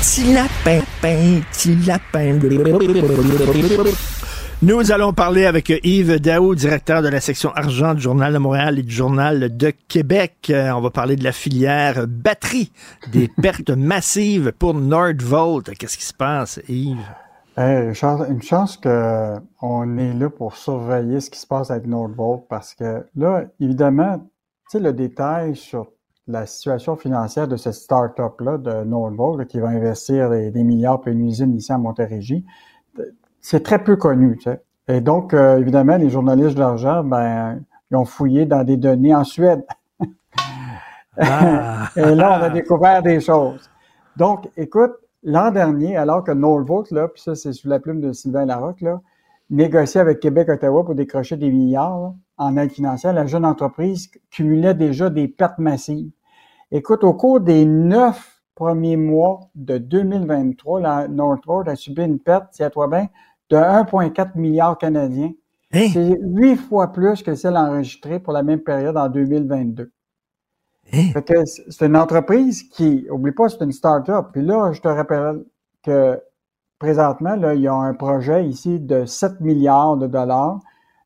[0.00, 2.38] Petit lapin, petit lapin.
[4.62, 8.78] Nous allons parler avec Yves Daou, directeur de la section argent du Journal de Montréal
[8.78, 10.48] et du Journal de Québec.
[10.48, 12.72] Euh, on va parler de la filière batterie,
[13.12, 15.70] des pertes massives pour Nordvolt.
[15.76, 16.96] Qu'est-ce qui se passe, Yves?
[17.56, 22.44] une chance, une chance qu'on est là pour surveiller ce qui se passe avec Nordvolt
[22.48, 25.92] parce que là, évidemment, tu sais, le détail sur
[26.26, 31.26] la situation financière de cette start-up-là de Nordvolt qui va investir des, milliards pour une
[31.26, 32.44] usine ici à Montérégie,
[33.44, 34.38] c'est très peu connu.
[34.38, 34.62] Tu sais.
[34.88, 37.60] Et donc, euh, évidemment, les journalistes de l'argent, ben,
[37.90, 39.64] ils ont fouillé dans des données en Suède.
[41.16, 41.90] Ah.
[41.94, 43.70] Et là, on a découvert des choses.
[44.16, 48.10] Donc, écoute, l'an dernier, alors que Norvolt, là, puis ça, c'est sous la plume de
[48.10, 49.00] Sylvain Larocque, là,
[49.48, 55.08] négociait avec Québec-Ottawa pour décrocher des milliards en aide financière, la jeune entreprise cumulait déjà
[55.08, 56.10] des pertes massives.
[56.72, 62.48] Écoute, au cours des neuf premiers mois de 2023, la Northvolt a subi une perte,
[62.50, 63.06] si à toi bien,
[63.54, 65.32] de 1,4 milliard canadien.
[65.72, 65.88] Hein?
[65.92, 69.90] C'est huit fois plus que celle enregistrée pour la même période en 2022.
[70.92, 71.12] Hein?
[71.70, 74.26] c'est une entreprise qui, oublie pas, c'est une start-up.
[74.32, 75.44] Puis là, je te rappelle
[75.82, 76.20] que
[76.78, 80.58] présentement, là, il y a un projet ici de 7 milliards de dollars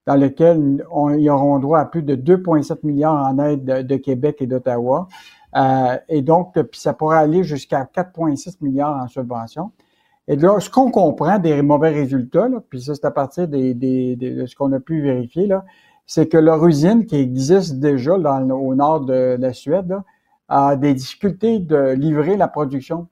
[0.06, 0.84] dans lequel
[1.18, 5.06] ils auront droit à plus de 2,7 milliards en aide de, Québec et d'Ottawa.
[5.54, 9.70] Euh, et donc, puis ça pourrait aller jusqu'à 4,6 milliards en subvention.
[10.28, 13.72] Et là, ce qu'on comprend des mauvais résultats, là, puis ça, c'est à partir des,
[13.72, 15.64] des, de ce qu'on a pu vérifier, là,
[16.06, 19.96] c'est que leur usine qui existe déjà au nord de la Suède
[20.48, 23.08] a des difficultés de livrer la production.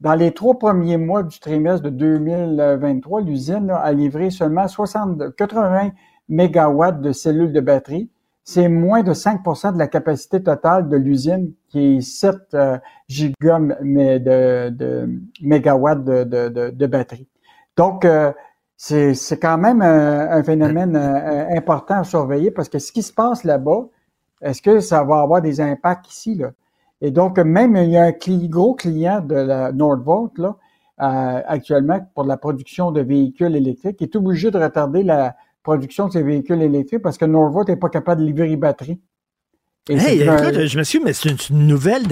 [0.00, 5.90] Dans les trois premiers mois du trimestre de 2023, l'usine a livré seulement 60, 80
[6.28, 8.10] mégawatts de cellules de batterie
[8.44, 14.68] c'est moins de 5% de la capacité totale de l'usine qui est 7 euh, de,
[14.70, 17.28] de, mégawatts de, de, de, batterie.
[17.76, 18.32] Donc, euh,
[18.76, 23.44] c'est quand même un, phénomène euh, important à surveiller parce que ce qui se passe
[23.44, 23.88] là-bas,
[24.40, 26.34] est-ce que ça va avoir des impacts ici?
[26.34, 26.52] Là?
[27.02, 28.12] Et donc, même il y a un
[28.48, 30.56] gros client de la Nordvolt là,
[31.00, 36.08] euh, actuellement pour la production de véhicules électriques qui est obligé de retarder la, production
[36.08, 39.00] de ces véhicules électriques parce que Norvolt n'est pas capable de livrer les batteries.
[39.88, 42.02] hey, écoute, je me suis mais c'est une, nouvelle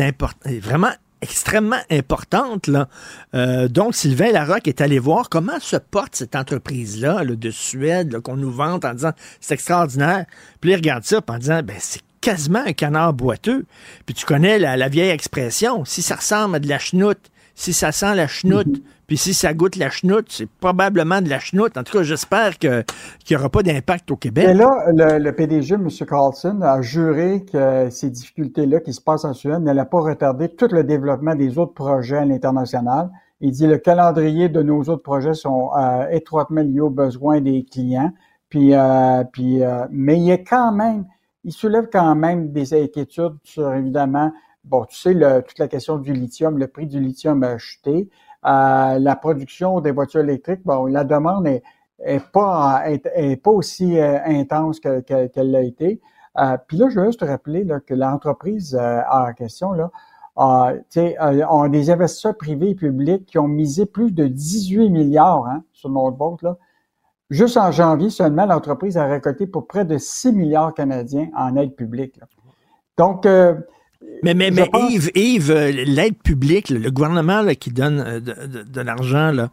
[0.60, 2.66] vraiment extrêmement importante.
[2.66, 2.88] Là.
[3.34, 8.36] Euh, donc, Sylvain Larocque est allé voir comment se porte cette entreprise-là de Suède qu'on
[8.36, 10.26] nous vante en disant c'est extraordinaire.
[10.60, 13.64] Puis il regarde ça en disant ben, c'est quasiment un canard boiteux.
[14.06, 17.72] Puis tu connais la, la, vieille expression, si ça ressemble à de la chenoute, si
[17.72, 18.82] ça sent la chenoute, mhm.
[19.08, 21.76] puis si ça goûte la chenoute, c'est probablement de la chenoute.
[21.76, 22.84] En tout cas, j'espère qu'il
[23.28, 24.46] n'y aura pas d'impact au Québec.
[24.48, 25.88] Et là, le, PDG, M.
[26.08, 30.68] Carlson, a juré que ces difficultés-là qui se passent en Suède n'allaient pas retarder tout
[30.70, 33.10] le développement des autres projets à l'international.
[33.40, 37.64] Il dit le calendrier de nos autres projets sont euh, étroitement liés aux besoins des
[37.64, 38.12] clients.
[38.50, 41.06] Puis, euh, puis, euh, mais il est quand même,
[41.42, 44.30] il soulève quand même des inquiétudes sur évidemment
[44.68, 48.08] bon, tu sais, toute la question du lithium, le prix du lithium a chuté.
[48.46, 51.62] Euh, la production des voitures électriques, bon, la demande est,
[52.32, 56.00] pas, est, pas aussi euh, intense qu'elle l'a été.
[56.38, 58.78] Euh, puis là, je veux juste te rappeler que l'entreprise
[59.10, 59.90] en question, là,
[60.36, 60.74] a,
[61.68, 66.16] des investisseurs privés et publics qui ont misé plus de 18 milliards hein, sur notre
[66.16, 66.42] boîte.
[66.42, 66.56] Là.
[67.28, 71.74] Juste en janvier seulement, l'entreprise a récolté pour près de 6 milliards canadiens en aide
[71.74, 72.20] publique.
[72.96, 73.26] Donc,
[74.22, 79.32] mais, mais, mais Yves, Yves euh, l'aide publique, le gouvernement qui donne euh, de, l'argent,
[79.32, 79.50] là,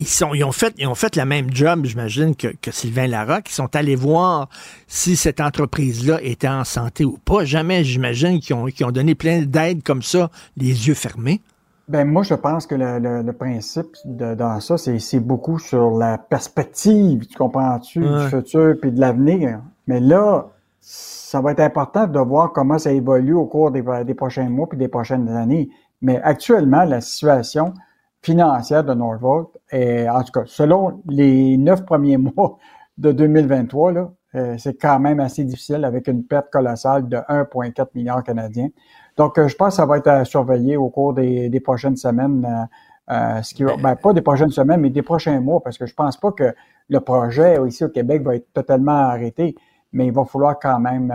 [0.00, 3.06] ils, sont, ils, ont fait, ils ont fait la même job, j'imagine, que, que Sylvain
[3.06, 3.50] Larocque.
[3.50, 4.48] Ils sont allés voir
[4.86, 7.44] si cette entreprise-là était en santé ou pas.
[7.44, 11.40] Jamais, j'imagine, qu'ils ont, ont donné plein d'aides comme ça, les yeux fermés.
[11.88, 16.16] Ben moi, je pense que le, le, principe de, dans ça, c'est beaucoup sur la
[16.16, 19.60] perspective, tu comprends-tu, du futur puis de l'avenir.
[19.86, 20.46] Mais là,
[20.82, 24.68] ça va être important de voir comment ça évolue au cours des, des prochains mois
[24.68, 25.70] puis des prochaines années.
[26.00, 27.72] Mais actuellement, la situation
[28.20, 32.58] financière de Norfolk est, en tout cas, selon les neuf premiers mois
[32.98, 37.88] de 2023, là, euh, c'est quand même assez difficile avec une perte colossale de 1,4
[37.94, 38.68] milliard canadiens.
[39.16, 41.96] Donc, euh, je pense que ça va être à surveiller au cours des, des prochaines
[41.96, 42.68] semaines.
[43.10, 45.86] Euh, ce qui va, ben, pas des prochaines semaines, mais des prochains mois, parce que
[45.86, 46.54] je pense pas que
[46.88, 49.54] le projet ici au Québec va être totalement arrêté,
[49.92, 51.12] mais il va falloir quand même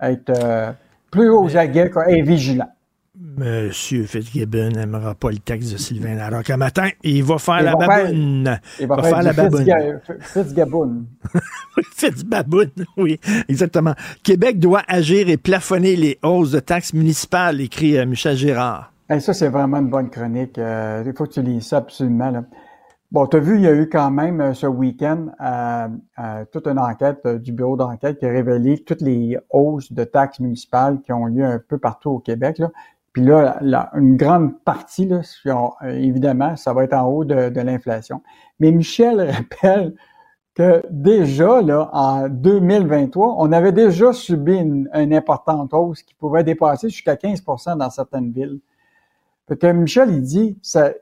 [0.00, 0.74] être
[1.10, 2.68] plus aux aguets et vigilant.
[3.36, 6.88] Monsieur Fitzgibbon n'aimera pas le texte de Sylvain Larocque un matin.
[7.02, 8.58] Il va faire la baboune.
[8.80, 10.00] il va, faire, la baboune.
[10.20, 11.06] Fitzgaboun.
[11.94, 13.94] Fitzbaboune, oui, exactement.
[14.22, 18.92] Québec doit agir et plafonner les hausses de taxes municipales, écrit euh, Michel Girard.
[19.20, 20.58] ça, c'est vraiment une bonne chronique.
[20.58, 22.44] Euh, il faut que tu lises ça absolument.
[23.12, 25.26] Bon, tu as vu, il y a eu quand même euh, ce week-end
[26.50, 30.98] toute une enquête du bureau d'enquête qui a révélé toutes les hausses de taxes municipales
[31.02, 32.62] qui ont lieu un peu partout au Québec.
[33.12, 33.58] Puis là,
[33.92, 35.10] une grande partie,
[35.82, 38.22] évidemment, ça va être en haut de, l'inflation.
[38.60, 39.94] Mais Michel rappelle
[40.54, 46.88] que déjà, là, en 2023, on avait déjà subi une, importante hausse qui pouvait dépasser
[46.88, 48.60] jusqu'à 15% dans certaines villes.
[49.60, 50.92] Que Michel, il dit, ça,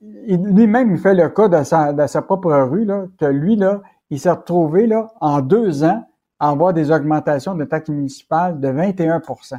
[0.00, 3.82] lui-même, il fait le cas de sa, de sa propre rue, là, que lui, là,
[4.10, 6.06] il s'est retrouvé là, en deux ans
[6.38, 9.58] à avoir des augmentations de taxes municipales de 21%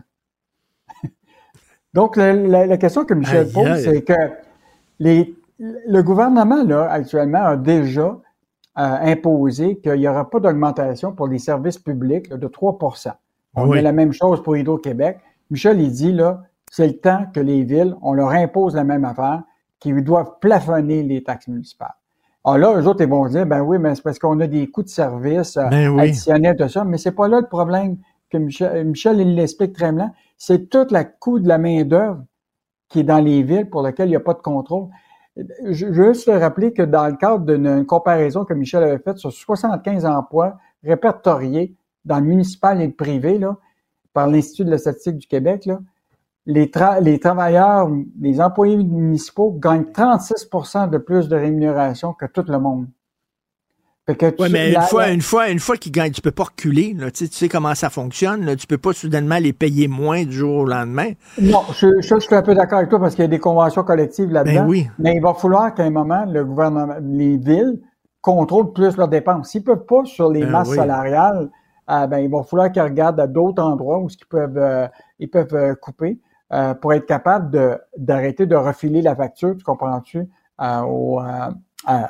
[1.93, 4.13] donc, la, question que Michel pose, c'est que
[4.99, 8.17] les, le gouvernement, là, actuellement, a déjà
[8.79, 12.79] euh, imposé qu'il n'y aura pas d'augmentation pour les services publics de 3
[13.55, 13.81] On oui.
[13.81, 15.19] la même chose pour Hydro-Québec.
[15.49, 16.41] Michel, il dit, là,
[16.71, 19.43] c'est le temps que les villes, on leur impose la même affaire,
[19.81, 21.95] qu'ils doivent plafonner les taxes municipales.
[22.45, 24.67] Alors là, eux autres, ils vont dire, ben oui, mais c'est parce qu'on a des
[24.67, 27.97] coûts de service euh, ben additionnels, tout ça, mais c'est pas là le problème
[28.29, 30.13] que Michel, Michel il l'explique très bien
[30.43, 32.25] c'est tout le coût de la main-d'œuvre
[32.89, 34.87] qui est dans les villes pour lequel il n'y a pas de contrôle.
[35.37, 39.31] Je, veux juste rappeler que dans le cadre d'une comparaison que Michel avait faite sur
[39.31, 41.75] 75 emplois répertoriés
[42.05, 43.55] dans le municipal et le privé, là,
[44.13, 45.79] par l'Institut de la statistique du Québec, là,
[46.45, 47.89] les, les travailleurs,
[48.19, 52.87] les employés municipaux gagnent 36% de plus de rémunération que tout le monde.
[54.39, 56.93] Oui, mais une, fois, une fois, une fois qu'ils gagnent, tu peux pas reculer.
[56.97, 58.45] Là, tu, sais, comment ça fonctionne.
[58.45, 61.11] Là, tu peux pas soudainement les payer moins du jour au lendemain.
[61.39, 63.83] Non, je, je, suis un peu d'accord avec toi parce qu'il y a des conventions
[63.83, 64.63] collectives là-dedans.
[64.63, 64.89] Ben oui.
[64.99, 67.79] Mais il va falloir qu'à un moment, le gouvernement, les villes
[68.21, 69.49] contrôlent plus leurs dépenses.
[69.51, 71.49] S'ils peuvent pas sur les ben masses salariales,
[71.89, 74.87] euh, ben, il va falloir qu'ils regardent à d'autres endroits où ils peuvent, euh,
[75.19, 76.19] ils peuvent euh, couper
[76.81, 80.27] pour être capables d'arrêter de, refiler la facture, tu comprends-tu,
[80.59, 81.19] au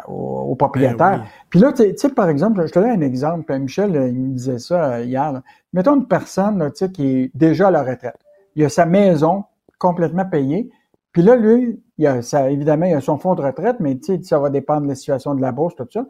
[0.08, 1.20] aux, propriétaires.
[1.20, 3.58] Ben Puis là, tu sais, par exemple, je te donne un exemple.
[3.58, 5.42] Michel, il me disait ça euh, hier.
[5.74, 8.20] Mettons une personne là, qui est déjà à la retraite.
[8.56, 9.46] Il a sa maison
[9.80, 10.70] complètement payée.
[11.12, 14.18] Puis là, lui, il a ça, évidemment, il a son fonds de retraite, mais tu
[14.18, 16.06] sais, ça va dépendre de la situation de la bourse, tout ça.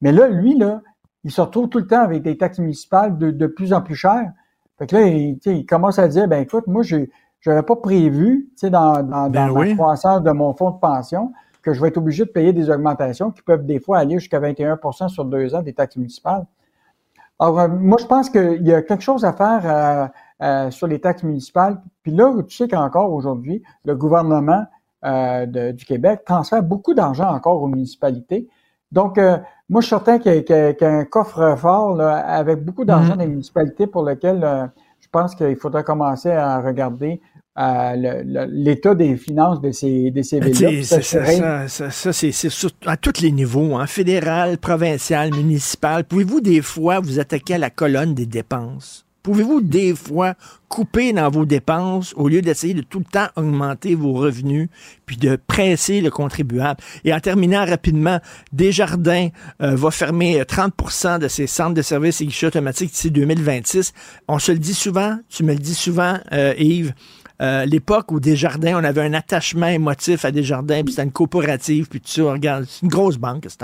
[0.00, 0.82] Mais là, lui, là,
[1.24, 3.96] il se retrouve tout le temps avec des taxes municipales de, de plus en plus
[3.96, 4.30] chères.
[4.78, 7.06] Fait que là, il, il commence à dire, ben écoute, moi, je
[7.46, 11.32] n'avais pas prévu, tu sais, dans, dans, ben dans croissance de mon fonds de pension,
[11.62, 14.38] que je vais être obligé de payer des augmentations qui peuvent des fois aller jusqu'à
[14.38, 16.46] 21% sur deux ans des taxes municipales.
[17.38, 20.06] Alors, euh, moi, je pense qu'il y a quelque chose à faire euh,
[20.42, 21.80] euh, sur les taxes municipales.
[22.02, 24.64] Puis là, tu sais qu'encore aujourd'hui, le gouvernement
[25.46, 28.48] du Québec transfère beaucoup d'argent encore aux municipalités.
[28.90, 29.18] Donc,
[29.68, 33.18] moi, je suis certain qu'il y, a un coffre fort avec beaucoup d'argent mm-hmm.
[33.18, 34.68] des municipalités pour lequel
[35.16, 37.20] pense qu'il faudrait commencer à regarder
[37.56, 42.48] l'état des finances de ces, de ces villes Ça, ça, ça, c'est
[42.84, 46.04] à tous les niveaux, hein, fédéral, provincial, municipal.
[46.04, 49.05] Pouvez-vous des fois vous attaquer à la colonne des dépenses?
[49.26, 50.34] Pouvez-vous des fois
[50.68, 54.68] couper dans vos dépenses au lieu d'essayer de tout le temps augmenter vos revenus
[55.04, 56.78] puis de presser le contribuable?
[57.04, 58.20] Et en terminant rapidement,
[58.52, 59.30] Desjardins
[59.60, 63.94] euh, va fermer 30% de ses centres de services et guichets automatiques d'ici 2026.
[64.28, 66.94] On se le dit souvent, tu me le dis souvent, euh, Yves,
[67.42, 71.88] euh, l'époque où Desjardins, on avait un attachement émotif à Desjardins, puis c'était une coopérative,
[71.88, 73.58] puis ça, regarde, c'est une grosse banque, c'est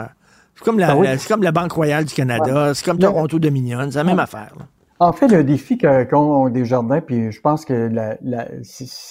[0.64, 3.98] comme, la, ah c'est comme la Banque Royale du Canada, c'est comme Toronto Dominion, c'est
[3.98, 4.54] la même affaire.
[5.02, 7.90] En fait, le défi qu'ont Desjardins, puis je pense que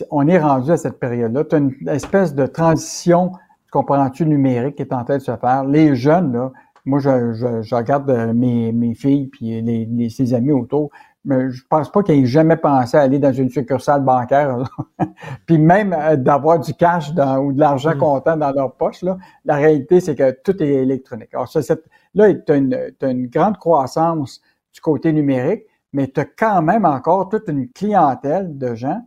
[0.10, 3.34] on est rendu à cette période-là, tu as une espèce de transition,
[3.74, 5.66] comprends-tu, numérique qui est en train de se faire.
[5.66, 6.52] Les jeunes, là,
[6.86, 10.92] moi, je, je, regarde euh, mes, mes filles puis les, les, ses amis autour,
[11.26, 14.64] mais je pense pas qu'ils aient jamais pensé à aller dans une succursale bancaire,
[15.46, 17.98] puis même euh, d'avoir du cash dans, ou de l'argent mm.
[17.98, 19.02] comptant dans leur poche.
[19.02, 19.18] Là.
[19.44, 21.34] La réalité, c'est que tout est électronique.
[21.34, 21.60] Alors, ça,
[22.16, 22.56] là, tu as,
[23.10, 24.42] une grande croissance
[24.74, 29.02] du côté numérique, mais tu as quand même encore toute une clientèle de gens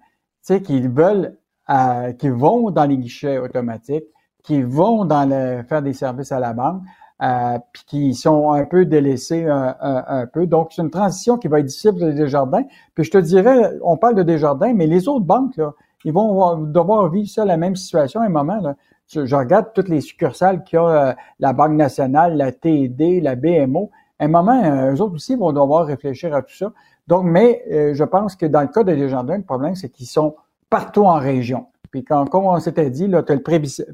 [0.64, 1.36] qui veulent,
[1.70, 4.04] euh, qui vont dans les guichets automatiques,
[4.42, 6.82] qui vont dans le, faire des services à la banque,
[7.22, 10.46] euh, puis qui sont un peu délaissés un, un, peu.
[10.46, 12.64] Donc, c'est une transition qui va être difficile pour Desjardins.
[12.94, 15.72] Puis je te dirais, on parle de Desjardins, mais les autres banques, là,
[16.04, 18.60] ils vont devoir vivre ça, la même situation à un moment.
[18.60, 18.74] Là.
[19.08, 23.36] Je, regarde toutes les succursales qu'il y a, euh, la Banque nationale, la TED, la
[23.36, 23.90] BMO.
[24.24, 26.72] À un moment, euh, eux autres aussi vont devoir réfléchir à tout ça.
[27.06, 30.06] Donc, mais euh, je pense que dans le cas des Desjardins, le problème, c'est qu'ils
[30.06, 30.34] sont
[30.70, 31.66] partout en région.
[31.90, 33.42] Puis quand, comme on s'était dit, là, tu as le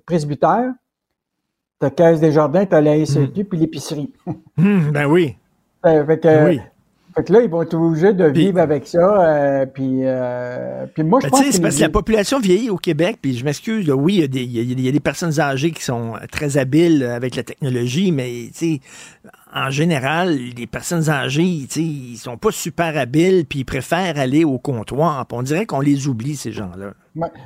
[0.07, 0.73] presbytère,
[1.81, 4.13] tu as Caisse des Jardins, tu as la SEQ, puis l'épicerie.
[4.57, 5.37] Hum, ben oui.
[5.83, 6.61] fait que, oui.
[7.15, 8.99] Fait que là, ils vont être obligés de vivre avec ça.
[8.99, 11.53] Euh, puis, euh, puis moi, je ben, pense que.
[11.53, 14.29] C'est parce que la population vieillit au Québec, puis je m'excuse, oui, il y, a
[14.29, 18.51] des, il y, a des personnes âgées qui sont très habiles avec la technologie, mais
[19.55, 24.59] en général, les personnes âgées, ils sont pas super habiles, puis ils préfèrent aller au
[24.59, 25.27] comptoir.
[25.33, 26.93] on dirait qu'on les oublie, ces gens-là.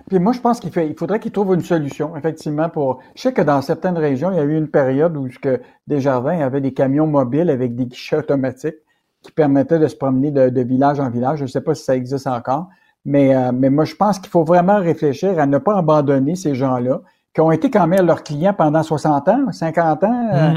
[0.09, 3.01] Puis moi, je pense qu'il il faudrait qu'ils trouvent une solution, effectivement, pour.
[3.15, 6.41] Je sais que dans certaines régions, il y a eu une période où que Desjardins
[6.41, 8.77] avait des camions mobiles avec des guichets automatiques
[9.23, 11.39] qui permettait de se promener de, village en village.
[11.39, 12.69] Je ne sais pas si ça existe encore,
[13.05, 16.55] mais, euh, mais moi, je pense qu'il faut vraiment réfléchir à ne pas abandonner ces
[16.55, 17.01] gens-là
[17.35, 20.29] qui ont été quand même leurs clients pendant 60 ans, 50 ans.
[20.33, 20.53] Euh,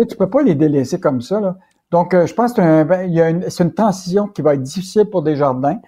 [0.00, 1.40] tu ne peux pas les délaisser comme ça.
[1.40, 1.56] Là.
[1.90, 5.36] Donc, euh, je pense que c'est ben, une, transition qui va être difficile pour des
[5.36, 5.78] jardins,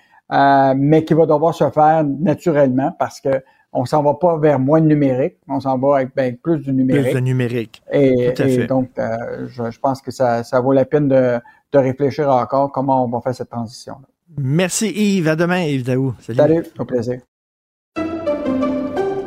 [0.77, 4.81] mais qui va devoir se faire naturellement parce que on s'en va pas vers moins
[4.81, 7.05] de numérique, on s'en va avec ben, plus de numérique.
[7.05, 7.83] Plus de numérique.
[7.93, 8.33] Et,
[8.67, 11.39] donc, je, je, pense que ça, ça vaut la peine de,
[11.73, 13.95] de réfléchir encore comment on va faire cette transition.
[13.95, 14.09] -là.
[14.37, 15.29] Merci Yves.
[15.29, 16.15] À demain, Yves Daou.
[16.21, 16.39] Salut.
[16.39, 17.21] Salut, au plaisir.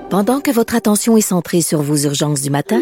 [0.10, 2.82] Pendant que votre attention est centrée sur vos urgences du matin,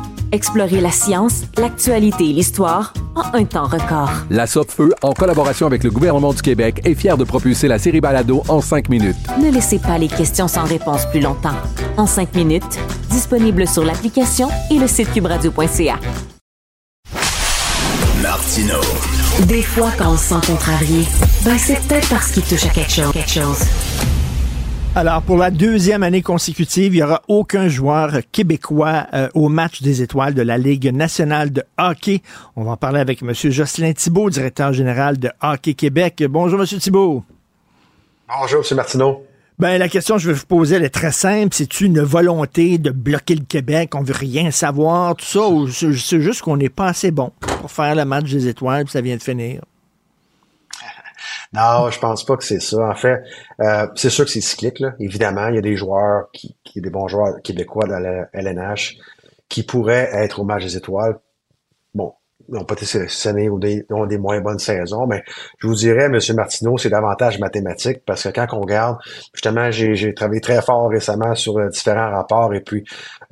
[0.33, 4.11] Explorez la science, l'actualité et l'histoire en un temps record.
[4.29, 7.99] La Feu, en collaboration avec le gouvernement du Québec, est fière de propulser la série
[7.99, 9.17] Balado en cinq minutes.
[9.41, 11.55] Ne laissez pas les questions sans réponse plus longtemps.
[11.97, 12.79] En cinq minutes,
[13.09, 15.99] disponible sur l'application et le site cubradio.ca.
[18.21, 18.79] Martino.
[19.47, 21.05] Des fois, quand on se sent contrarié,
[21.43, 23.11] ben c'est peut-être parce qu'il touche à quelque chose.
[23.11, 23.59] Quelque chose.
[24.93, 29.81] Alors, pour la deuxième année consécutive, il n'y aura aucun joueur québécois euh, au match
[29.81, 32.21] des étoiles de la Ligue nationale de hockey.
[32.57, 33.33] On va en parler avec M.
[33.33, 36.21] Jocelyn Thibault, directeur général de Hockey Québec.
[36.29, 36.65] Bonjour, M.
[36.65, 37.23] Thibault.
[38.27, 38.75] Bonjour, M.
[38.75, 39.25] Martineau.
[39.57, 41.55] Ben, la question que je vais vous poser, elle est très simple.
[41.55, 43.95] C'est-tu une volonté de bloquer le Québec?
[43.95, 45.47] On veut rien savoir, tout ça?
[45.47, 48.91] Ou c'est juste qu'on n'est pas assez bon pour faire le match des étoiles, puis
[48.91, 49.61] ça vient de finir?
[51.53, 52.89] Non, je pense pas que c'est ça.
[52.89, 53.21] En fait,
[53.59, 54.93] euh, c'est sûr que c'est cyclique, là.
[54.99, 58.97] Évidemment, il y a des joueurs qui, qui des bons joueurs québécois dans la LNH
[59.49, 61.19] qui pourraient être au match des étoiles.
[61.93, 62.13] Bon,
[62.51, 65.23] n'ont pas été sélectionnés ou des, ont des moins bonnes saisons, mais
[65.59, 66.19] je vous dirais, M.
[66.35, 68.97] Martineau, c'est davantage mathématique parce que quand on regarde,
[69.33, 72.83] justement, j'ai travaillé très fort récemment sur euh, différents rapports et puis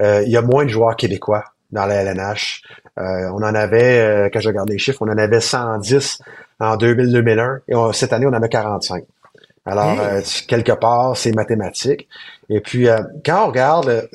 [0.02, 2.64] euh, il y a moins de joueurs québécois dans la LNH.
[2.98, 6.22] Euh, on en avait, quand je regarde les chiffres, on en avait 110
[6.60, 9.04] en 2000-2001 et cette année, on en avait 45.
[9.66, 9.98] Alors,
[10.48, 12.08] quelque part, c'est mathématique.
[12.50, 12.88] Et puis,
[13.24, 14.10] quand on regarde,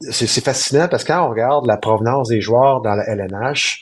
[0.00, 3.80] c'est fascinant parce que quand on regarde la provenance des joueurs dans la LNH,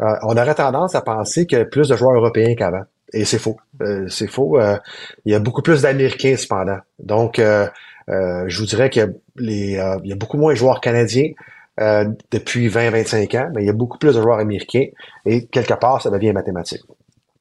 [0.00, 2.84] euh, on aurait tendance à penser qu'il y a plus de joueurs européens qu'avant.
[3.12, 3.56] Et c'est faux.
[3.80, 4.60] Euh, c'est faux.
[4.60, 4.76] Euh,
[5.24, 6.78] il y a beaucoup plus d'Américains cependant.
[6.98, 11.30] Donc, je vous dirais qu'il y, y, a beaucoup moins de joueurs canadiens
[12.30, 14.86] depuis 20-25 ans, mais il y a beaucoup plus de joueurs américains.
[15.24, 16.82] Et quelque part, ça devient mathématique.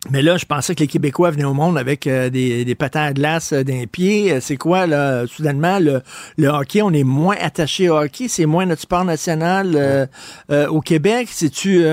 [0.10, 3.02] Mais là, je pensais que les Québécois venaient au monde avec euh, des, des patins
[3.02, 4.32] à glace euh, d'un pied.
[4.32, 6.02] Euh, c'est quoi, là, soudainement, le,
[6.38, 6.82] le, hockey?
[6.82, 8.28] On est moins attaché au hockey?
[8.28, 10.10] C'est moins notre sport national
[10.50, 11.28] au Québec?
[11.32, 11.84] C'est-tu,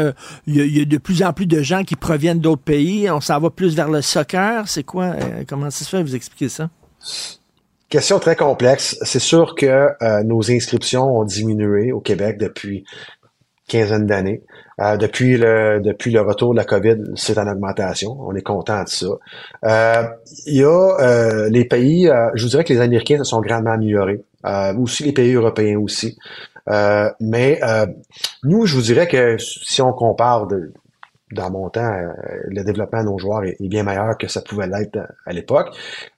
[0.46, 3.10] il y, a de plus en plus de gens qui proviennent d'autres pays.
[3.10, 4.68] On s'en va plus vers le soccer.
[4.68, 5.14] C'est quoi?
[5.48, 6.02] comment ça se fait?
[6.02, 6.68] Vous expliquez ça?
[7.88, 8.96] question très complexe.
[9.02, 9.88] C'est sûr que
[10.24, 12.84] nos inscriptions ont diminué au Québec depuis
[13.68, 14.42] quinzaine d'années.
[14.80, 18.16] Euh, depuis le depuis le retour de la COVID, c'est en augmentation.
[18.20, 19.06] On est content de ça.
[19.64, 20.02] Euh,
[20.46, 23.72] il y a euh, les pays, je vous dirais que les Américains se sont grandement
[23.72, 24.24] améliorés.
[24.78, 26.18] aussi les pays européens aussi.
[27.20, 27.60] mais
[28.42, 30.72] nous, je vous dirais que si on compare de,
[31.32, 31.92] dans mon temps,
[32.48, 35.68] le développement de nos joueurs est, bien meilleur que ça pouvait l'être à l'époque.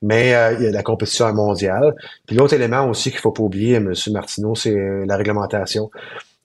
[0.03, 0.29] Mais
[0.59, 1.95] il y a la compétition mondiale.
[2.27, 3.93] Puis l'autre élément aussi qu'il faut pas oublier, M.
[4.13, 4.75] Martineau, c'est
[5.07, 5.91] la réglementation.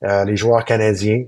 [0.01, 1.25] Les joueurs canadiens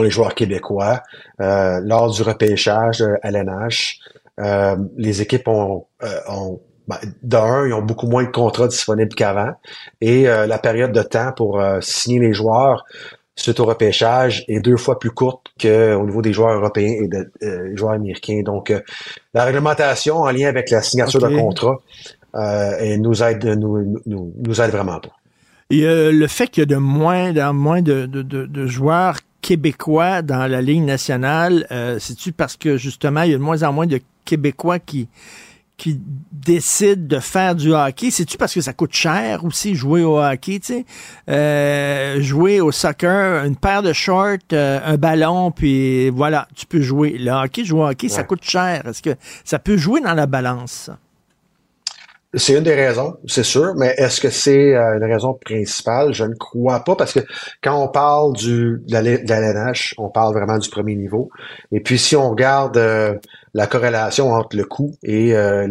[0.00, 1.02] les joueurs québécois.
[1.40, 3.98] Euh, lors du repêchage à l'NH,
[4.40, 9.14] euh, les équipes ont, euh, ont ben, d'un, ils ont beaucoup moins de contrats disponibles
[9.14, 9.52] qu'avant.
[10.00, 12.84] Et la période de temps pour signer les joueurs
[13.36, 17.76] suite au repêchage est deux fois plus courte qu'au niveau des joueurs européens et des
[17.76, 18.42] joueurs américains.
[18.44, 18.72] Donc,
[19.32, 21.76] la réglementation en lien avec la signature de contrat
[22.80, 25.21] et nous aide nous, nous, nous aide vraiment pas.
[25.72, 30.22] Et le fait qu'il y a de moins, de, moins de, de, de joueurs Québécois
[30.22, 33.72] dans la Ligue nationale, euh, c'est-tu parce que justement, il y a de moins en
[33.72, 35.08] moins de Québécois qui,
[35.76, 36.00] qui
[36.30, 38.12] décident de faire du hockey?
[38.12, 40.84] C'est-tu parce que ça coûte cher aussi jouer au hockey, tu sais?
[41.28, 46.80] Euh, jouer au soccer, une paire de shorts, euh, un ballon, puis voilà, tu peux
[46.80, 47.18] jouer.
[47.18, 48.86] Le hockey, jouer au hockey, ça coûte cher.
[48.86, 50.88] Est-ce que ça peut jouer dans la balance?
[52.34, 56.14] C'est une des raisons, c'est sûr, mais est-ce que c'est euh, une raison principale?
[56.14, 57.20] Je ne crois pas parce que
[57.62, 61.28] quand on parle du, de l'ANH, on parle vraiment du premier niveau.
[61.72, 63.14] Et puis si on regarde euh,
[63.52, 65.68] la corrélation entre le coût et euh,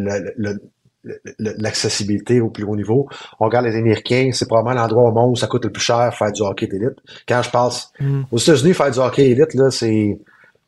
[1.39, 3.07] l'accessibilité au plus haut niveau.
[3.39, 6.13] On regarde les Américains, c'est probablement l'endroit au monde où ça coûte le plus cher
[6.15, 6.97] faire du hockey d'élite.
[7.27, 8.21] Quand je passe mm.
[8.31, 10.19] aux États-Unis, faire du hockey élite, là, c'est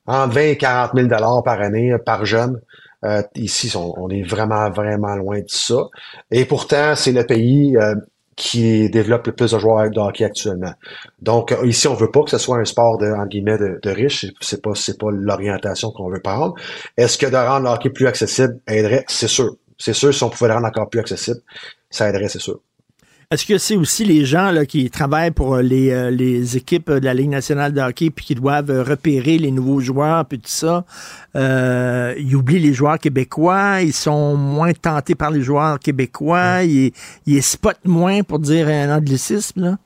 [0.07, 2.59] entre 20 et 40 000 dollars par année par jeune.
[3.03, 5.87] Euh, ici, on, est vraiment, vraiment loin de ça.
[6.31, 7.95] Et pourtant, c'est le pays euh,
[8.35, 10.73] qui développe le plus de joueurs de hockey actuellement.
[11.21, 13.89] Donc euh, ici, on veut pas que ce soit un sport de en guillemets de,
[13.89, 14.25] riche.
[14.41, 16.55] C'est pas c'est pas l'orientation qu'on veut prendre.
[16.97, 19.05] Est-ce que de rendre le hockey plus accessible aiderait?
[19.07, 19.55] C'est sûr.
[19.77, 20.13] C'est sûr.
[20.13, 21.39] Si on pouvait le rendre encore plus accessible,
[21.89, 22.59] ça aiderait, c'est sûr.
[23.33, 27.03] Est-ce que c'est aussi les gens là, qui travaillent pour les, euh, les, équipes de
[27.03, 30.85] la Ligue nationale de hockey puis qui doivent repérer les nouveaux joueurs puis tout ça?
[31.35, 36.91] Euh, ils oublient les joueurs québécois, ils sont moins tentés par les joueurs québécois, ils,
[37.25, 39.61] ils spotent moins pour dire un anglicisme.
[39.61, 39.77] Là?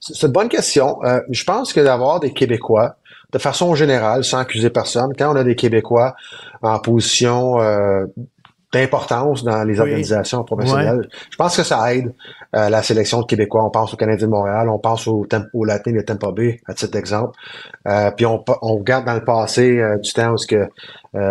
[0.00, 1.02] C'est une bonne question.
[1.04, 2.96] Euh, je pense que d'avoir des Québécois,
[3.32, 6.14] de façon générale, sans accuser personne, quand on a des Québécois
[6.62, 8.04] en position euh,
[8.74, 11.08] d'importance dans les organisations professionnelles.
[11.30, 12.12] Je pense que ça aide
[12.54, 13.64] euh, la sélection de Québécois.
[13.64, 16.74] On pense au Canadien de Montréal, on pense au, au Latin de Tampa Bay, à
[16.74, 17.38] titre d'exemple.
[17.86, 20.68] Euh, puis on, on, regarde dans le passé euh, du temps où ce que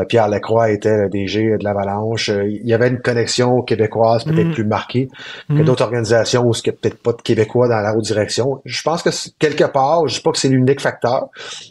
[0.07, 2.29] Pierre Lacroix était le DG de l'Avalanche.
[2.29, 4.53] il y avait une connexion québécoise peut-être mm.
[4.53, 5.09] plus marquée
[5.49, 5.65] que mm.
[5.65, 8.61] d'autres organisations où il n'y a peut-être pas de Québécois dans la haute direction.
[8.63, 9.09] Je pense que
[9.39, 11.27] quelque part, je sais pas que c'est l'unique facteur,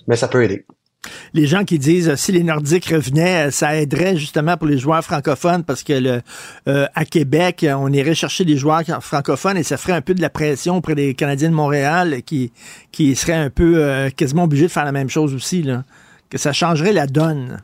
[0.08, 0.66] mais ça peut aider
[1.34, 4.78] les gens qui disent euh, si les Nordiques revenaient, euh, ça aiderait justement pour les
[4.78, 6.20] joueurs francophones parce que
[6.68, 10.22] euh, à Québec, on irait chercher des joueurs francophones et ça ferait un peu de
[10.22, 12.52] la pression auprès des Canadiens de Montréal qui,
[12.92, 15.84] qui seraient un peu quasiment obligés de faire la même chose aussi, là.
[16.30, 17.62] que ça changerait la donne.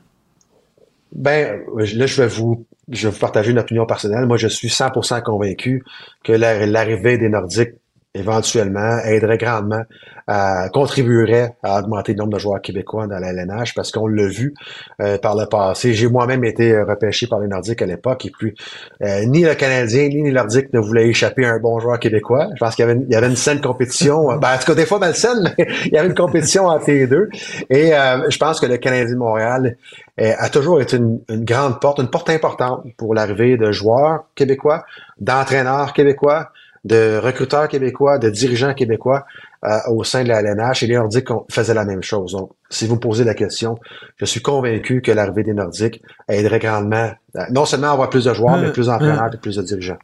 [1.13, 4.27] Ben, là, je vais vous je vais vous partager une opinion personnelle.
[4.27, 5.85] Moi, je suis 100% convaincu
[6.25, 7.75] que l'arrivée des Nordiques
[8.19, 9.83] éventuellement aiderait grandement,
[10.31, 14.29] euh, contribuerait à augmenter le nombre de joueurs québécois dans la LNH parce qu'on l'a
[14.29, 14.53] vu
[15.01, 15.95] euh, par le passé.
[15.95, 18.55] J'ai moi-même été repêché par les Nordiques à l'époque et puis
[19.03, 22.49] euh, ni le Canadien ni les Nordiques ne voulaient échapper à un bon joueur québécois.
[22.55, 24.67] Je pense qu'il y avait une, il y avait une saine compétition, ben, en tout
[24.67, 27.31] cas des fois malsaine, mais il y avait une compétition entre les deux.
[27.71, 27.93] Et
[28.29, 29.77] je pense que le Canadien de Montréal
[30.19, 34.85] a toujours été une, une grande porte, une porte importante pour l'arrivée de joueurs québécois,
[35.21, 36.51] d'entraîneurs québécois,
[36.89, 39.27] de recruteurs québécois, de dirigeants québécois
[39.65, 42.33] euh, au sein de la LNH et les Nordiques faisaient la même chose.
[42.33, 43.79] Donc, si vous me posez la question,
[44.17, 48.25] je suis convaincu que l'arrivée des Nordiques aiderait grandement, euh, non seulement à avoir plus
[48.25, 49.99] de joueurs, mais plus d'entraîneurs et plus de dirigeants.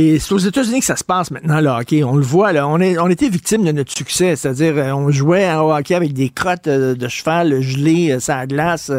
[0.00, 2.04] Et c'est aux États-Unis que ça se passe maintenant, le hockey.
[2.04, 2.68] On le voit, là.
[2.68, 4.36] On, est, on était victime de notre succès.
[4.36, 8.46] C'est-à-dire, euh, on jouait au hockey avec des crottes euh, de cheval gelées, euh, ça
[8.46, 8.92] glace,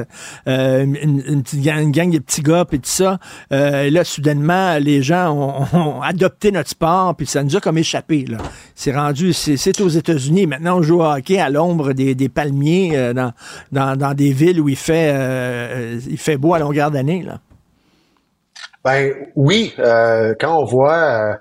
[0.46, 3.18] une, une, gang, de petits gars, et tout ça.
[3.50, 8.26] et là, soudainement, les gens ont, adopté notre sport, puis ça nous a comme échappé,
[8.26, 8.40] là.
[8.76, 10.48] C'est rendu, c'est aux États-Unis.
[10.48, 13.32] Maintenant, on joue au hockey à l'ombre des, des, palmiers dans,
[13.72, 15.16] dans, dans, des villes où il fait,
[16.10, 17.40] il fait beau à longueur d'année, là.
[18.84, 21.34] Ben oui, euh, quand on voit euh,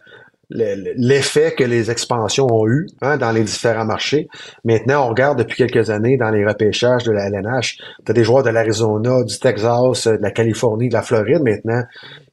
[0.51, 4.29] l'effet que les expansions ont eu hein, dans les différents marchés.
[4.65, 8.25] Maintenant, on regarde depuis quelques années dans les repêchages de la LNH, tu as des
[8.25, 11.83] joueurs de l'Arizona, du Texas, de la Californie, de la Floride maintenant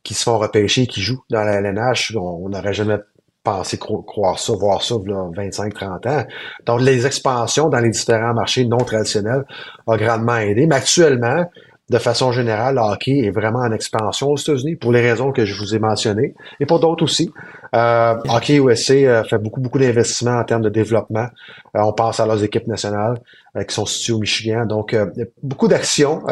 [0.05, 2.15] qui se font repêcher, qui jouent dans la LNH.
[2.15, 2.97] On n'aurait jamais
[3.43, 6.25] pensé croire ça, voir ça, 25-30 ans.
[6.65, 9.43] Donc, les expansions dans les différents marchés non traditionnels
[9.87, 10.67] ont grandement aidé.
[10.67, 11.45] Mais actuellement,
[11.89, 15.45] de façon générale, le hockey est vraiment en expansion aux États-Unis pour les raisons que
[15.45, 17.31] je vous ai mentionnées et pour d'autres aussi.
[17.75, 21.27] Euh, hockey USA euh, fait beaucoup, beaucoup d'investissements en termes de développement.
[21.75, 23.19] Euh, on pense à leurs équipes nationales
[23.55, 24.65] euh, qui sont situées au Michigan.
[24.65, 24.95] Donc,
[25.43, 26.23] beaucoup d'actions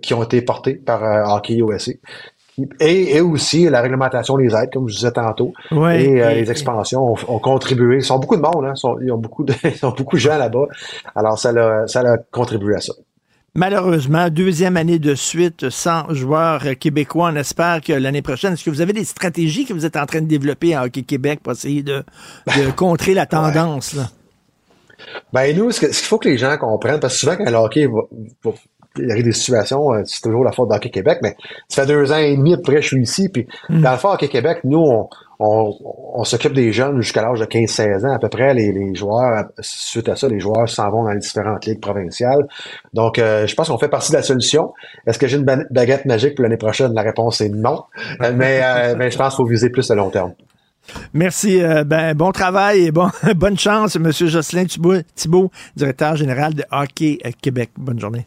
[0.00, 1.02] qui ont été portées par
[1.34, 1.92] Hockey USA.
[2.80, 7.38] Et, et, aussi la réglementation des aides, comme je disais tantôt, et, les expansions ont,
[7.38, 7.96] contribué.
[7.96, 10.38] Ils sont beaucoup de monde, hein, ils, ont beaucoup de, ils ont beaucoup de gens
[10.38, 10.66] là-bas.
[11.14, 12.94] Alors ça a, ça a contribué à ça.
[13.58, 17.30] Malheureusement, deuxième année de suite sans joueurs québécois.
[17.32, 20.06] On espère que l'année prochaine, est-ce que vous avez des stratégies que vous êtes en
[20.06, 22.04] train de développer à Hockey Québec pour essayer de,
[22.76, 23.94] contrer la tendance?
[23.94, 24.10] Là?
[25.32, 27.86] Ben nous, ce qu'il faut que les gens comprennent, parce que souvent quand le hockey
[27.86, 28.52] va,
[28.98, 31.36] il arrive des situations, euh, c'est toujours la faute d'Hockey Québec, mais
[31.68, 33.80] ça fait deux ans et demi après que je suis ici, puis hmm.
[33.80, 35.08] dans le fond, Hockey Québec, nous, on,
[35.40, 35.72] on,
[36.14, 38.54] on s'occupe des jeunes jusqu'à l'âge de 15-16 ans à peu près.
[38.54, 42.48] Les, les, joueurs, suite à ça, les joueurs s'en vont dans les différentes ligues provinciales.
[42.92, 44.72] Donc, euh, je pense qu'on fait partie de la solution.
[45.06, 46.92] Est-ce que j'ai une baguette magique pour l'année prochaine?
[46.92, 47.84] La réponse est non.
[48.22, 50.32] Euh, mais, euh, mais je pense qu'il faut viser plus à long terme.
[51.12, 51.60] Merci.
[51.86, 54.10] ben, bon travail et bon, bonne chance, M.
[54.10, 57.70] Jocelyn Thibault, Thibault, directeur général de Hockey Québec.
[57.76, 58.26] Bonne journée.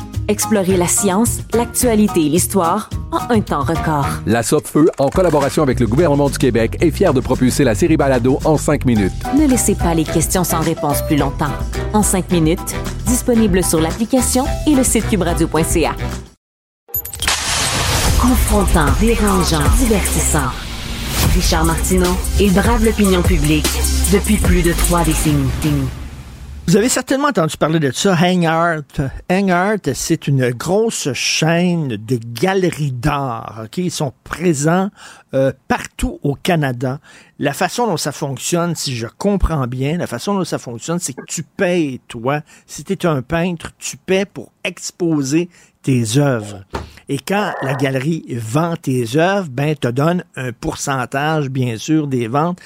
[0.31, 4.07] Explorez la science, l'actualité et l'histoire en un temps record.
[4.25, 7.97] La Feu, en collaboration avec le gouvernement du Québec, est fière de propulser la série
[7.97, 9.11] Balado en cinq minutes.
[9.37, 11.51] Ne laissez pas les questions sans réponse plus longtemps.
[11.91, 12.73] En cinq minutes,
[13.05, 15.91] disponible sur l'application et le site cubradio.ca.
[18.21, 20.47] Confrontant, dérangeant, divertissant.
[21.35, 23.67] Richard Martineau, il brave l'opinion publique
[24.13, 25.49] depuis plus de trois décennies.
[26.71, 28.83] Vous avez certainement entendu parler de ça, Hangart.
[29.29, 33.63] Hangart, c'est une grosse chaîne de galeries d'art.
[33.65, 33.83] Okay?
[33.83, 34.89] Ils sont présents
[35.33, 37.01] euh, partout au Canada.
[37.39, 41.11] La façon dont ça fonctionne, si je comprends bien, la façon dont ça fonctionne, c'est
[41.11, 42.39] que tu payes, toi.
[42.67, 45.49] Si tu es un peintre, tu paies pour exposer
[45.83, 46.63] tes œuvres.
[47.09, 52.29] Et quand la galerie vend tes œuvres, ben, te donne un pourcentage, bien sûr, des
[52.29, 52.61] ventes.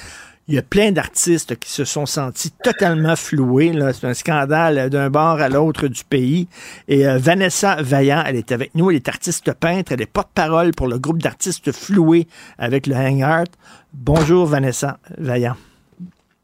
[0.48, 3.74] Il y a plein d'artistes qui se sont sentis totalement floués.
[3.94, 6.48] C'est un scandale d'un bord à l'autre du pays.
[6.88, 8.92] Et euh, Vanessa Vaillant, elle est avec nous.
[8.92, 9.94] Elle est artiste peintre.
[9.94, 12.28] Elle est porte-parole pour le groupe d'artistes floués
[12.60, 13.46] avec le Hang Art.
[13.92, 15.56] Bonjour, Vanessa Vaillant.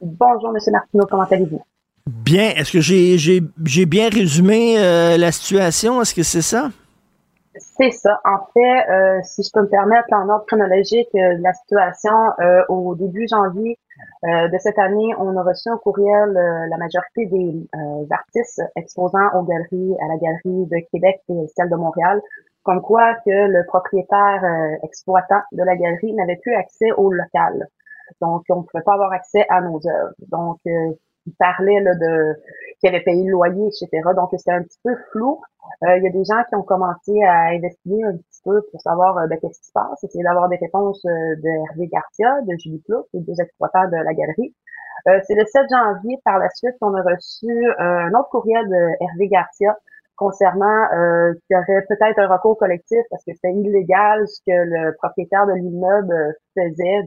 [0.01, 0.57] Bonjour, M.
[0.71, 1.05] Martineau.
[1.07, 1.61] Comment allez-vous?
[2.07, 2.49] Bien.
[2.55, 6.01] Est-ce que j'ai bien résumé euh, la situation?
[6.01, 6.71] Est-ce que c'est ça?
[7.55, 8.19] C'est ça.
[8.25, 12.15] En fait, euh, si je peux me permettre, en ordre chronologique, la situation
[12.69, 13.77] au début janvier,
[14.23, 18.61] euh, de cette année, on a reçu un courriel, euh, la majorité des euh, artistes
[18.75, 22.21] exposant aux galeries, à la galerie de Québec et celle de Montréal,
[22.63, 24.43] comme quoi que le propriétaire
[24.83, 27.67] exploitant de la galerie n'avait plus accès au local.
[28.21, 30.13] Donc, on ne pouvait pas avoir accès à nos œuvres.
[30.31, 32.35] Donc, il parlait là, de
[32.79, 33.89] qui avait payé le loyer, etc.
[34.15, 35.41] Donc, c'était un petit peu flou.
[35.81, 39.27] Il y a des gens qui ont commencé à investiguer un peu pour savoir euh,
[39.27, 42.81] ben, qu'est-ce qui se passe, essayer d'avoir des réponses euh, de Hervé Garcia, de Julie
[42.83, 44.55] Clout, les deux exploitants de la galerie.
[45.27, 49.27] c'est le 7 janvier, par la suite, qu'on a reçu un autre courriel de Hervé
[49.27, 49.75] Garcia
[50.21, 54.53] concernant euh, qu'il y aurait peut-être un recours collectif parce que c'était illégal ce que
[54.53, 57.01] le propriétaire de l'immeuble faisait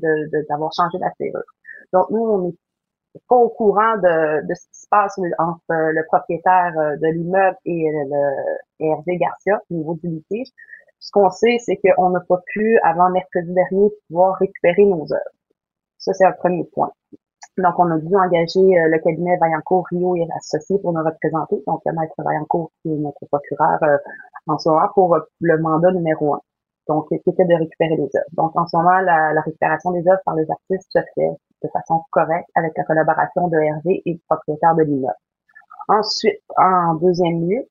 [0.49, 1.45] d'avoir de, changé la serrure.
[1.93, 6.05] Donc nous, on est pas au courant de, de, ce qui se passe entre le
[6.07, 10.49] propriétaire euh, de l'immeuble et le Hervé Garcia au niveau du litige.
[10.99, 15.35] Ce qu'on sait, c'est qu'on n'a pas pu, avant mercredi dernier, pouvoir récupérer nos œuvres.
[15.99, 16.93] Ça, c'est un premier point.
[17.59, 21.63] Donc, on a dû engager euh, le cabinet Vaillancourt Rio et associés pour nous représenter.
[21.67, 23.97] Donc, le maître Vaillancourt, qui est notre procureur euh,
[24.47, 26.41] en ce moment, pour le mandat numéro un.
[26.89, 28.27] Donc, qui était de récupérer les œuvres.
[28.33, 31.31] Donc, en ce moment, la, la récupération des œuvres par les artistes se fait
[31.63, 35.15] de façon correcte avec la collaboration de Hervé et du propriétaire de l'immeuble.
[35.89, 37.69] Ensuite, en deuxième lieu,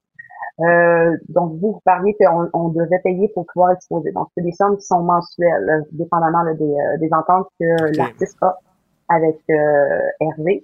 [0.60, 4.12] euh, donc vous, vous parliez qu'on on devait payer pour pouvoir exposer.
[4.12, 7.98] Donc, c'est des sommes qui sont mensuelles, euh, dépendamment là, des, euh, des, ententes que
[7.98, 8.60] l'artiste a
[9.10, 10.64] avec euh, Hervé.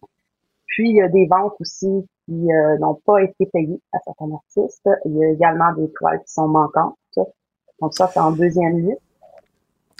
[0.68, 2.48] Puis, il y a des ventes aussi qui
[2.80, 4.88] n'ont pas été payées à certains artistes.
[5.06, 6.96] Il y a également des toiles qui sont manquantes.
[7.82, 8.96] Donc, ça, c'est en deuxième lieu.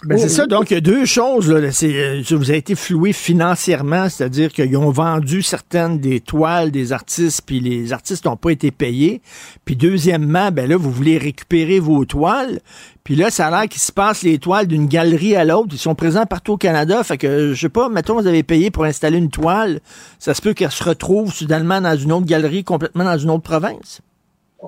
[0.04, 1.50] Ben c'est ça, donc il y a deux choses.
[1.50, 1.58] Là.
[1.58, 7.42] Euh, vous avez été floué financièrement, c'est-à-dire qu'ils ont vendu certaines des toiles des artistes,
[7.44, 9.20] puis les artistes n'ont pas été payés.
[9.66, 12.60] Puis deuxièmement, ben là, vous voulez récupérer vos toiles.
[13.04, 15.68] Puis là, ça a l'air qu'il se passe les toiles d'une galerie à l'autre.
[15.72, 17.02] Ils sont présents partout au Canada.
[17.04, 19.80] Fait que, je sais pas, mettons, vous avez payé pour installer une toile.
[20.18, 23.42] Ça se peut qu'elle se retrouve soudainement dans une autre galerie, complètement dans une autre
[23.42, 24.00] province.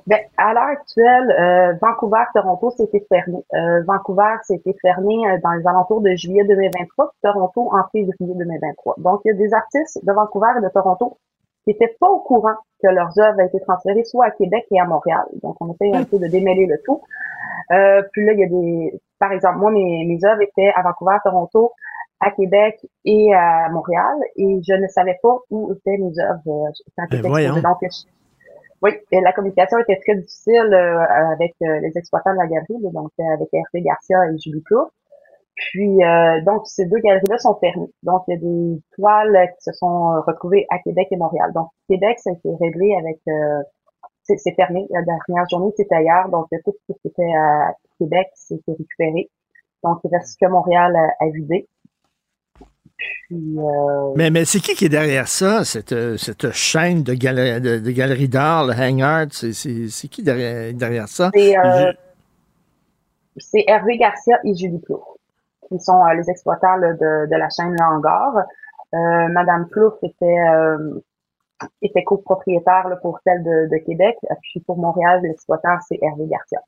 [0.06, 3.38] Ben, à l'heure actuelle, euh, Vancouver, Toronto, c'était fermé.
[3.54, 8.94] Euh, Vancouver, c'était fermé euh, dans les alentours de juillet 2023, Toronto en février 2023.
[8.98, 11.18] Donc, il y a des artistes de Vancouver et de Toronto
[11.64, 14.80] qui n'étaient pas au courant que leurs œuvres avaient été transférées soit à Québec et
[14.80, 15.24] à Montréal.
[15.42, 17.02] Donc, on essaie un peu de démêler le tout.
[17.70, 19.00] Euh, puis là, il y a des...
[19.18, 21.72] Par exemple, moi, mes, mes œuvres étaient à Vancouver, Toronto,
[22.22, 26.68] à Québec et à Montréal, et je ne savais pas où étaient mes œuvres.
[26.68, 27.78] Euh, ben donc,
[28.82, 30.98] oui, la communication était très difficile euh,
[31.32, 34.88] avec euh, les exploitants de la galerie, donc euh, avec Hervé Garcia et Julie Cloux.
[35.54, 35.98] Puis
[36.46, 37.92] donc ces deux galeries-là sont fermées.
[38.02, 41.52] Donc il y a des toiles qui se sont retrouvées à Québec et Montréal.
[41.54, 43.20] Donc Québec, ça a été réglé avec
[44.22, 44.86] c'est fermé.
[44.90, 46.30] La dernière journée, c'était ailleurs.
[46.30, 49.30] Donc tout ce qui était à Québec, c'était récupéré.
[49.84, 51.68] Donc il reste que Montréal à vider.
[53.32, 57.90] Euh, mais, mais c'est qui qui est derrière ça, cette, cette chaîne de, galeries de,
[57.90, 59.32] galeries d'art, le Hang Art?
[59.32, 61.30] C'est qui derrière, derrière ça?
[61.34, 61.92] Euh,
[63.36, 65.00] c'est Hervé Garcia et Julie Plouffe,
[65.68, 68.44] qui sont euh, les exploitants de, de, la chaîne Hangar.
[68.92, 70.36] Madame Plouffe était,
[71.80, 74.16] était copropriétaire pour celle de, de, Québec.
[74.42, 76.60] Puis pour Montréal, l'exploitant, c'est Hervé Garcia.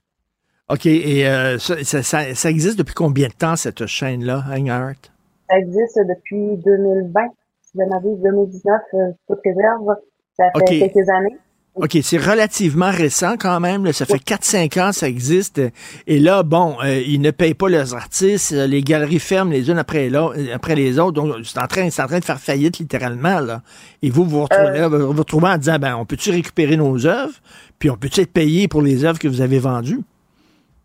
[0.71, 0.87] OK.
[0.87, 1.27] Et
[1.59, 5.14] ça, ça, ça, existe depuis combien de temps, cette chaîne-là, Hang Art?
[5.49, 7.21] Ça existe depuis 2020.
[7.63, 9.97] Si je m'avise 2019, euh, toute réserve.
[10.37, 11.37] Ça fait quelques années.
[11.77, 13.93] OK, c'est relativement récent quand même.
[13.93, 15.61] Ça fait 4-5 ans ça existe.
[16.07, 18.53] Et là, bon, euh, ils ne payent pas leurs artistes.
[18.53, 20.09] Les galeries ferment les unes après,
[20.53, 21.21] après les autres.
[21.21, 23.41] Donc, c'est en, train, en train de faire faillite littéralement.
[23.41, 23.63] Là.
[24.03, 27.07] Et vous, vous retrouvez, euh, vous, vous retrouvez en disant, ben, on peut-tu récupérer nos
[27.07, 27.35] œuvres?
[27.81, 30.01] Puis on peut-tu être payé pour les œuvres que vous avez vendues?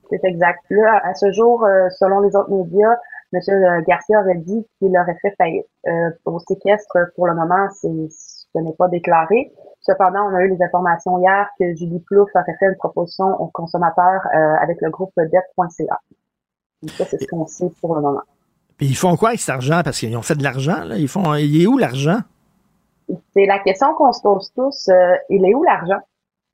[0.10, 0.60] C'est exact.
[0.72, 1.64] Là, à ce jour,
[2.00, 2.96] selon les autres médias,
[3.34, 3.84] M.
[3.88, 5.68] Garcia aurait dit qu'il aurait fait faillite.
[5.88, 7.88] Euh, au séquestre, pour le moment, ce
[8.60, 9.52] n'est pas déclaré.
[9.82, 13.48] Cependant, on a eu les informations hier que Julie Plouffe aurait fait une proposition aux
[13.48, 16.00] consommateurs euh, avec le groupe dette.ca.
[16.88, 18.22] Ça, c'est ce qu'on sait pour le moment.
[18.78, 19.82] Puis ils font quoi avec cet argent?
[19.84, 20.96] Parce qu'ils ont fait de l'argent, là.
[20.96, 22.20] Ils font, il est où l'argent?
[23.34, 24.88] C'est la question qu'on se pose tous.
[24.90, 26.00] Euh, il est où l'argent?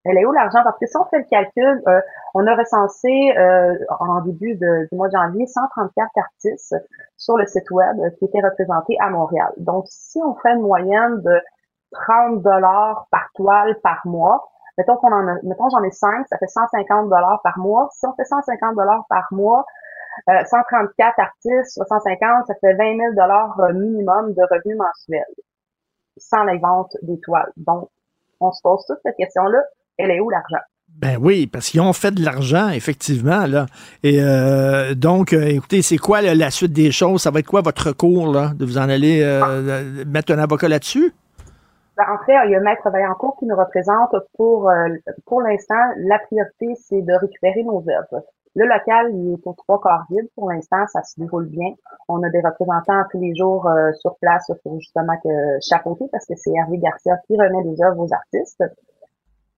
[0.06, 0.62] Elle est où l'argent?
[0.64, 2.02] Parce que si on fait le calcul, euh,
[2.36, 6.76] on a recensé euh, en début de, du mois de janvier 134 artistes
[7.18, 9.52] sur le site web qui étaient représentés à Montréal.
[9.58, 11.42] Donc, si on fait une moyenne de
[11.92, 16.38] 30 dollars par toile par mois, mettons qu'on en a, mettons j'en ai 5, ça
[16.38, 17.90] fait 150 dollars par mois.
[17.94, 19.66] Si on fait 150 dollars par mois,
[20.28, 25.26] 134 euh, artistes, 150, ça fait 20 000 dollars minimum de revenus mensuels
[26.18, 27.52] sans les ventes des toiles.
[27.58, 27.90] Donc,
[28.40, 29.64] on se pose toute cette question-là
[29.98, 30.64] elle est où l'argent?
[30.96, 33.46] Ben oui, parce qu'ils ont fait de l'argent, effectivement.
[33.48, 33.66] Là.
[34.02, 37.24] Et euh, donc, euh, écoutez, c'est quoi la suite des choses?
[37.24, 38.52] Ça va être quoi votre recours, là?
[38.56, 40.06] De vous en aller euh, ah.
[40.08, 41.14] mettre un avocat là-dessus?
[41.98, 44.72] Ben, en fait, il y a Maître Vaillancourt qui nous représente pour,
[45.26, 48.24] pour l'instant, la priorité, c'est de récupérer nos œuvres.
[48.58, 51.74] Le local, il est pour trois quarts vide pour l'instant, ça se déroule bien.
[52.08, 53.70] On a des représentants tous les jours
[54.00, 55.30] sur place pour justement que
[55.62, 58.64] chapeauter, parce que c'est Hervé Garcia qui remet les œuvres aux artistes.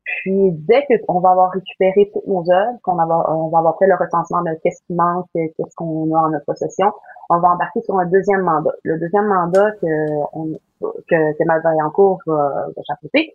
[0.08, 3.88] Puis dès qu'on va avoir récupéré toutes nos œuvres, qu'on va, on va avoir fait
[3.88, 6.92] le recensement de qu'est-ce qui manque, qu'est-ce qu'on a en notre possession,
[7.30, 8.72] on va embarquer sur un deuxième mandat.
[8.84, 9.88] Le deuxième mandat que,
[10.34, 13.34] on, que, que en cours va chapeauter,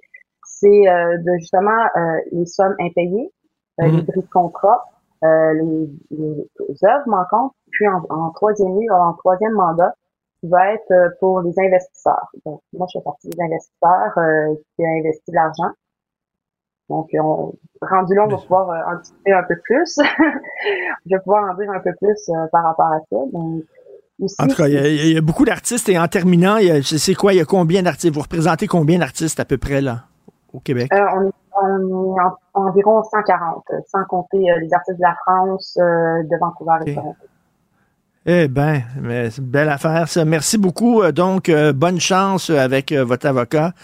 [0.62, 3.32] c'est euh, de justement euh, les sommes impayées,
[3.80, 4.84] euh, les bris de contrat,
[5.22, 9.94] les, les, œuvres manquantes, puis en, en troisième lieu, en troisième mandat,
[10.40, 12.28] qui va être pour les investisseurs.
[12.44, 15.70] Donc, moi, je fais partie des investisseurs qui ont investi de l'argent.
[16.92, 19.98] Donc, on, rendu là, on va pouvoir euh, en discuter un peu plus.
[21.06, 23.16] je vais pouvoir en dire un peu plus euh, par rapport à ça.
[23.32, 23.62] Donc,
[24.20, 24.36] aussi.
[24.38, 27.14] En tout cas, il y a, il y a beaucoup d'artistes et en terminant, c'est
[27.14, 28.14] quoi, il y a combien d'artistes?
[28.14, 30.00] Vous représentez combien d'artistes à peu près là
[30.52, 30.90] au Québec?
[30.92, 31.32] Euh, on, est,
[31.62, 36.22] on est en- environ 140, euh, sans compter euh, les artistes de la France, euh,
[36.24, 36.94] de Vancouver et Ok.
[36.96, 37.16] Toronto.
[38.24, 38.46] Eh
[39.00, 40.24] mais c'est belle affaire ça.
[40.24, 41.02] Merci beaucoup.
[41.02, 43.74] Euh, Donc, euh, bonne chance euh, avec votre avocat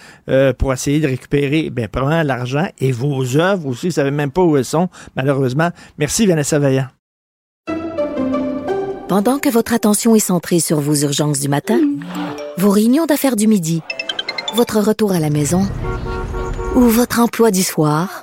[0.59, 3.89] pour essayer de récupérer, ben, probablement l'argent et vos œuvres aussi.
[3.89, 5.70] Vous savez même pas où elles sont, malheureusement.
[5.98, 6.89] Merci, Vanessa Vaillant.
[9.09, 11.81] Pendant que votre attention est centrée sur vos urgences du matin,
[12.59, 13.82] vos réunions d'affaires du midi,
[14.55, 15.66] votre retour à la maison
[16.77, 18.23] ou votre emploi du soir,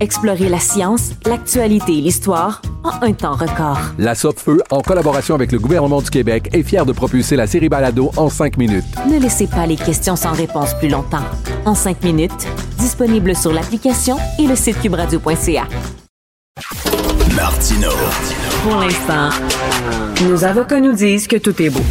[0.00, 3.80] Explorez la science, l'actualité et l'histoire en un temps record.
[3.98, 7.68] La Feu, en collaboration avec le gouvernement du Québec, est fière de propulser la série
[7.68, 8.84] Balado en cinq minutes.
[9.10, 11.24] Ne laissez pas les questions sans réponse plus longtemps.
[11.64, 12.46] En cinq minutes,
[12.78, 15.66] disponible sur l'application et le site cubradio.ca.
[17.34, 17.90] Martino.
[18.62, 19.30] Pour l'instant,
[20.28, 21.82] nos avocats nous disent que tout est beau.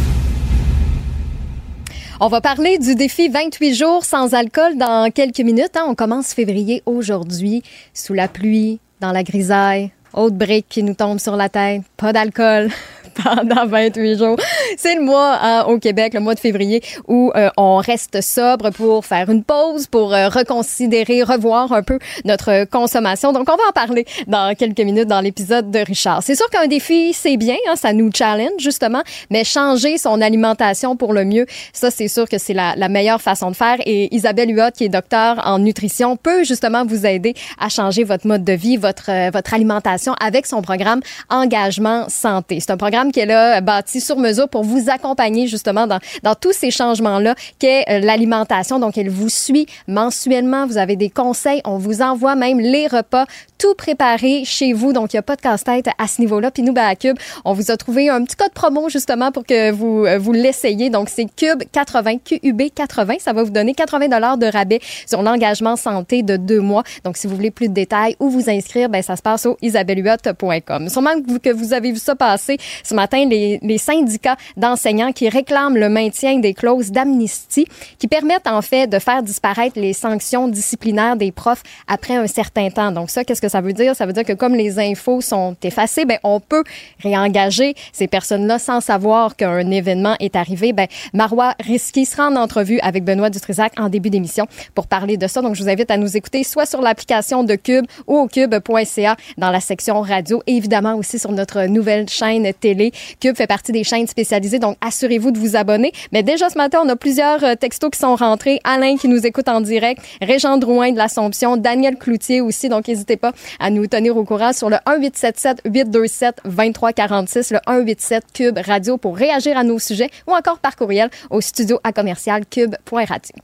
[2.20, 5.76] On va parler du défi 28 jours sans alcool dans quelques minutes.
[5.76, 5.84] hein.
[5.86, 7.62] On commence février aujourd'hui,
[7.94, 12.12] sous la pluie, dans la grisaille, haute brique qui nous tombe sur la tête, pas
[12.12, 12.70] d'alcool
[13.24, 14.36] pendant 28 jours.
[14.76, 18.70] C'est le mois hein, au Québec, le mois de février, où euh, on reste sobre
[18.70, 23.32] pour faire une pause, pour euh, reconsidérer, revoir un peu notre consommation.
[23.32, 26.22] Donc, on va en parler dans quelques minutes dans l'épisode de Richard.
[26.22, 30.96] C'est sûr qu'un défi, c'est bien, hein, ça nous challenge justement, mais changer son alimentation
[30.96, 33.76] pour le mieux, ça, c'est sûr que c'est la, la meilleure façon de faire.
[33.84, 38.26] Et Isabelle Huot, qui est docteur en nutrition, peut justement vous aider à changer votre
[38.26, 42.60] mode de vie, votre, votre alimentation avec son programme Engagement Santé.
[42.60, 46.34] C'est un programme qui est là, bâti sur mesure pour vous accompagner justement dans, dans
[46.34, 48.78] tous ces changements-là qu'est euh, l'alimentation.
[48.78, 50.66] Donc, elle vous suit mensuellement.
[50.66, 51.60] Vous avez des conseils.
[51.64, 53.26] On vous envoie même les repas
[53.58, 54.92] tout préparés chez vous.
[54.92, 56.50] Donc, il n'y a pas de casse-tête à ce niveau-là.
[56.50, 59.44] Puis nous, ben, à Cube, on vous a trouvé un petit code promo justement pour
[59.44, 60.90] que vous, euh, vous l'essayiez.
[60.90, 63.14] Donc, c'est Cube 80, QUB 80.
[63.18, 66.84] Ça va vous donner 80 dollars de rabais sur l'engagement santé de deux mois.
[67.04, 69.56] Donc, si vous voulez plus de détails ou vous inscrire, ben, ça se passe au
[69.88, 70.88] isabelluot.com.
[70.88, 75.76] Sûrement que vous, avez vu ça passer ce matin, les, les syndicats d'enseignants qui réclament
[75.76, 77.66] le maintien des clauses d'amnistie
[77.98, 82.70] qui permettent en fait de faire disparaître les sanctions disciplinaires des profs après un certain
[82.70, 82.92] temps.
[82.92, 83.94] Donc ça, qu'est-ce que ça veut dire?
[83.96, 86.64] Ça veut dire que comme les infos sont effacées, ben, on peut
[87.02, 90.72] réengager ces personnes-là sans savoir qu'un événement est arrivé.
[90.72, 95.26] Ben, Marois Risky sera en entrevue avec Benoît Dutrisac en début d'émission pour parler de
[95.26, 95.42] ça.
[95.42, 99.16] Donc, je vous invite à nous écouter soit sur l'application de Cube ou au cube.ca
[99.36, 102.92] dans la section radio et évidemment aussi sur notre nouvelle chaîne télé.
[103.20, 105.92] Cube fait partie des chaînes spécialisées, donc assurez-vous de vous abonner.
[106.12, 108.60] Mais déjà ce matin, on a plusieurs euh, textos qui sont rentrés.
[108.64, 112.68] Alain qui nous écoute en direct, Régent Drouin de l'Assomption, Daniel Cloutier aussi.
[112.68, 118.24] Donc, n'hésitez pas à nous tenir au courant sur le 1877 827 2346, le 187
[118.32, 122.44] Cube Radio pour réagir à nos sujets ou encore par courriel au studio à commercial
[122.46, 123.34] cube.radio.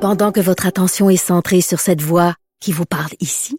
[0.00, 3.58] Pendant que votre attention est centrée sur cette voix qui vous parle ici,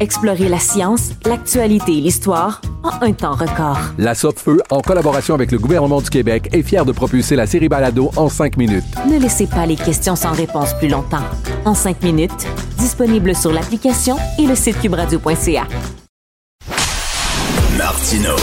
[0.00, 3.78] Explorez la science, l'actualité et l'histoire en un temps record.
[3.98, 7.68] La Feu, en collaboration avec le gouvernement du Québec, est fière de propulser la série
[7.68, 8.84] Balado en cinq minutes.
[9.10, 11.24] Ne laissez pas les questions sans réponse plus longtemps.
[11.64, 12.46] En cinq minutes,
[12.78, 15.66] disponible sur l'application et le site cubradio.ca.
[17.76, 18.36] Martino.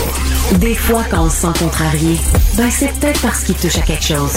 [0.59, 2.17] Des fois, quand on se sent contrarié,
[2.57, 4.33] ben c'est peut-être parce qu'il touche à quelque chose.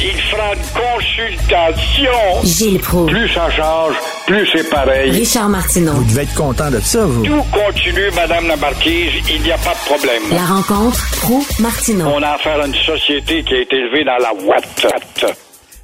[0.00, 0.60] Il fera une
[0.94, 2.44] consultation.
[2.44, 3.06] Gilles Pro.
[3.06, 3.96] Plus ça change,
[4.28, 5.10] plus c'est pareil.
[5.10, 5.92] Richard Martineau.
[5.92, 7.24] Vous devez être content de ça, vous.
[7.24, 10.22] Tout continue, Madame la Marquise, il n'y a pas de problème.
[10.30, 12.06] La rencontre Pro Martineau.
[12.14, 14.86] On a affaire à une société qui a été élevée dans la ouate.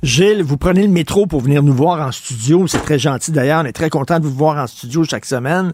[0.04, 2.68] Gilles, vous prenez le métro pour venir nous voir en studio.
[2.68, 3.62] C'est très gentil d'ailleurs.
[3.64, 5.72] On est très content de vous voir en studio chaque semaine.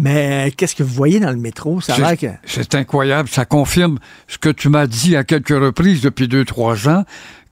[0.00, 1.80] Mais qu'est-ce que vous voyez dans le métro?
[1.80, 2.28] Ça a que...
[2.44, 3.28] C'est incroyable.
[3.28, 3.98] Ça confirme
[4.28, 7.02] ce que tu m'as dit à quelques reprises depuis deux, trois ans.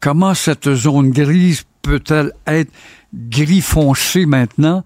[0.01, 2.71] Comment cette zone grise peut-elle être
[3.15, 4.85] gris foncé maintenant?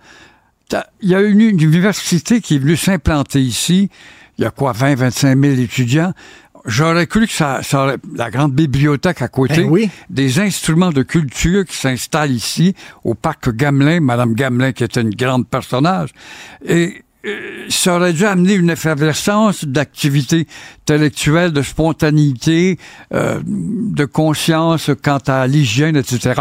[1.03, 3.91] Il y a une, université qui est venue s'implanter ici.
[4.39, 6.13] Il y a quoi, 20, 25 000 étudiants.
[6.67, 9.91] J'aurais cru que ça, ça aurait, la grande bibliothèque à côté, Ben oui.
[10.11, 15.15] des instruments de culture qui s'installent ici au parc Gamelin, Madame Gamelin qui était une
[15.15, 16.11] grande personnage.
[16.65, 17.03] Et
[17.69, 20.47] ça aurait dû amener une effervescence d'activité
[20.83, 22.79] intellectuelle, de spontanéité,
[23.13, 26.41] euh, de conscience quant à l'hygiène, etc.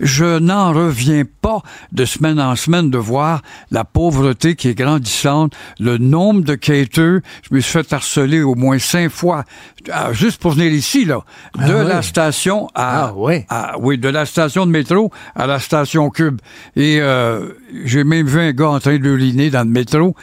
[0.00, 1.62] Je n'en reviens pas
[1.92, 7.20] de semaine en semaine de voir la pauvreté qui est grandissante, le nombre de quêteurs.
[7.48, 9.44] Je me suis fait harceler au moins cinq fois,
[9.92, 11.20] ah, juste pour venir ici, là,
[11.56, 12.02] de Ah la oui.
[12.04, 13.44] station à, Ah oui.
[13.48, 16.40] à- oui, de la station de métro à la station Cube.
[16.76, 17.48] Et euh,
[17.84, 20.14] j'ai même vu un gars en train d'uriner dans le métro.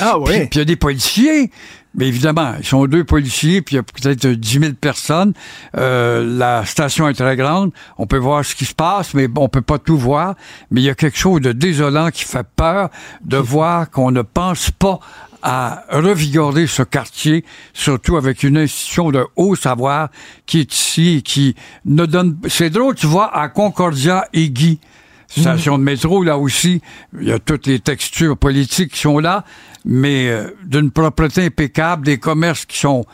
[0.00, 0.46] Ah oui.
[0.46, 1.50] Puis il y a des policiers.
[1.94, 5.32] Mais évidemment, ils sont deux policiers, puis il y a peut-être 10 000 personnes.
[5.76, 7.72] Euh, la station est très grande.
[7.96, 10.34] On peut voir ce qui se passe, mais bon, on peut pas tout voir.
[10.70, 12.90] Mais il y a quelque chose de désolant qui fait peur
[13.24, 15.00] de voir qu'on ne pense pas
[15.42, 20.08] à revigorer ce quartier, surtout avec une institution de haut savoir
[20.46, 21.54] qui est ici et qui
[21.84, 22.38] ne donne...
[22.48, 24.80] C'est drôle, tu vois, à Concordia et Guy,
[25.28, 26.80] station de métro, là aussi,
[27.20, 29.44] il y a toutes les textures politiques qui sont là,
[29.84, 33.04] mais euh, d'une propreté impeccable, des commerces qui sont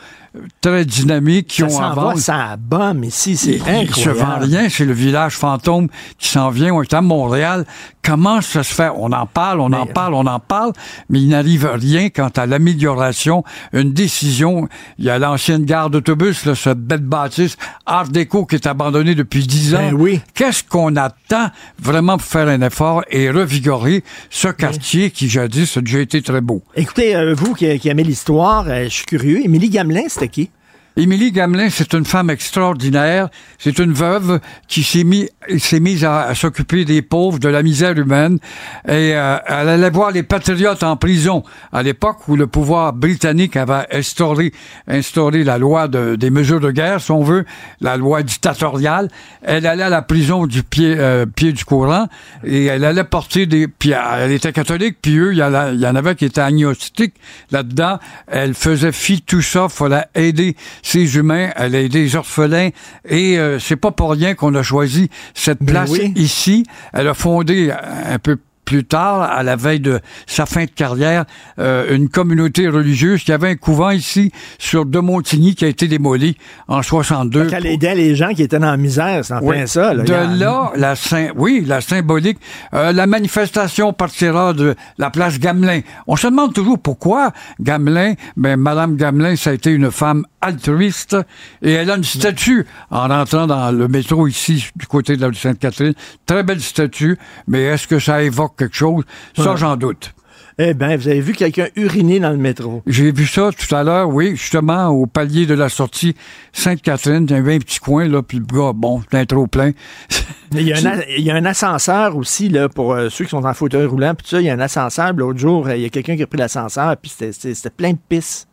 [0.61, 2.17] très dynamiques, qui Ça ont vendre.
[2.17, 4.45] ça bombe ici, c'est Il se vend incroyable.
[4.45, 5.87] rien, c'est le village fantôme
[6.17, 6.73] qui s'en vient.
[6.73, 7.65] On est à Montréal.
[8.03, 8.89] Comment ça se fait?
[8.95, 10.73] On en parle, on en parle, on en parle,
[11.09, 13.43] mais il n'arrive rien quant à l'amélioration.
[13.73, 14.67] Une décision,
[14.99, 17.57] il y a l'ancienne gare d'autobus, là, cette belle bâtisse
[17.87, 19.79] Art déco qui est abandonnée depuis dix ans.
[19.89, 20.21] Ben oui.
[20.35, 21.49] Qu'est-ce qu'on attend
[21.81, 26.41] vraiment pour faire un effort et revigorer ce quartier qui jadis a déjà été très
[26.41, 26.61] beau?
[26.75, 29.43] Écoutez, euh, vous qui, qui aimez l'histoire, euh, je suis curieux.
[29.43, 30.51] Émilie Gamelin, c'était qui?
[30.97, 33.27] Émilie Gamelin, c'est une femme extraordinaire.
[33.59, 34.39] C'est une veuve
[34.69, 35.27] qui s'est mis,
[35.73, 38.39] mise à, à s'occuper des pauvres, de la misère humaine.
[38.87, 41.43] Et euh, elle allait voir les patriotes en prison
[41.73, 44.53] à l'époque où le pouvoir britannique avait instauré,
[44.87, 47.43] instauré la loi de- des mesures de guerre, si on veut,
[47.81, 49.09] la loi dictatoriale.
[49.41, 52.07] Elle allait à la prison du pied, euh, pied du courant
[52.45, 53.67] et elle allait porter des...
[53.67, 57.15] Puis elle était catholique, puis eux, il y, en avait qui étaient agnostiques
[57.51, 57.99] là-dedans.
[58.27, 60.55] Elle faisait fi tout ça, fallait aider
[60.85, 62.69] ces humains, elle a aidé les orphelins
[63.09, 66.13] et euh, c'est pas pour rien qu'on a choisi cette Ben place oui.
[66.15, 66.63] ici.
[66.93, 71.25] Elle a fondé un peu plus tard, à la veille de sa fin de carrière,
[71.59, 75.87] euh, une communauté religieuse qui avait un couvent ici sur De Montigny qui a été
[75.87, 76.35] démoli
[76.67, 77.47] en 62.
[77.53, 79.55] Elle aidait les gens qui étaient dans la misère, c'est en Oui.
[79.55, 79.93] plein ça.
[79.93, 80.03] Là.
[80.03, 82.39] De a- là, la sym- oui, la symbolique.
[82.73, 85.81] Euh, la manifestation partira de la place Gamelin.
[86.07, 88.13] On se demande toujours pourquoi Gamelin.
[88.35, 91.17] Ben, Madame Gamelin, ça a été une femme altruiste
[91.61, 95.27] et elle a une statue en rentrant dans le métro ici du côté de la
[95.27, 95.93] rue Sainte-Catherine.
[96.25, 97.17] Très belle statue,
[97.47, 99.03] mais est-ce que ça évoque quelque chose
[99.35, 99.57] Ça, Ouais.
[99.57, 100.13] j'en doute.
[100.57, 102.81] Eh bien, vous avez vu quelqu'un uriner dans le métro.
[102.87, 106.15] J'ai vu ça tout à l'heure, oui, justement, au palier de la sortie
[106.53, 107.29] Sainte-Catherine.
[107.33, 109.71] Avait un petit coin, là, puis le gars, bon, plein trop plein.
[110.53, 113.25] Il y, a un, a- il y a un ascenseur aussi, là, pour euh, ceux
[113.25, 114.15] qui sont en fauteuil roulant.
[114.15, 115.11] Puis ça, il y a un ascenseur.
[115.13, 117.97] L'autre jour, euh, il y a quelqu'un qui a pris l'ascenseur, puis c'était plein de
[118.07, 118.47] pisse.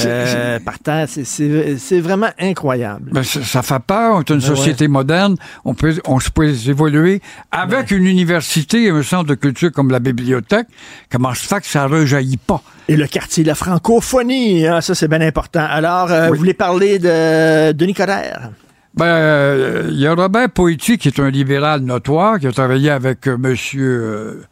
[0.00, 1.06] Euh, par terre.
[1.08, 3.10] C'est- vraiment incroyable.
[3.12, 4.16] Ben, ça, ça fait peur.
[4.16, 4.56] On est une Ben ouais.
[4.56, 5.36] société moderne.
[5.64, 7.20] On peut, on se peut évoluer
[7.52, 10.66] avec une université et un centre de culture comme la bibliothèque.
[11.10, 12.62] Comment se fait que ça rejaillit pas?
[12.88, 15.64] Et le quartier, la francophonie, hein, ça c'est bien important.
[15.68, 18.50] Alors, euh, vous voulez parler de Denis Coderre?
[18.94, 22.90] Ben, euh, il y a Robert Poitiers, qui est un libéral notoire, qui a travaillé
[22.90, 24.42] avec monsieur,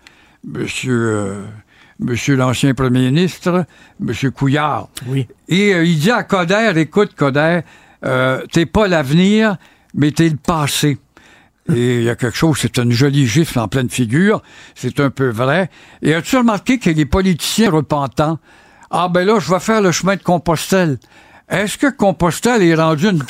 [0.45, 1.35] monsieur,
[2.03, 3.65] monsieur l'ancien premier ministre,
[4.01, 4.89] monsieur Couillard.
[5.07, 5.27] Oui.
[5.49, 7.61] Et euh, il dit à Coder, écoute Coder,
[8.05, 9.57] euh, t'es pas l'avenir,
[9.95, 10.99] mais t'es le passé.
[11.73, 14.43] Et il y a quelque chose, c'est une jolie gifle en pleine figure,
[14.75, 15.71] c'est un peu vrai.
[16.03, 18.39] Et as-tu remarqué que les politiciens repentants,
[18.91, 20.99] Ah ben là, je vais faire le chemin de Compostelle.
[21.49, 23.23] Est-ce que Compostelle est rendu une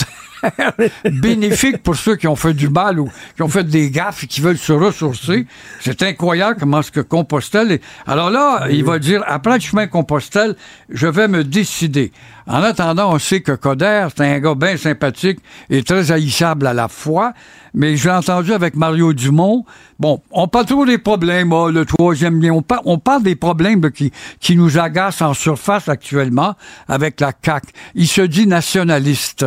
[1.04, 4.26] bénéfique pour ceux qui ont fait du mal ou qui ont fait des gaffes et
[4.26, 5.46] qui veulent se ressourcer?
[5.80, 7.82] C'est incroyable comment ce que Compostelle est.
[8.06, 10.56] Alors là, il va dire, après le chemin Compostelle,
[10.88, 12.12] je vais me décider.
[12.46, 15.38] En attendant, on sait que Coder, c'est un gars bien sympathique
[15.70, 17.32] et très haïssable à la fois.
[17.74, 19.64] Mais j'ai entendu avec Mario Dumont,
[19.98, 23.34] bon, on parle toujours des problèmes, oh, le troisième lien, on, par- on parle des
[23.36, 26.54] problèmes qui, qui nous agacent en surface actuellement
[26.88, 27.68] avec la CAQ.
[27.94, 29.46] Il se dit nationaliste.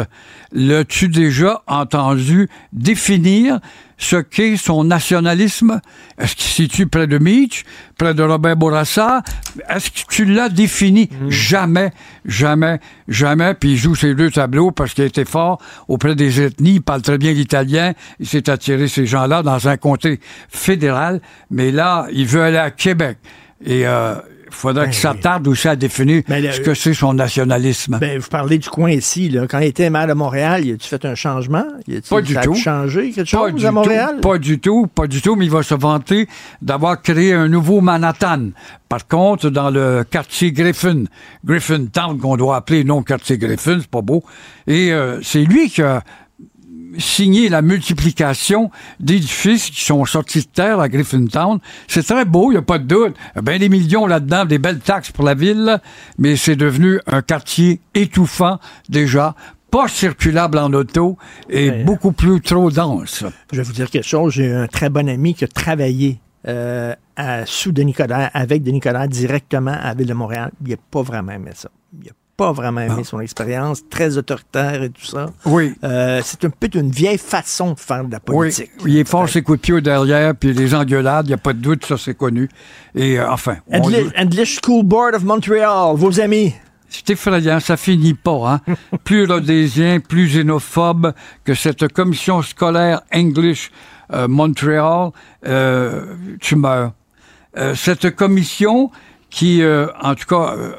[0.51, 3.59] L'as-tu déjà entendu définir
[3.97, 5.79] ce qu'est son nationalisme?
[6.17, 7.63] Est-ce qu'il se situe près de Mitch,
[7.97, 9.23] près de Robert Bourassa?
[9.69, 11.09] Est-ce que tu l'as défini?
[11.29, 11.91] Jamais,
[12.25, 13.53] jamais, jamais.
[13.53, 16.75] Puis il joue ses deux tableaux parce qu'il été fort auprès des ethnies.
[16.75, 17.93] Il parle très bien l'italien.
[18.19, 20.19] Il s'est attiré ces gens-là dans un comté
[20.49, 21.21] fédéral.
[21.49, 23.17] Mais là, il veut aller à Québec.
[23.63, 24.15] Et euh,
[24.55, 27.97] il faudrait que ça tarde aussi à définir le- ce que c'est son nationalisme.
[27.99, 29.47] Ben, vous parlez du coin ici, là.
[29.47, 31.65] Quand il était maire de Montréal, y a-tu fait un changement?
[31.87, 32.55] Y Pas du ça a tout.
[32.55, 34.15] changé quelque Pas chose du à Montréal?
[34.21, 36.27] Tout, pas du tout, pas du tout, mais il va se vanter
[36.61, 38.49] d'avoir créé un nouveau Manhattan.
[38.87, 41.03] Par contre, dans le quartier Griffin,
[41.43, 44.23] Griffin Town, qu'on doit appeler non quartier Griffin, c'est pas beau.
[44.67, 46.01] Et euh, c'est lui qui a
[46.97, 51.59] signé la multiplication d'édifices qui sont sortis de terre à Griffintown.
[51.87, 53.15] C'est très beau, il n'y a pas de doute.
[53.41, 55.79] Bien des millions là-dedans, des belles taxes pour la ville,
[56.17, 58.59] mais c'est devenu un quartier étouffant
[58.89, 59.35] déjà,
[59.71, 61.17] pas circulable en auto
[61.49, 63.23] et beaucoup plus trop dense.
[63.51, 64.33] Je vais vous dire quelque chose.
[64.33, 68.79] J'ai un très bon ami qui a travaillé euh, à- sous Denis Coderre, avec Denis
[68.79, 70.51] Coderre, directement à la Ville de Montréal.
[70.63, 71.69] Il n'a pas vraiment aimé ça.
[71.93, 75.27] Il n'a pas vraiment aimé son expérience, très autoritaire et tout ça.
[75.45, 75.73] Oui.
[75.83, 78.71] Euh, c'est un peu une vieille façon de faire de la Oui, politique.
[78.85, 81.37] il est fort ses coups de pied au derrière, puis les engueulades, il n'y a
[81.37, 82.49] pas de doute, ça c'est connu.
[82.93, 86.53] Et euh, enfin, on- English, English School Board of Montreal, vos amis.
[86.89, 88.61] c'est effrayant, ça finit pas.
[88.67, 88.73] Hein?
[89.05, 91.13] plus rhodésien, plus xénophobe
[91.45, 93.71] que cette commission scolaire English
[94.13, 95.11] euh, Montreal,
[95.47, 96.91] euh, tu meurs.
[97.57, 98.91] Euh, cette commission
[99.29, 100.73] qui, euh, en tout cas, euh,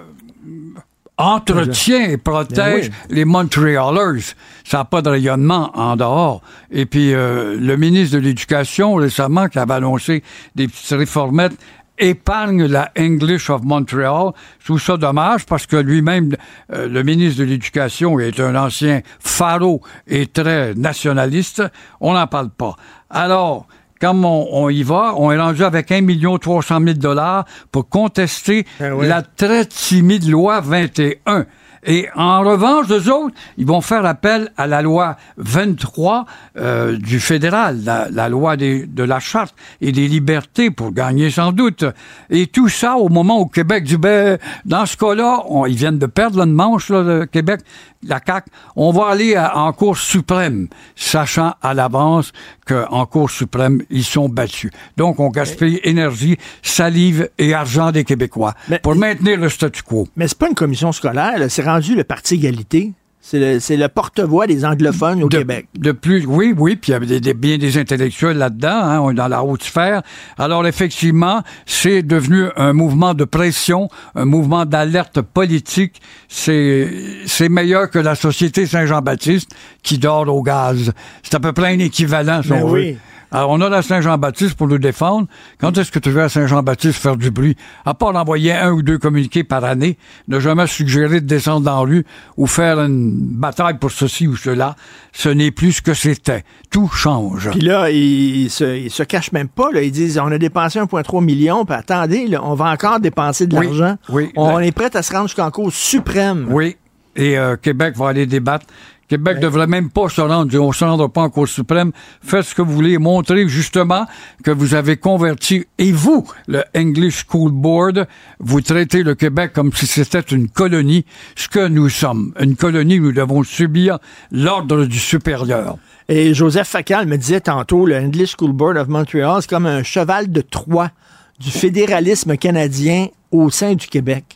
[1.18, 4.34] entretient et protège les Montrealers.
[4.64, 6.42] Ça n'a pas de rayonnement en dehors.
[6.70, 10.22] Et puis, euh, le ministre de l'Éducation, récemment, qui avait annoncé
[10.54, 11.56] des petites réformettes,
[11.98, 14.32] épargne la English of Montreal.
[14.60, 16.36] Je trouve ça dommage parce que lui-même,
[16.72, 21.62] euh, le ministre de l'Éducation, est un ancien pharaon et très nationaliste.
[22.00, 22.76] On n'en parle pas.
[23.08, 23.66] Alors,
[24.06, 26.06] comme on, on y va, on est rendu avec 1
[26.40, 28.64] 300 000 dollars pour contester
[29.08, 31.44] la très timide loi 21.
[31.88, 36.24] Et en revanche, eux autres, ils vont faire appel à la loi 23
[36.56, 41.30] euh, du fédéral, la, la loi des- de la charte et des libertés pour gagner
[41.30, 41.84] sans doute.
[42.30, 45.98] Et tout ça au moment où Québec dit, ben, dans ce cas-là, on- ils viennent
[45.98, 47.60] de perdre une manche, là, le Québec,
[48.08, 52.32] la CAQ, on va aller à- en Cour suprême, sachant à l'avance
[52.66, 54.70] qu'en Cour suprême, ils sont battus.
[54.96, 60.08] Donc, on gaspille énergie, salive et argent des Québécois pour maintenir le statu quo.
[60.16, 62.92] Mais c'est pas une commission scolaire, c'est rendu le Parti égalité.
[63.28, 65.66] C'est le, porte-voix des anglophones au de, Québec.
[65.76, 69.00] De plus, oui, oui, puis il y avait des, des- bien des intellectuels là-dedans, hein,
[69.00, 70.02] on est dans la haute sphère.
[70.38, 76.00] Alors effectivement, c'est devenu un mouvement de pression, un mouvement d'alerte politique.
[76.28, 79.50] C'est meilleur que la société Saint-Jean-Baptiste
[79.82, 80.92] qui dort au gaz.
[81.24, 82.92] C'est à peu près un équivalent, si Ben on oui.
[82.92, 82.98] veut.
[83.32, 85.26] Alors, on a la Saint-Jean-Baptiste pour nous défendre.
[85.58, 87.56] Quand est-ce que tu veux à Saint-Jean-Baptiste faire du bruit?
[87.84, 89.98] À part d'envoyer un ou deux communiqués par année,
[90.28, 92.04] ne jamais suggérer de descendre dans la rue
[92.36, 94.76] ou faire une bataille pour ceci ou cela,
[95.12, 96.44] ce n'est plus ce que c'était.
[96.70, 97.50] Tout change.
[97.50, 99.70] Puis là, ils, ils se, cachent même pas.
[99.72, 99.82] Là.
[99.82, 103.56] Ils disent on a dépensé 1,3 million, puis attendez, là, on va encore dépenser de
[103.56, 103.96] Oui, l'argent.
[104.08, 104.30] oui.
[104.36, 106.46] On est prêt à se rendre jusqu'en cause suprême.
[106.50, 106.76] Oui.
[107.16, 108.66] Et euh, Québec va aller débattre.
[109.08, 111.92] Québec devrait même pas se rendre, on ne se rendra pas en Cour suprême.
[112.22, 114.06] Faites ce que vous voulez, montrez justement
[114.42, 118.08] que vous avez converti, et vous, le English School Board,
[118.40, 121.04] vous traitez le Québec comme si c'était une colonie,
[121.36, 122.32] ce que nous sommes.
[122.40, 123.98] Une colonie, nous devons subir
[124.32, 125.78] l'ordre du supérieur.
[126.08, 129.82] Et Joseph Facal me disait tantôt, le English School Board of Montreal, c'est comme un
[129.82, 130.90] cheval de Troie
[131.38, 134.35] du fédéralisme canadien au sein du Québec.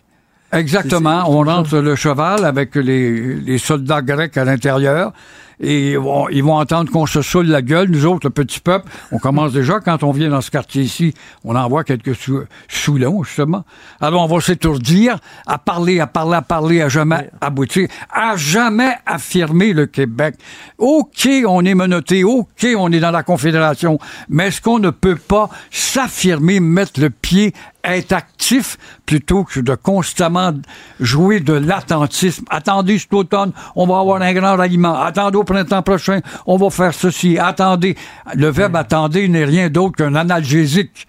[0.53, 1.25] Exactement.
[1.29, 5.13] On rentre le cheval avec les, les soldats grecs à l'intérieur.
[5.61, 7.91] Et ils vont, ils vont entendre qu'on se saoule la gueule.
[7.91, 11.15] Nous autres, le petit peuple, on commence déjà, quand on vient dans ce quartier-ci,
[11.45, 13.65] on envoie quelques sou soulons, justement.
[14.01, 18.95] Alors, on va s'étourdir à parler, à parler, à parler, à jamais aboutir, à jamais
[19.05, 20.37] affirmer le Québec.
[20.79, 25.17] OK, on est menotté, OK, on est dans la Confédération, mais est-ce qu'on ne peut
[25.17, 28.77] pas s'affirmer, mettre le pied être actif
[29.07, 30.53] plutôt que de constamment
[30.99, 32.45] jouer de l'attentisme?
[32.51, 35.01] Attendez cet automne, on va avoir un grand ralliement.
[35.01, 37.39] Attendez au printemps prochain, on va faire ceci.
[37.39, 37.97] Attendez.
[38.35, 41.07] Le verbe attendez n'est rien d'autre qu'un analgésique.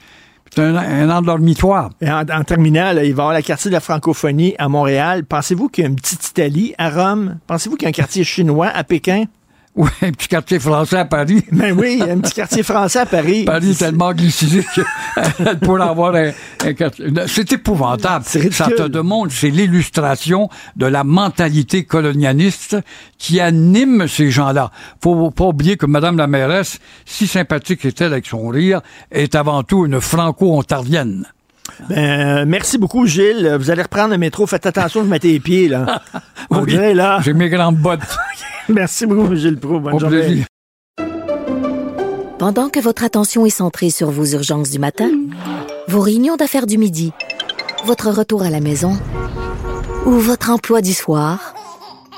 [0.54, 1.92] C'est un, endormitoire.
[2.02, 5.24] Et en, terminant, il va y avoir la quartier de la francophonie à Montréal.
[5.24, 7.38] Pensez-vous qu'il y a une petite Italie à Rome?
[7.48, 9.26] Pensez-vous qu'il y a un quartier chinois à Pékin?
[9.74, 11.46] Oui, un petit quartier français à Paris.
[11.52, 13.46] Ben oui, un petit quartier français à Paris.
[13.46, 14.68] Paris est tellement glycémique
[15.38, 17.06] qu'elle pourrait avoir un, quartier.
[17.28, 18.26] C'est épouvantable.
[18.26, 22.78] Ça te demande, c'est l'illustration de la mentalité colonialiste
[23.18, 24.72] qui anime ces gens-là.
[25.02, 29.64] Faut pas oublier que Madame la mairesse, si sympathique est-elle avec son rire, est avant
[29.64, 31.28] tout une franco-ontarienne.
[31.90, 33.58] Ben, merci beaucoup, Gilles.
[33.60, 34.46] Vous allez reprendre le métro.
[34.46, 36.02] Faites attention, je mets tes pieds, là.
[36.50, 37.20] On là.
[37.24, 38.00] J'ai mes grandes bottes.
[38.70, 39.80] merci beaucoup, Gilles Pro.
[39.80, 40.46] Bonne journée.
[42.40, 45.12] Pendant que votre attention est centrée sur vos urgences du matin,
[45.88, 47.14] vos réunions d'affaires du midi,
[47.86, 48.98] votre retour à la maison
[50.06, 51.54] ou votre emploi du soir,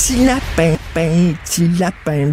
[0.00, 0.76] Petit lapin,
[1.44, 2.32] petit lapin.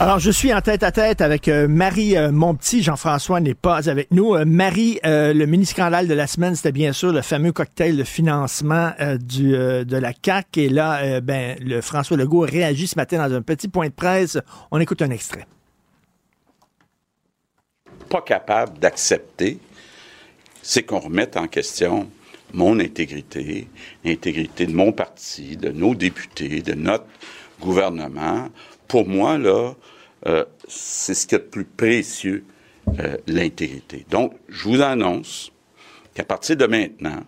[0.00, 3.54] Alors, je suis en tête à tête avec euh, Marie euh, mon petit Jean-François n'est
[3.54, 4.34] pas avec nous.
[4.34, 8.90] Euh, Marie, le mini-scandale de la semaine, c'était bien sûr le fameux cocktail de financement
[9.20, 10.58] du, de la CAC.
[10.58, 14.36] Et là, ben, le François Legault réagit ce matin dans un petit point de presse.
[14.72, 15.46] On écoute un extrait.
[18.10, 19.60] Pas capable d'accepter
[20.68, 22.10] c'est qu'on remette en question
[22.52, 23.68] mon intégrité,
[24.04, 27.06] l'intégrité de mon parti, de nos députés, de notre
[27.60, 28.48] gouvernement.
[28.86, 29.74] Pour moi, là,
[30.26, 32.44] euh, c'est ce qui est le plus précieux,
[32.98, 34.06] euh, l'intégrité.
[34.10, 35.52] Donc, je vous annonce
[36.14, 37.22] qu'à partir de maintenant,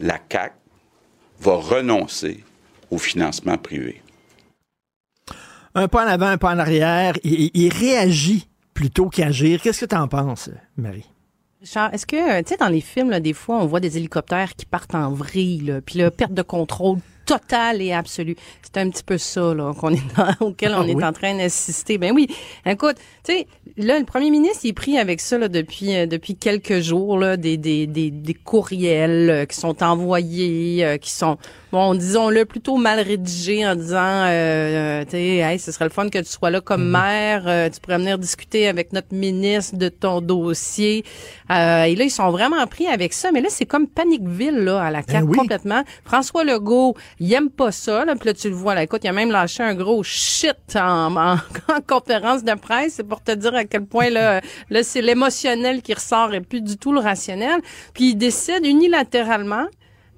[0.00, 0.54] la CAC
[1.40, 2.44] va renoncer
[2.90, 4.02] au financement privé.
[5.74, 7.14] Un pas en avant, un pas en arrière.
[7.24, 9.62] Il, il réagit plutôt qu'agir.
[9.62, 11.11] Qu'est-ce que tu en penses, Marie?
[11.62, 14.56] Richard, est-ce que, tu sais, dans les films, là, des fois, on voit des hélicoptères
[14.56, 18.34] qui partent en vrille, puis la perte de contrôle totale et absolue.
[18.62, 20.02] C'est un petit peu ça là, qu'on est
[20.40, 21.98] auquel on ah est en train d'assister.
[21.98, 22.26] Ben oui,
[22.66, 26.06] écoute, tu sais, là, le premier ministre, il est pris avec ça là, depuis, euh,
[26.06, 31.10] depuis quelques jours, là, des, des, des, des courriels euh, qui sont envoyés, euh, qui
[31.10, 31.38] sont
[31.72, 33.96] bon, disons-le, plutôt mal rédigé en disant,
[34.26, 36.90] euh, euh tu sais, hey, ce serait le fun que tu sois là comme mhm.
[36.90, 41.02] maire, euh, tu pourrais venir discuter avec notre ministre de ton dossier.
[41.50, 44.82] Euh, et là, ils sont vraiment pris avec ça, mais là, c'est comme Paniqueville, là,
[44.82, 45.82] à la carte, ben complètement.
[46.04, 49.08] François Legault, il aime pas ça, là, puis là, tu le vois, là, écoute, il
[49.08, 51.36] a même lâché un gros shit en, en,
[51.88, 55.94] conférence de presse, c'est pour te dire à quel point, là, là c'est l'émotionnel qui
[55.94, 57.60] ressort et plus du tout le rationnel.
[57.94, 59.66] Puis il décide unilatéralement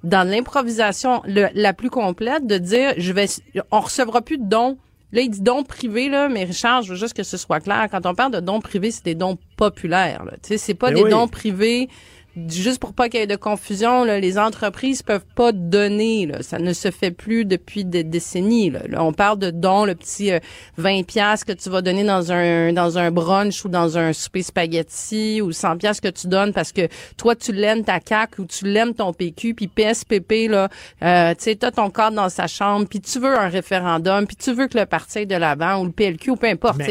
[0.05, 3.25] dans l'improvisation la plus complète de dire je vais
[3.71, 4.77] on recevra plus de dons
[5.11, 7.87] Là, il dit dons privés, là, mais Richard, je veux juste que ce soit clair.
[7.89, 10.25] Quand on parle de dons privés, c'est des dons populaires.
[10.43, 11.89] Tu sais, c'est pas ben des dons privés
[12.49, 16.25] juste pour pas qu'il y ait de confusion, là, les entreprises peuvent pas donner.
[16.25, 16.41] Là.
[16.41, 18.69] Ça ne se fait plus depuis des décennies.
[18.69, 18.81] Là.
[19.03, 20.31] on parle de dons, le petit
[20.77, 24.13] 20 euh, pièces que tu vas donner dans un dans un brunch ou dans un
[24.13, 26.87] souper spaghetti ou 100 pièces que tu donnes parce que
[27.17, 30.69] toi tu l'aimes ta CAC ou tu l'aimes ton PQ puis PSPP là,
[31.03, 34.35] euh, tu sais, t'as ton cadre dans sa chambre puis tu veux un référendum puis
[34.35, 36.81] tu veux que le parti de l'avant ou le PLQ ou peu importe.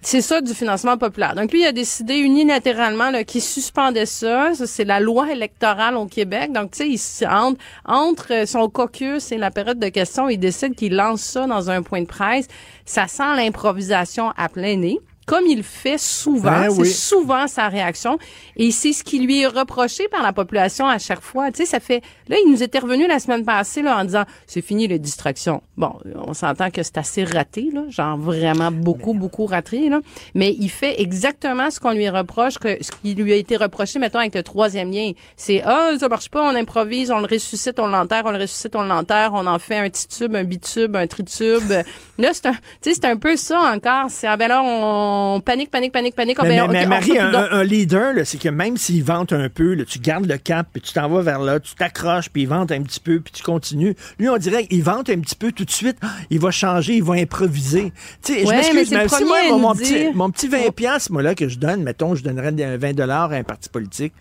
[0.00, 1.34] C'est ça du financement populaire.
[1.34, 4.54] Donc lui, il a décidé unilatéralement qu'il suspendait ça.
[4.54, 6.52] ça c'est la loi électorale au Québec.
[6.52, 10.94] Donc tu sais, entre, entre son caucus et la période de questions, il décide qu'il
[10.94, 12.46] lance ça dans un point de presse.
[12.84, 16.50] Ça sent l'improvisation à plein nez comme il fait souvent.
[16.50, 16.88] Ben c'est oui.
[16.88, 18.18] souvent sa réaction.
[18.56, 21.52] Et c'est ce qui lui est reproché par la population à chaque fois.
[21.52, 22.02] Tu sais, ça fait...
[22.28, 25.62] Là, il nous était revenu la semaine passée là, en disant «C'est fini les distractions».
[25.76, 25.92] Bon,
[26.26, 29.90] on s'entend que c'est assez raté, là, genre vraiment beaucoup, beaucoup raté.
[29.90, 30.00] Là.
[30.34, 33.98] Mais il fait exactement ce qu'on lui reproche, que, ce qui lui a été reproché,
[33.98, 35.12] mettons, avec le troisième lien.
[35.36, 38.74] C'est «Ah, ça marche pas, on improvise, on le ressuscite, on l'enterre, on le ressuscite,
[38.74, 41.70] on l'enterre, on en fait un titube, un bitube, un tritube.»
[42.18, 44.06] Là, c'est un, tu sais, c'est un peu ça encore.
[44.08, 46.38] C'est «Ah ben là, on on panique, panique, panique, panique.
[46.42, 49.74] Mais, mais- mais on Marie, un, un leader, c'est que même s'il vante un peu,
[49.74, 52.48] là, tu gardes le cap, puis tu t'en vas vers là, tu t'accroches, puis il
[52.48, 53.94] vante un petit peu, puis tu continues.
[54.18, 55.98] Lui, on dirait qu'il vante un petit peu tout de suite,
[56.30, 57.92] il va changer, il va improviser.
[58.22, 61.12] Tu sais, je Ouais, m'excuse, mais si moi, mon, mon petit, mon petit 20 piastres,
[61.12, 64.12] moi, là, que je donne, mettons, je donnerais des- 20 dollars à un parti politique,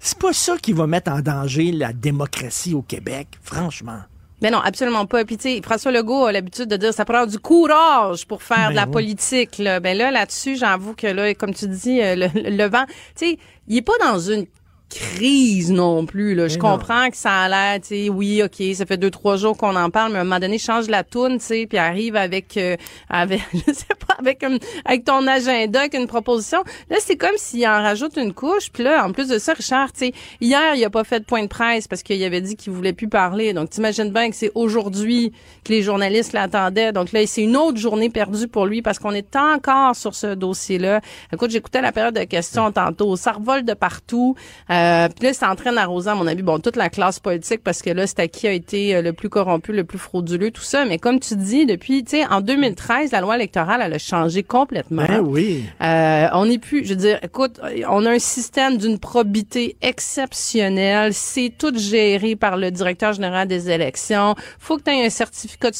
[0.00, 4.00] c'est pas ça qui va mettre en danger la démocratie au Québec, franchement.
[4.44, 5.24] Mais non, absolument pas.
[5.24, 8.68] Puis tu sais, François Legault a l'habitude de dire ça prend du courage pour faire
[8.68, 8.90] Ben de la oui.
[8.90, 9.56] politique.
[9.56, 9.80] Là.
[9.80, 12.84] Ben là, là-dessus, j'avoue que là, comme tu dis, euh, le, le vent,
[13.16, 13.38] tu sais,
[13.68, 14.44] il est pas dans une
[14.90, 16.34] crise non plus.
[16.34, 16.46] Là.
[16.48, 19.56] Je comprends que ça a l'air, tu sais, oui, ok, ça fait deux trois jours
[19.56, 22.14] qu'on en parle, mais à un moment donné, change la toune, tu sais, puis arrive
[22.16, 22.76] avec, euh,
[23.08, 26.62] avec, je sais pas, avec un- avec ton agenda, avec une proposition.
[26.90, 28.70] Là, c'est comme s'il en rajoute une couche.
[28.72, 31.24] Puis là, en plus de ça, Richard, tu sais, hier, il a pas fait de
[31.24, 33.52] point de presse parce qu'il avait dit qu'il voulait plus parler.
[33.52, 35.32] Donc, t'imagines bien que c'est aujourd'hui
[35.64, 36.92] que les journalistes l'attendaient.
[36.92, 40.34] Donc là, c'est une autre journée perdue pour lui parce qu'on est encore sur ce
[40.34, 41.00] dossier-là.
[41.32, 43.16] Écoute, j'écoutais la période de questions tantôt.
[43.16, 44.36] Ça revole de partout.
[44.70, 44.83] Euh,
[45.16, 47.82] puis là, c'est en train d'arroser, à mon avis, bon, toute la classe politique parce
[47.82, 50.62] que là, c'est à qui a été euh, le plus corrompu, le plus frauduleux, tout
[50.62, 50.84] ça.
[50.84, 54.42] Mais comme tu dis, depuis, tu sais, en 2013, la loi électorale, elle a changé
[54.42, 55.04] complètement.
[55.06, 55.64] Ben oui.
[55.82, 61.12] Euh, on n'est plus, je veux dire, écoute, on a un système d'une probité exceptionnelle.
[61.14, 64.34] C'est tout géré par le directeur général des élections.
[64.58, 65.76] Faut que tu aies un certificat de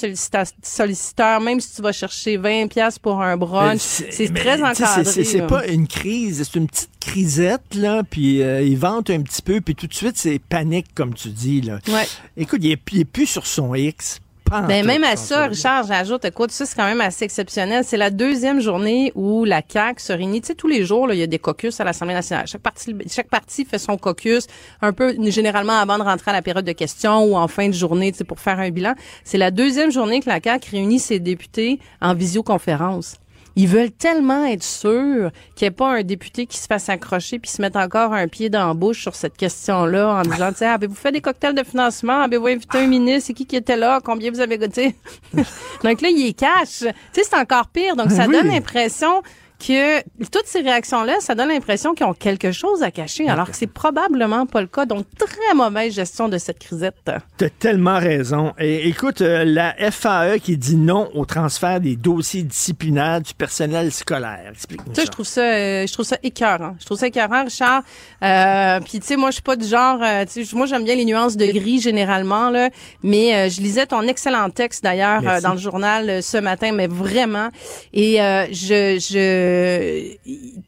[0.62, 3.80] solliciteur, même si tu vas chercher 20 pièces pour un brunch.
[3.80, 5.04] C'est très encadré.
[5.04, 9.42] c'est- pas une crise, c'est une petite crisette, là, puis euh, il vante un petit
[9.42, 11.78] peu, puis tout de suite, c'est panique, comme tu dis, là.
[11.88, 12.06] Ouais.
[12.36, 14.20] Écoute, il est, il est plus sur son X.
[14.50, 15.46] Ben, même à ça.
[15.46, 17.82] Richard, j'ajoute, écoute, ça, c'est quand même assez exceptionnel.
[17.84, 20.42] C'est la deuxième journée où la CAQ se réunit.
[20.42, 22.46] Tu sais, tous les jours, là, il y a des caucus à l'Assemblée nationale.
[22.46, 24.46] Chaque parti, chaque parti fait son caucus
[24.82, 27.74] un peu, généralement avant de rentrer à la période de questions ou en fin de
[27.74, 28.94] journée, tu sais, pour faire un bilan.
[29.24, 33.16] C'est la deuxième journée que la CAQ réunit ses députés en visioconférence.
[33.56, 37.38] Ils veulent tellement être sûrs qu'il n'y ait pas un député qui se fasse accrocher
[37.38, 40.66] puis se mette encore un pied dans la bouche sur cette question-là en disant, sais,
[40.66, 42.20] avez-vous fait des cocktails de financement?
[42.22, 43.28] Avez-vous invité un ministre?
[43.28, 44.00] C'est qui qui était là?
[44.04, 44.96] Combien vous avez goûté?
[45.84, 46.78] Donc là, il est cash.
[46.80, 47.94] Tu sais, c'est encore pire.
[47.96, 48.32] Donc, ça Oui.
[48.32, 49.22] donne l'impression
[49.66, 50.00] que
[50.30, 53.66] toutes ces réactions-là, ça donne l'impression qu'ils ont quelque chose à cacher, alors que c'est
[53.66, 54.84] probablement pas le cas.
[54.86, 56.96] Donc, très mauvaise gestion de cette crisette.
[57.04, 58.52] T'as tellement raison.
[58.58, 63.92] Et écoute, euh, la FAE qui dit non au transfert des dossiers disciplinaires du personnel
[63.92, 64.50] scolaire.
[64.50, 66.76] Explique-nous Ça, je trouve ça, euh, je trouve ça écœurant.
[66.80, 67.82] Je trouve ça écœurant, Richard.
[68.22, 71.04] Euh, Puis tu sais, moi, je suis pas du genre, euh, moi, j'aime bien les
[71.04, 72.70] nuances de gris généralement là.
[73.02, 77.48] Mais euh, je lisais ton excellent texte d'ailleurs dans le journal ce matin, mais vraiment.
[77.92, 79.53] Et euh, je, je,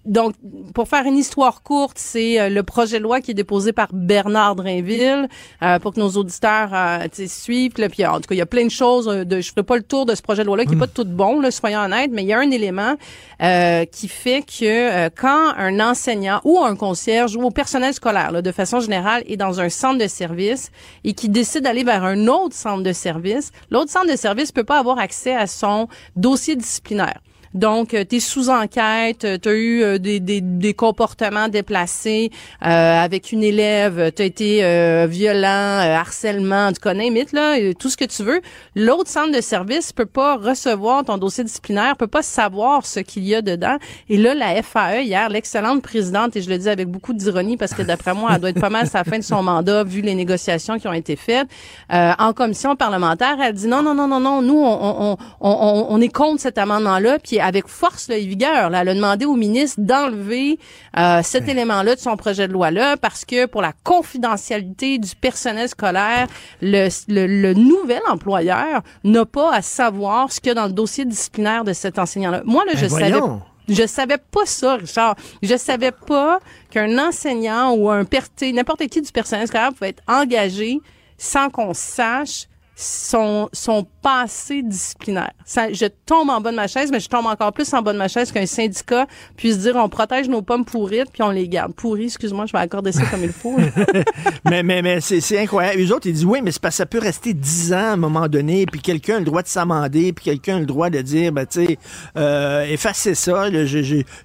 [0.05, 0.35] donc
[0.75, 3.89] pour faire une histoire courte, c'est euh, le projet de loi qui est déposé par
[3.93, 5.29] Bernard Drainville
[5.63, 7.79] euh, pour que nos auditeurs euh, suivent.
[7.79, 9.09] Là, puis en tout cas, il y a plein de choses.
[9.09, 10.87] euh, De, je ferai pas le tour de ce projet de loi-là qui est pas
[10.87, 12.95] tout bon, là, soyons honnêtes, mais il y a un élément
[13.43, 18.31] euh, qui fait que euh, quand un enseignant ou un concierge ou au personnel scolaire,
[18.33, 20.71] là, de façon générale, est dans un centre de service
[21.05, 24.65] et qui décide d'aller vers un autre centre de service, l'autre centre de service peut
[24.65, 27.21] pas avoir accès à son dossier disciplinaire.
[27.57, 32.31] Donc, tu es sous enquête, tu as eu euh, des, des, des comportements déplacés
[32.63, 37.59] euh, avec une élève, tu as été euh, violent, euh, harcèlement, tu connais, mythe, là,
[37.59, 38.43] euh, tout ce que tu veux.
[38.75, 43.25] L'autre centre de service peut pas recevoir ton dossier disciplinaire, peut pas savoir ce qu'il
[43.25, 43.79] y a dedans.
[44.11, 47.73] Et là, la FAE, hier, l'excellente présidente, et je le dis avec beaucoup d'ironie parce
[47.73, 50.03] que d'après moi, elle doit être pas mal à la fin de son mandat, vu
[50.03, 51.49] les négociations qui ont été faites,
[51.91, 55.17] euh, en commission parlementaire, elle dit non, non, non, non, non, nous, on, on, on,
[55.41, 58.95] on, on est contre cet amendement-là, puis avec force là, et vigueur, là, elle a
[58.95, 60.59] demandé au ministre d'enlever
[60.99, 65.69] euh, cet élément-là de son projet de loi-là parce que pour la confidentialité du personnel
[65.69, 66.27] scolaire,
[66.61, 70.73] le, le, le nouvel employeur n'a pas à savoir ce qu'il y a dans le
[70.73, 72.43] dossier disciplinaire de cet enseignant-là.
[72.45, 73.43] Moi, là, Ben je savais voyons.
[73.69, 75.17] je savais pas ça, Richard.
[75.43, 78.05] Je savais pas qu'un enseignant ou un
[78.53, 80.81] n'importe qui du personnel scolaire pouvait être engagé
[81.19, 82.47] sans qu'on sache
[82.79, 85.33] sont, sont pas assez disciplinaires.
[85.47, 87.95] Ça, je tombe en bas de ma chaise, mais je tombe encore plus en bas
[87.95, 91.49] de ma chaise qu'un syndicat puisse dire on protège nos pommes pourrites puis on les
[91.49, 91.73] garde.
[91.75, 93.57] Pourries, excuse-moi, je vais accorder ça comme il faut.
[94.45, 95.79] mais mais, c'est incroyable.
[95.79, 97.97] Les autres, ils disent oui, mais parce que ça peut rester dix ans à un
[97.97, 101.01] moment donné, puis quelqu'un a le droit de s'amender, puis quelqu'un a le droit de
[101.01, 101.79] dire, ben, tu sais,
[102.19, 103.49] euh, effacez ça,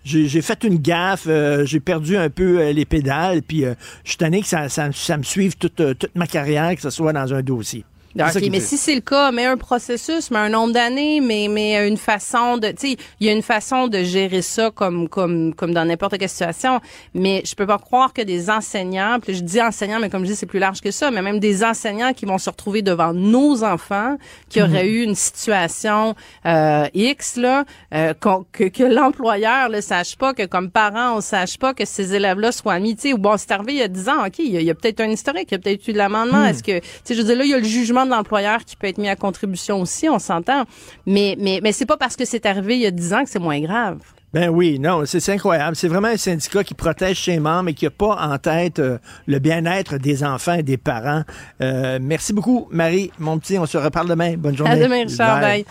[0.04, 3.64] j'ai fait une gaffe, euh, j'ai perdu un peu euh, les pédales, puis
[4.04, 6.90] je suis tanné que ça, ça, ça me suive toute, toute ma carrière, que ce
[6.90, 7.86] soit dans un dossier.
[8.20, 11.88] OK, mais si c'est le cas, mais un processus, mais un nombre d'années, mais mais
[11.88, 15.54] une façon de, tu sais, il y a une façon de gérer ça comme comme
[15.54, 16.80] comme dans n'importe quelle situation.
[17.14, 20.32] Mais je peux pas croire que des enseignants, puis je dis enseignants, mais comme je
[20.32, 23.14] dis, c'est plus large que ça, mais même des enseignants qui vont se retrouver devant
[23.14, 24.18] nos enfants,
[24.50, 24.70] qui mhm.
[24.70, 26.16] auraient eu une situation
[26.46, 28.14] euh, X là, euh,
[28.52, 32.52] que, que l'employeur le sache pas, que comme parent on sache pas que ces élèves-là
[32.52, 34.62] soient amis, tu sais, ou bon, c'est arrivé il y a 10 ans, ok, il
[34.62, 36.40] y a, peut-être un historique, il y a peut-être eu de l'amendement.
[36.40, 36.46] Mhm.
[36.46, 38.64] Est-ce que, tu sais, je veux dire là, il y a le jugement de l'employeur
[38.66, 40.64] qui peut être mis à contribution aussi, on s'entend.
[41.06, 43.30] Mais, mais, mais c'est pas parce que c'est arrivé il y a 10 ans que
[43.30, 44.00] c'est moins grave.
[44.34, 45.76] Ben oui, non, c'est incroyable.
[45.76, 48.98] C'est vraiment un syndicat qui protège ses membres et qui n'a pas en tête euh,
[49.28, 51.24] le bien-être des enfants et des parents.
[51.62, 53.58] Euh, merci beaucoup, Marie, mon petit.
[53.58, 54.38] On se reparle demain.
[54.38, 54.72] Bonne journée.
[54.72, 55.42] À demain, Richard.
[55.42, 55.66] Bye.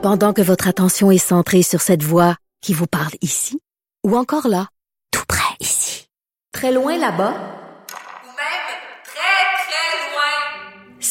[0.00, 3.58] Pendant que votre attention est centrée sur cette voix qui vous parle ici
[4.04, 4.68] ou encore là,
[5.10, 6.08] tout près ici,
[6.52, 7.34] très loin là-bas,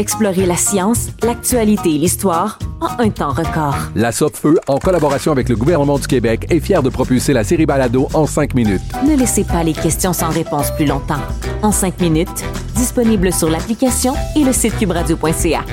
[0.00, 3.76] Explorez la science, l'actualité et l'histoire en un temps record.
[3.94, 7.66] La Feu, en collaboration avec le gouvernement du Québec, est fière de propulser la série
[7.66, 8.80] Balado en cinq minutes.
[9.06, 11.20] Ne laissez pas les questions sans réponse plus longtemps.
[11.60, 15.66] En cinq minutes, disponible sur l'application et le site cubradio.ca.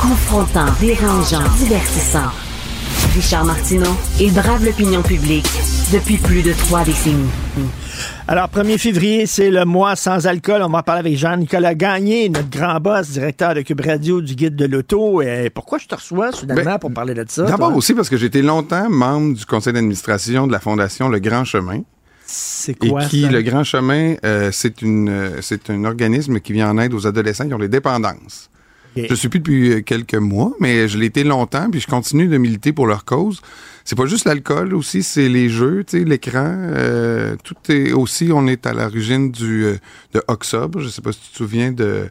[0.00, 2.32] Confrontant, dérangeant, divertissant.
[3.14, 5.46] Richard Martineau, il brave l'opinion publique
[5.92, 7.30] depuis plus de trois décennies.
[8.28, 10.60] Alors, 1er février, c'est le mois sans alcool.
[10.60, 14.56] On va parler avec Jean-Nicolas Gagné, notre grand boss, directeur de Cube Radio du Guide
[14.56, 15.22] de l'Auto.
[15.22, 17.44] Et pourquoi je te reçois soudainement ben, pour parler de ça?
[17.44, 21.20] D'abord aussi parce que j'ai été longtemps membre du conseil d'administration de la Fondation Le
[21.20, 21.82] Grand Chemin.
[22.24, 26.52] C'est quoi et qui, Le Grand Chemin, euh, c'est une euh, c'est un organisme qui
[26.52, 28.50] vient en aide aux adolescents qui ont des dépendances.
[28.96, 32.38] Je suis plus depuis quelques mois, mais je l'ai été longtemps, puis je continue de
[32.38, 33.42] militer pour leur cause.
[33.86, 36.54] C'est pas juste l'alcool aussi, c'est les jeux, tu sais, l'écran.
[36.58, 39.76] Euh, tout est aussi, on est à l'origine du euh,
[40.12, 40.80] de Octobre.
[40.80, 42.10] Je sais pas si tu te souviens de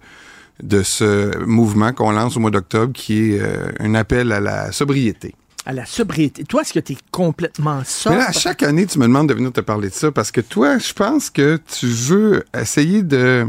[0.63, 3.41] de ce mouvement qu'on lance au mois d'octobre, qui est
[3.79, 6.43] un appel à la sobriété à la sobriété.
[6.43, 8.19] Toi, est-ce que tu es complètement sobre?
[8.19, 10.77] à chaque année, tu me demandes de venir te parler de ça parce que toi,
[10.77, 13.47] je pense que tu veux essayer de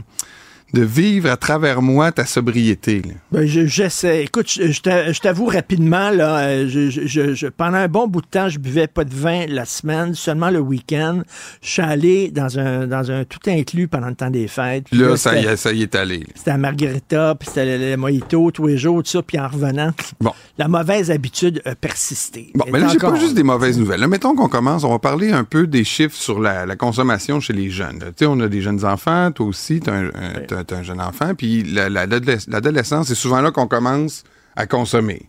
[0.73, 3.03] de vivre à travers moi ta sobriété.
[3.31, 4.25] Ben, j'essaie.
[4.25, 8.89] Écoute, je, t'avoue rapidement, là, euh, je, pendant un bon bout de temps, je buvais
[8.89, 11.23] pas de vin la semaine, seulement le week-end.
[11.62, 14.86] Je suis allé dans un, dans un tout inclus pendant le temps des fêtes.
[14.93, 16.25] Là, ça, y est, ça y est allé.
[16.35, 19.93] C'était à Margarita, puis c'était le, mojito tous les jours, tout ça, puis en revenant,
[20.20, 20.33] bon.
[20.59, 22.51] la mauvaise habitude a persisté.
[22.55, 24.01] Bon, mais là, j'ai pas juste des mauvaises nouvelles.
[24.01, 27.55] Là, mettons qu'on commence, on va parler un peu des chiffres sur la, consommation chez
[27.55, 28.01] les jeunes.
[28.01, 31.62] Tu sais, on a des jeunes enfants, toi aussi, tu un, un jeune enfant, puis
[31.65, 35.28] l'adolescence, c'est souvent là qu'on commence à consommer.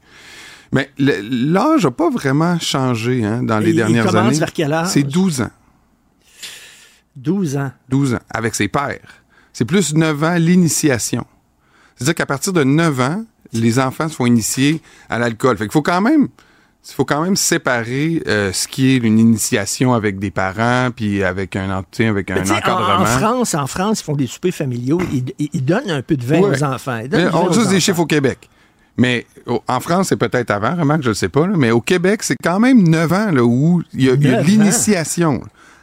[0.72, 4.40] Mais l'âge n'a pas vraiment changé hein, dans les dernières années.
[4.88, 5.52] C'est 12 ans.
[7.16, 7.72] 12 ans.
[7.90, 9.24] 12 ans, avec ses pères.
[9.54, 11.26] C'est plus 9 ans l'initiation.
[11.96, 15.58] C'est-à-dire qu'à partir de 9 ans, les enfants se font initier à l'alcool.
[15.58, 16.28] Fait qu'il faut quand même
[16.90, 21.24] il faut quand même séparer euh, ce qui est une initiation avec des parents puis
[21.24, 23.02] avec un avec un encadrement.
[23.02, 26.40] En, France, en France, ils font des soupers familiaux, ils, donnent un peu de vin
[26.40, 27.02] aux enfants.
[27.34, 28.50] on juste des chiffres au Québec.
[28.98, 29.28] Mais
[29.68, 32.60] en France, c'est peut-être avant, remarque, je ne sais pas, mais au Québec, c'est quand
[32.60, 35.42] même 9 ans là, où il y a, eu l'initiation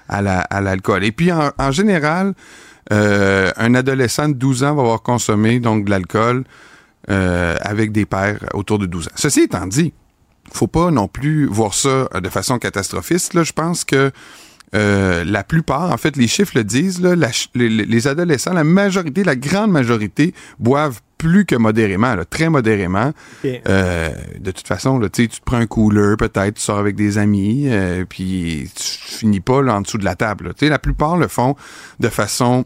[0.08, 0.20] à
[0.60, 1.00] l'alcool.
[1.00, 2.34] La, Et puis, en, général,
[2.92, 6.44] euh, un adolescent de 12 ans va avoir consommé donc de l'alcool
[7.08, 9.12] euh, avec des pères autour de 12 ans.
[9.14, 9.92] Ceci étant dit,
[10.56, 13.34] faut pas non plus voir ça euh, de façon catastrophiste.
[13.34, 14.12] Là, je pense que
[14.74, 17.14] euh, la plupart, en fait, les chiffres le disent, là,
[17.54, 23.12] les, adolescents, la majorité, la grande majorité, boivent plus que modérément, là, très modérément.
[23.44, 24.10] Euh,
[24.40, 27.66] de toute façon, là, tu te prends un cooler, peut-être, tu sors avec des amis,
[27.68, 30.52] euh, puis tu finis pas là, en dessous de la table.
[30.60, 31.56] la plupart le font
[32.00, 32.64] de façon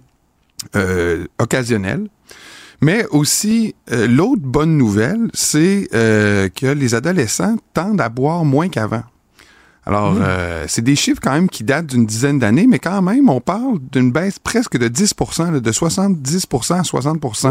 [1.39, 2.08] occasionnelle.
[2.81, 8.68] Mais aussi, euh, l'autre bonne nouvelle, c'est euh, que les adolescents tendent à boire moins
[8.68, 9.02] qu'avant.
[9.84, 10.18] Alors, Mmh.
[10.23, 13.40] euh, c'est des chiffres quand même qui datent d'une dizaine d'années, mais quand même, on
[13.40, 17.50] parle d'une baisse presque de 10 là, de 70% à 60%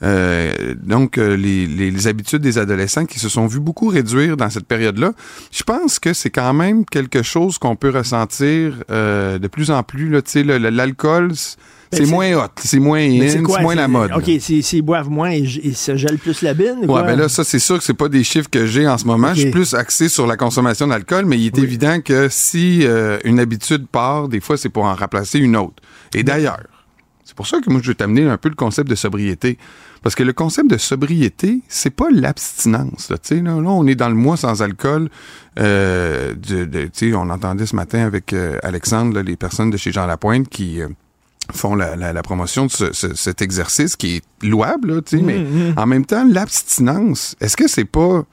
[0.00, 4.36] euh, donc, euh, les, les- les habitudes des adolescents qui se sont vus beaucoup réduire
[4.36, 5.12] dans cette période-là.
[5.50, 9.82] Je pense que c'est quand même quelque chose qu'on peut ressentir euh, de plus en
[9.82, 10.08] plus.
[10.10, 11.32] L'alcool,
[11.90, 14.10] Ben, c'est moins hot, c'est moins in, c'est quoi, moins la mode.
[14.14, 16.76] OK, s'ils boivent moins, ils, ils se gèlent plus la bine?
[16.78, 17.02] ou Ouais, quoi?
[17.02, 19.32] ben là, ça, c'est sûr que c'est pas des chiffres que j'ai en ce moment.
[19.34, 23.18] Je suis plus axé sur la consommation d'alcool, mais il est évident que si euh,
[23.24, 25.82] une habitude part, des fois, c'est pour en remplacer une autre.
[26.14, 26.62] Et d'ailleurs,
[27.24, 29.58] c'est pour ça que moi, je vais t'amener un peu le concept de sobriété.
[30.02, 33.10] Parce que le concept de sobriété, c'est pas l'abstinence.
[33.10, 35.08] Là, Tu sais, là, là, on est dans le mois sans alcool.
[35.58, 39.70] Euh, de, de- tu sais, on entendait ce matin avec euh, Alexandre, là, les personnes
[39.70, 40.80] de chez Jean Lapointe qui...
[41.52, 45.38] font la, la- la promotion de ce- ce- cet exercice qui est louable, là, mais
[45.38, 45.74] Mhm.
[45.76, 48.24] en même temps, l'abstinence, est-ce que c'est pas...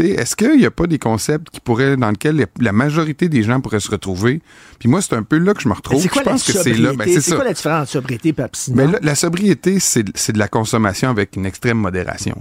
[0.00, 3.60] Est-ce qu'il n'y a pas des concepts qui pourraient, dans lesquels la- majorité des gens
[3.60, 4.40] pourraient se retrouver?
[4.78, 6.06] Puis moi, c'est un peu là que je me retrouve.
[6.08, 6.92] Quoi, je pense que c'est là.
[6.92, 8.76] Ben, c'est quoi la différence entre sobriété et abstinence?
[8.76, 12.36] Mais là, la sobriété, c'est c'est de la consommation avec une extrême modération.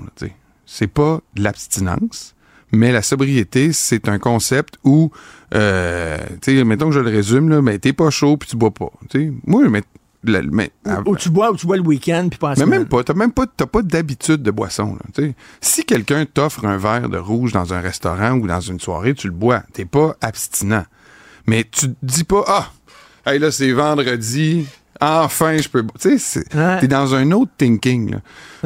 [0.67, 2.35] C'est pas de l'abstinence,
[2.71, 5.09] mais la sobriété, c'est un concept où,
[5.55, 8.55] euh, tu sais, mettons que je le résume, là, mais t'es pas chaud puis tu
[8.55, 8.91] bois pas.
[9.47, 9.81] Moi, mais,
[10.23, 10.71] la- mais
[11.05, 13.31] Ou tu bois ou tu bois le week-end puis pas mais même pas, t'as même
[13.31, 14.97] pas, t'as pas d'habitude de boisson.
[15.17, 15.23] Là,
[15.61, 19.27] si quelqu'un t'offre un verre de rouge dans un restaurant ou dans une soirée, tu
[19.27, 19.63] le bois.
[19.73, 20.85] T'es pas abstinent.
[21.45, 22.71] Mais tu te dis pas, ah,
[23.25, 24.67] hey, là, c'est vendredi,
[24.99, 25.85] enfin, je peux.
[25.99, 26.43] Tu sais,
[26.81, 28.11] t'es dans un autre thinking.
[28.11, 28.17] Là.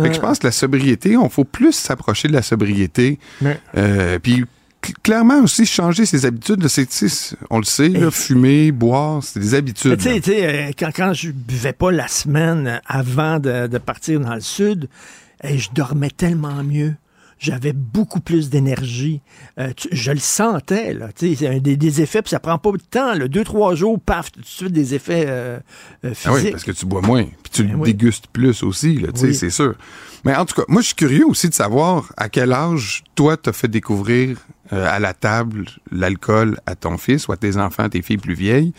[0.01, 3.19] Fait que je pense que la sobriété, on faut plus s'approcher de la sobriété.
[3.41, 3.59] Ouais.
[3.77, 4.45] Euh, puis
[5.03, 6.67] clairement aussi changer ses habitudes.
[6.67, 6.87] c'est,
[7.49, 9.97] on le sait, là, fumer, boire, c'est des habitudes.
[9.97, 14.35] Tu sais, euh, quand, quand je buvais pas la semaine avant de, de partir dans
[14.35, 14.89] le sud,
[15.43, 16.93] eh, je dormais tellement mieux.
[17.39, 19.19] J'avais beaucoup plus d'énergie.
[19.57, 21.07] Euh, je le sentais, là.
[21.11, 23.27] Tu sais, c'est un des, des effets, puis ça prend pas de temps, là.
[23.27, 25.57] Deux, trois jours, paf, tout de suite des effets euh,
[26.05, 26.51] euh, Ah oui, physiques.
[26.51, 27.23] parce que tu bois moins.
[27.23, 27.93] Puis tu Ben le oui.
[27.93, 29.33] dégustes plus aussi, là, tu sais, Oui.
[29.35, 29.73] c'est sûr.
[30.23, 33.37] Mais en tout cas, moi, je suis curieux aussi de savoir à quel âge, toi,
[33.37, 34.37] t'as fait découvrir
[34.73, 38.35] euh, à la table l'alcool à ton fils ou à tes enfants, tes filles plus
[38.35, 38.73] vieilles.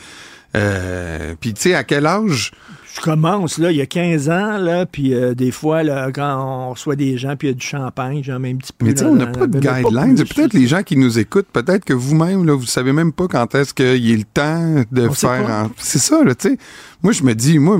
[0.57, 2.53] Euh, Puis, tu sais, à quel âge...
[2.95, 6.45] Je commence, là, il y a 15 ans, là, puis euh, des fois, là, quand
[6.69, 8.85] on reçoit des gens, puis il y a du champagne, j'en mets un petit peu.
[8.85, 10.15] Mais tu sais, on n'a pas de guidelines.
[10.15, 13.55] Peut-être les gens qui nous écoutent, peut-être que vous-même, là, vous savez même pas quand
[13.55, 15.49] est-ce qu'il est le temps de On faire...
[15.49, 16.59] en- C'est ça, là, tu sais.
[17.03, 17.79] Moi, je me dis, moi...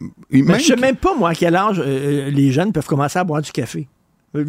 [0.00, 2.86] m- Mais même je sais même pas, moi, à quel âge euh, les jeunes peuvent
[2.86, 3.88] commencer à boire du café.
[4.36, 4.44] Euh,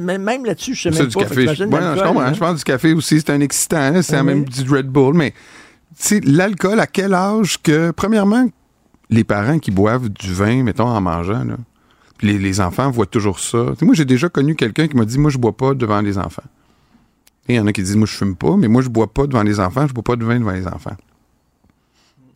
[0.00, 1.24] Même même là-dessus, je sais Ça, même du pas.
[1.24, 1.54] Que café.
[1.56, 2.20] Je, ouais, non, je comprends.
[2.20, 2.32] hein.
[2.34, 4.00] Je pense du café aussi, c'est un excitant.
[4.02, 4.64] C'est Ah la même oui.
[4.64, 5.14] du Red Bull.
[5.16, 5.36] Mais, tu
[5.96, 8.46] sais, l'alcool, à quel âge que, premièrement,
[9.10, 11.56] les parents qui boivent du vin, mettons, en mangeant, là,
[12.22, 13.74] les, les enfants voient toujours ça.
[13.78, 16.16] Sais, moi, j'ai déjà connu quelqu'un qui m'a dit, moi, je bois pas devant les
[16.16, 16.44] enfants.
[17.48, 19.12] Et il y en a qui disent, moi, je fume pas, mais moi, je bois
[19.12, 20.96] pas devant les enfants, je bois pas de vin devant les enfants.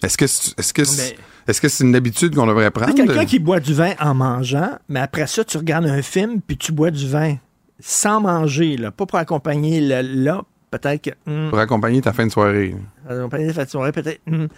[0.02, 1.16] Est-ce que est-ce que c'est-
[1.48, 2.94] est-ce que c'est une habitude qu'on devrait prendre?
[2.94, 6.56] quelqu'un qui boit du vin en mangeant, mais après ça, tu regardes un film, puis
[6.56, 7.36] tu bois du vin
[7.80, 11.10] sans manger, là, pas pour accompagner le là, peut-être que.
[11.30, 12.74] hum, Pour accompagner ta fin de soirée.
[13.08, 14.20] accompagner la fin de soirée, peut-être.
[14.30, 14.48] hum.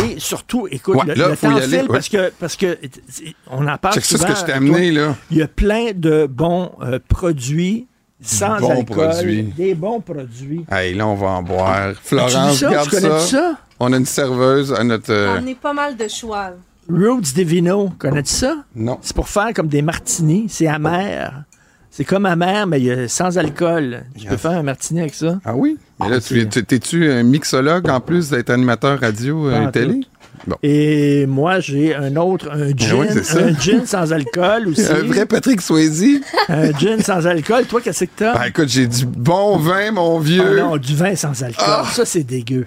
[0.00, 1.86] Et surtout, écoute, Ouais, le, là, le temps aller, file ouais.
[1.88, 4.92] parce que parce que c'est- on en parle Check ça, ce que je t'ai amené,
[4.92, 5.16] là.
[5.32, 7.88] Il y a plein de bons euh, produits
[8.20, 9.42] sans Bons alcool, produits.
[9.56, 10.64] des bons produits.
[10.70, 11.92] Hey, là, on va en boire.
[12.02, 12.68] Florence, ça?
[12.68, 13.58] regarde Tu connais ça?
[13.80, 15.12] On a une serveuse à notre...
[15.12, 16.50] euh, On est pas mal de choix.
[16.90, 18.56] Roots Divino, connais-tu ça?
[18.74, 18.98] Non.
[19.02, 20.46] C'est pour faire comme des martinis.
[20.48, 21.44] C'est amer.
[21.90, 24.04] C'est comme amer, mais il y a- sans alcool.
[24.18, 25.38] Tu peux faire un martini avec ça?
[25.44, 25.76] Ah oui?
[26.00, 29.94] Mais là, tu, tu- t'es-tu un mixologue en plus d'être animateur radio Pas euh, télé?
[30.00, 30.06] tout.
[30.48, 30.56] Bon.
[30.62, 33.38] Et moi, j'ai un autre, un gin, oui, c'est ça.
[33.44, 34.86] un gin sans alcool aussi.
[34.86, 36.22] Un vrai Patrick Swayze?
[36.48, 37.66] Un gin sans alcool.
[37.66, 38.32] Toi, qu'est-ce que t'as?
[38.32, 40.58] Ben écoute, j'ai du bon vin, mon vieux.
[40.58, 41.66] Ah non, du vin sans alcool.
[41.68, 41.84] Ah!
[41.92, 42.66] Ça, c'est dégueu.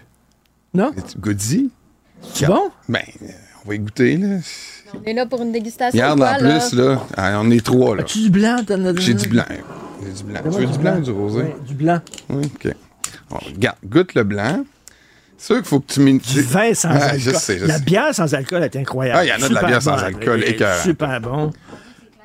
[0.75, 0.91] Non?
[0.93, 1.69] Tu goûtes-y?
[2.33, 2.69] C'est bon?
[2.87, 3.01] Ben,
[3.65, 4.37] on va y goûter, là.
[4.93, 5.99] On est là pour une dégustation.
[5.99, 8.03] Regarde, en plus, là, ah, on est trois, là.
[8.03, 8.57] As-tu du blanc?
[8.97, 9.45] J'ai du blanc.
[10.05, 10.39] J'ai du blanc.
[10.43, 11.41] Tu veux du blanc ou du rosé?
[11.41, 11.99] Oui, du blanc.
[12.29, 12.73] Oui, OK.
[13.31, 14.63] Bon, regarde, goûte le blanc.
[15.41, 16.19] C'est sûr qu'il faut que tu mets...
[16.19, 17.19] Du vin sans Ah, alcool.
[17.19, 17.83] je sais, je la sais.
[17.83, 19.17] bière sans alcool est incroyable.
[19.21, 20.83] Ah, il y en a de la bière sans alcool, écœurant.
[20.83, 21.51] Super bon.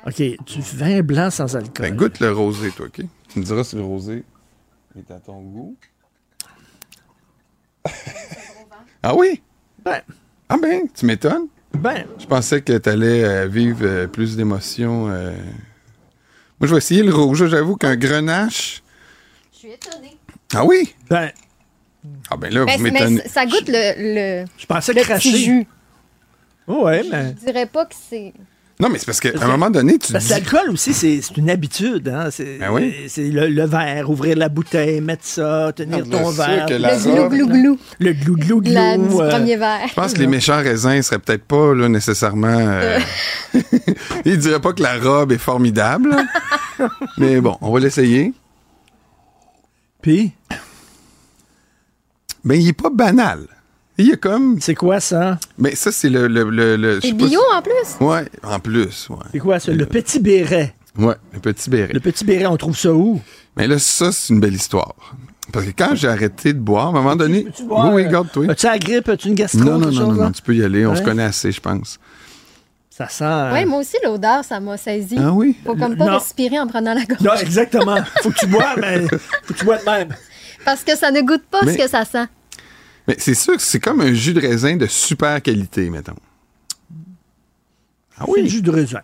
[0.05, 1.89] OK, du vin blanc sans alcool.
[1.89, 3.01] Ben, goûte le rosé, toi, OK?
[3.29, 4.23] Tu me diras si le rosé
[4.95, 5.75] est à ton goût.
[9.01, 9.41] ah oui?
[9.83, 10.01] Ben.
[10.47, 11.47] Ah ben, tu m'étonnes.
[11.73, 12.05] Ben.
[12.19, 15.31] Je pensais que tu allais vivre euh, plus d'émotions euh,
[16.59, 17.47] Moi, je vais essayer le rouge.
[17.47, 18.83] J'avoue qu'un grenache.
[19.53, 20.17] Je suis étonnée.
[20.53, 20.93] Ah oui?
[21.09, 21.31] Ben,
[22.29, 23.21] Ah ben là, Ben, vous mais m'étonnez.
[23.27, 25.31] ça goûte le, le, je pensais le cracher.
[25.31, 25.67] petit jus.
[26.67, 27.35] ouais, mais.
[27.39, 28.33] Je dirais pas que c'est...
[28.79, 30.39] Non, mais c'est parce qu'à un moment donné, tu Parce que dis...
[30.39, 32.09] l'alcool aussi, c'est c'est une habitude.
[32.09, 32.29] Hein?
[32.29, 32.93] C'est Ben oui.
[33.07, 36.67] c'est le, le verre, ouvrir la bouteille, mettre ça, tenir Ah, ton verre.
[36.67, 37.79] que la Le glou-glou-glou.
[37.99, 39.07] Le glou-glou-glou.
[39.09, 39.87] Du euh, premier verre.
[39.89, 42.49] Je pense que les méchants raisins seraient peut-être pas là, nécessairement.
[42.55, 42.99] euh,
[44.25, 46.15] Ils diraient pas que la robe est formidable.
[47.17, 48.31] mais bon, on va l'essayer.
[50.03, 50.33] Puis?
[52.47, 53.39] Ben, il est pas banal.
[53.97, 54.59] Il est comme.
[54.61, 55.37] C'est quoi ça?
[55.57, 56.27] Ben, ça, c'est le.
[56.27, 56.43] le,
[56.77, 58.05] le, pas bio si- en plus?
[58.05, 59.17] Ouais, en plus, ouais.
[59.33, 59.71] C'est quoi ça?
[59.71, 60.73] Le petit béret.
[60.97, 61.91] Ouais, le petit béret.
[61.93, 63.19] Le petit béret, on trouve ça où?
[63.55, 64.95] Mais là, ça, c'est une belle histoire.
[65.51, 67.43] Parce que quand j'ai arrêté de boire, à un moment donné.
[67.43, 68.45] Peux-tu boire, oui, oui, euh, garde-toi.
[68.51, 69.09] As-tu la grippe?
[69.09, 69.59] As-tu une gastro?
[69.61, 70.85] Non, non, non, chose, non, non, tu peux y aller.
[70.85, 70.95] On Ouais.
[70.97, 71.99] se connaît assez, je pense.
[72.89, 73.23] Ça sent.
[73.23, 75.15] euh, Oui, moi aussi, l'odeur, ça m'a saisi.
[75.19, 75.55] Ah oui?
[75.65, 76.17] Faut comme pas Non.
[76.17, 77.21] respirer en prenant la gorge.
[77.21, 77.97] Non, exactement.
[78.23, 79.01] Faut que tu bois, mais
[79.43, 80.09] faut que tu bois de même.
[80.65, 82.25] Parce que ça ne goûte pas Mais- ce que ça sent.
[83.07, 86.15] Mais c'est sûr que c'est comme un jus de raisin de super qualité, mettons.
[88.19, 89.01] Ah C'est du jus de raisin.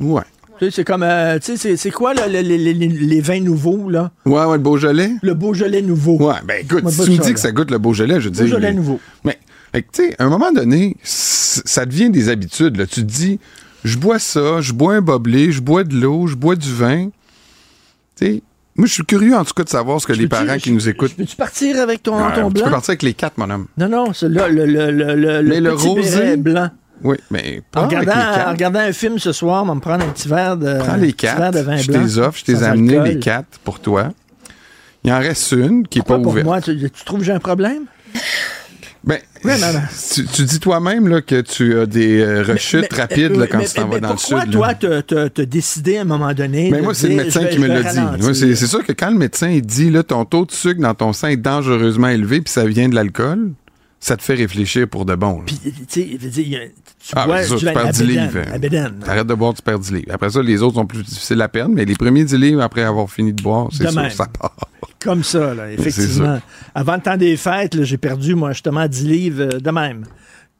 [0.00, 0.22] Ouais.
[0.58, 1.02] Tu sais, c'est comme.
[1.02, 4.12] euh, tu sais, c'est- c'est quoi, là, les, les- les- les vins nouveaux, là?
[4.24, 5.10] Ouais, ouais, le Beaujolais.
[5.22, 6.16] Le Beaujolais nouveau.
[6.28, 7.32] Ouais, ben écoute, si tu me dis là.
[7.32, 8.40] que ça goûte le Beaujolais, je dis.
[8.40, 9.00] Beaujolais nouveau.
[9.24, 9.38] Mais,
[9.74, 12.76] tu sais, à un moment donné, ça devient des habitudes.
[12.76, 12.86] Là.
[12.86, 13.40] Tu te dis,
[13.84, 17.06] je bois ça, je bois un boblé, je bois de l'eau, je bois du vin.
[18.16, 18.42] Tu sais,
[18.76, 20.88] moi, je suis curieux, en tout cas, de savoir ce que les parents qui nous
[20.88, 21.14] écoutent.
[21.14, 22.64] Peux-tu partir avec ton, ton tu blanc?
[22.64, 23.66] peux partir avec les quatre, mon homme.
[23.78, 26.70] Non, non, c'est là, le, le, le, le, Mais le petit rosé- blanc.
[27.02, 28.12] Oui, mais pas En regardant,
[28.46, 30.96] en regardant un film ce soir, on va me prendre un petit verre de, Prends
[30.96, 31.66] les petit verre de quatre.
[31.66, 32.00] vin Je blanc.
[32.02, 33.08] les offre, je t'ai amené alcool.
[33.14, 34.12] les quatre pour toi.
[35.02, 36.46] Il en reste une qui n'est pas Pourquoi pour ouverte.
[36.46, 36.60] moi?
[36.60, 37.84] Tu, tu trouves que j'ai un problème?
[39.44, 39.80] Ben, Ouais, non, non.
[40.14, 43.58] Tu, tu dis toi-même là, que tu as des euh, rechutes Mais- rapides là, quand
[43.58, 44.36] mais- tu t'en vas dans le sud.
[44.50, 46.70] Pourquoi, toi, t'as- décidé à un moment donné.
[46.70, 48.34] Mais de moi, c'est le médecin qui me l'a dit.
[48.34, 51.12] c'est sûr que quand le médecin il dit là, ton taux de sucre dans ton
[51.12, 53.52] sang est dangereusement élevé, puis ça vient de l'alcool,
[54.06, 55.40] ça te fait réfléchir pour de bon.
[55.46, 58.58] Puis, tu sais, tu Ah, bois, ben, c'est sûr, tu perds à 10 bédaine, livres.
[58.58, 58.94] bédaine.
[59.04, 60.06] T'arrêtes de boire, tu perds 10 livres.
[60.12, 62.82] Après ça, les autres sont plus difficiles à perdre, mais les premiers 10 livres après
[62.82, 64.54] avoir fini de boire, c'est sûr, ça part.
[65.02, 66.38] Comme ça, là, effectivement.
[66.74, 70.04] Avant le temps des fêtes, j'ai perdu, moi, justement, 10 livres euh, de même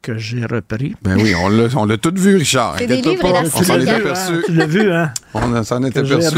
[0.01, 0.95] que j'ai repris.
[1.03, 2.75] Ben oui, on l'a, on l'a tout vu, Richard.
[2.79, 3.41] C'est des livres pas.
[3.43, 4.33] On s'en est vu, aperçu.
[4.33, 4.41] hein?
[4.47, 5.11] Tu l'as vu, hein?
[5.35, 6.37] On s'en est aperçu.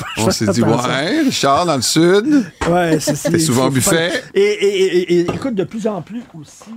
[0.18, 2.44] On s'est dit, ouais, Richard, dans le sud.
[2.68, 4.12] Ouais, c'est souvent buffet.
[4.34, 6.70] Et, et- et- et- écoute, de plus en plus aussi.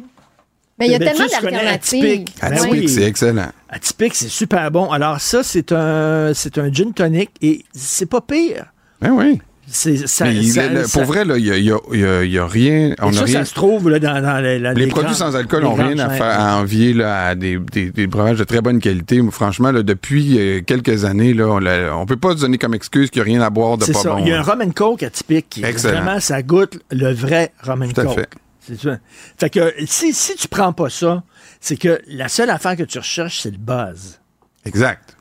[0.77, 2.03] Mais il y a Ben, tellement d'alternatives.
[2.03, 2.35] Atypique.
[2.41, 2.89] Ben Atypique, oui.
[2.89, 3.47] c'est excellent.
[3.69, 4.91] Atypique, c'est super bon.
[4.91, 8.65] Alors ça, c'est un, c'est un gin tonic et c'est pas pire.
[9.01, 9.39] Ben oui.
[9.67, 12.93] C'est, ça, Mais il- ça- le- ça- pour vrai, il n'y a, rien.
[13.01, 15.63] On ça, rien ça se trouve là, dans, dans les, les les produits sans alcool
[15.63, 16.17] n'ont rien à, chaînes.
[16.17, 19.19] faire, à envier là, à des, des, des breuvages de très bonne qualité.
[19.31, 21.59] Franchement, là, depuis euh, quelques années, là, on
[22.01, 23.93] ne peut pas se donner comme excuse qu'il n'y a rien à boire de pas
[23.93, 24.09] ça.
[24.11, 24.19] bon.
[24.19, 26.01] Il y a un rum and coke atypique qui Excellent.
[26.03, 28.15] vraiment ça goûte le vrai rum and Tout à coke.
[28.15, 28.29] fait.
[28.67, 28.97] C'est ça.
[29.39, 31.23] Fait que si, si tu prends pas ça,
[31.59, 34.19] c'est que la seule affaire que tu recherches, c'est le buzz.
[34.65, 35.14] Exact.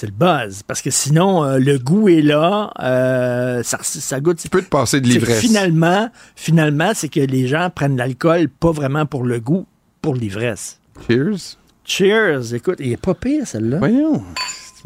[0.00, 0.62] C'est le buzz.
[0.62, 4.38] Parce que sinon, euh, le goût est là, euh, ça, ça goûte.
[4.38, 5.40] Tu peux te passer de l'ivresse.
[5.40, 9.66] Finalement, finalement, c'est que les gens prennent l'alcool pas vraiment pour le goût,
[10.00, 10.80] pour l'ivresse.
[11.06, 11.58] Cheers.
[11.84, 12.54] Cheers.
[12.54, 13.76] Écoute, il est pas pire, celle-là.
[13.76, 14.24] Voyons.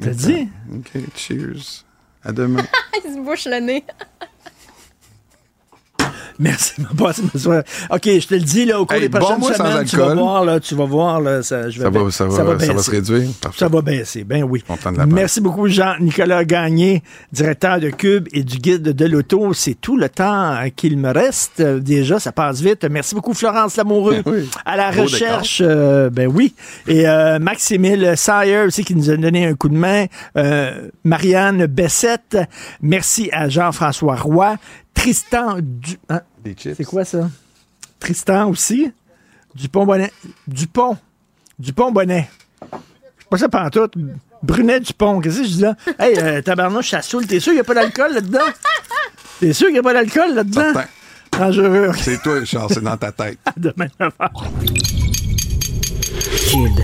[0.03, 0.49] T'as dit?
[0.75, 1.85] OK, cheers.
[2.25, 2.65] À demain.
[3.05, 3.85] Il se bouche le nez.
[6.39, 7.63] Merci de ma soirée.
[7.91, 9.85] OK, je te le dis, là, au cours Hey, des prochaines bon, moi, sans semaines,
[9.85, 12.37] tu vas voir, là, tu vas voir, là, ça, je vais Ça va, ça va,
[12.37, 12.79] ça va, baisser.
[12.79, 13.29] se réduire.
[13.41, 13.59] Parfait.
[13.59, 14.63] Ça va baisser, ben oui.
[15.09, 19.53] Merci beaucoup, Jean-Nicolas Gagné, directeur de Cube et du guide de l'auto.
[19.55, 21.63] C'est tout le temps qu'il me reste.
[21.63, 22.85] Déjà, ça passe vite.
[22.91, 24.49] Merci beaucoup, Florence Lamoureux, Ben oui.
[24.65, 25.63] à la recherche.
[25.65, 26.55] euh, ben oui.
[26.87, 30.07] Et euh, Maximile Sayer aussi qui nous a donné un coup de main.
[30.37, 32.39] Euh, Marianne Bessette.
[32.83, 34.57] Merci à Jean-François Roy.
[34.95, 35.99] Tristan du...
[36.09, 36.21] hein?
[36.43, 36.75] Des chips.
[36.77, 37.29] C'est quoi ça?
[38.01, 38.93] Tristan aussi?
[39.55, 40.13] Dupont-Bonnet.
[40.47, 40.97] Dupont.
[41.59, 42.29] Dupont-Bonnet.
[43.19, 43.95] C'est pas ça pantoute.
[44.43, 45.21] Brunet Dupont.
[45.21, 45.77] Qu'est-ce que je dis là?
[45.99, 47.27] Hey, euh, tabarnouche, ça saoule.
[47.27, 48.41] T'es sûr qu'il n'y a pas d'alcool là-dedans?
[49.41, 50.73] T'es sûr qu'il n'y a pas d'alcool là-dedans?
[51.33, 51.91] Dangereux.
[51.99, 53.39] C'est toi, Richard, c'est dans ta tête.
[53.57, 54.31] Demain, 9h.
[56.51, 56.81] Cube.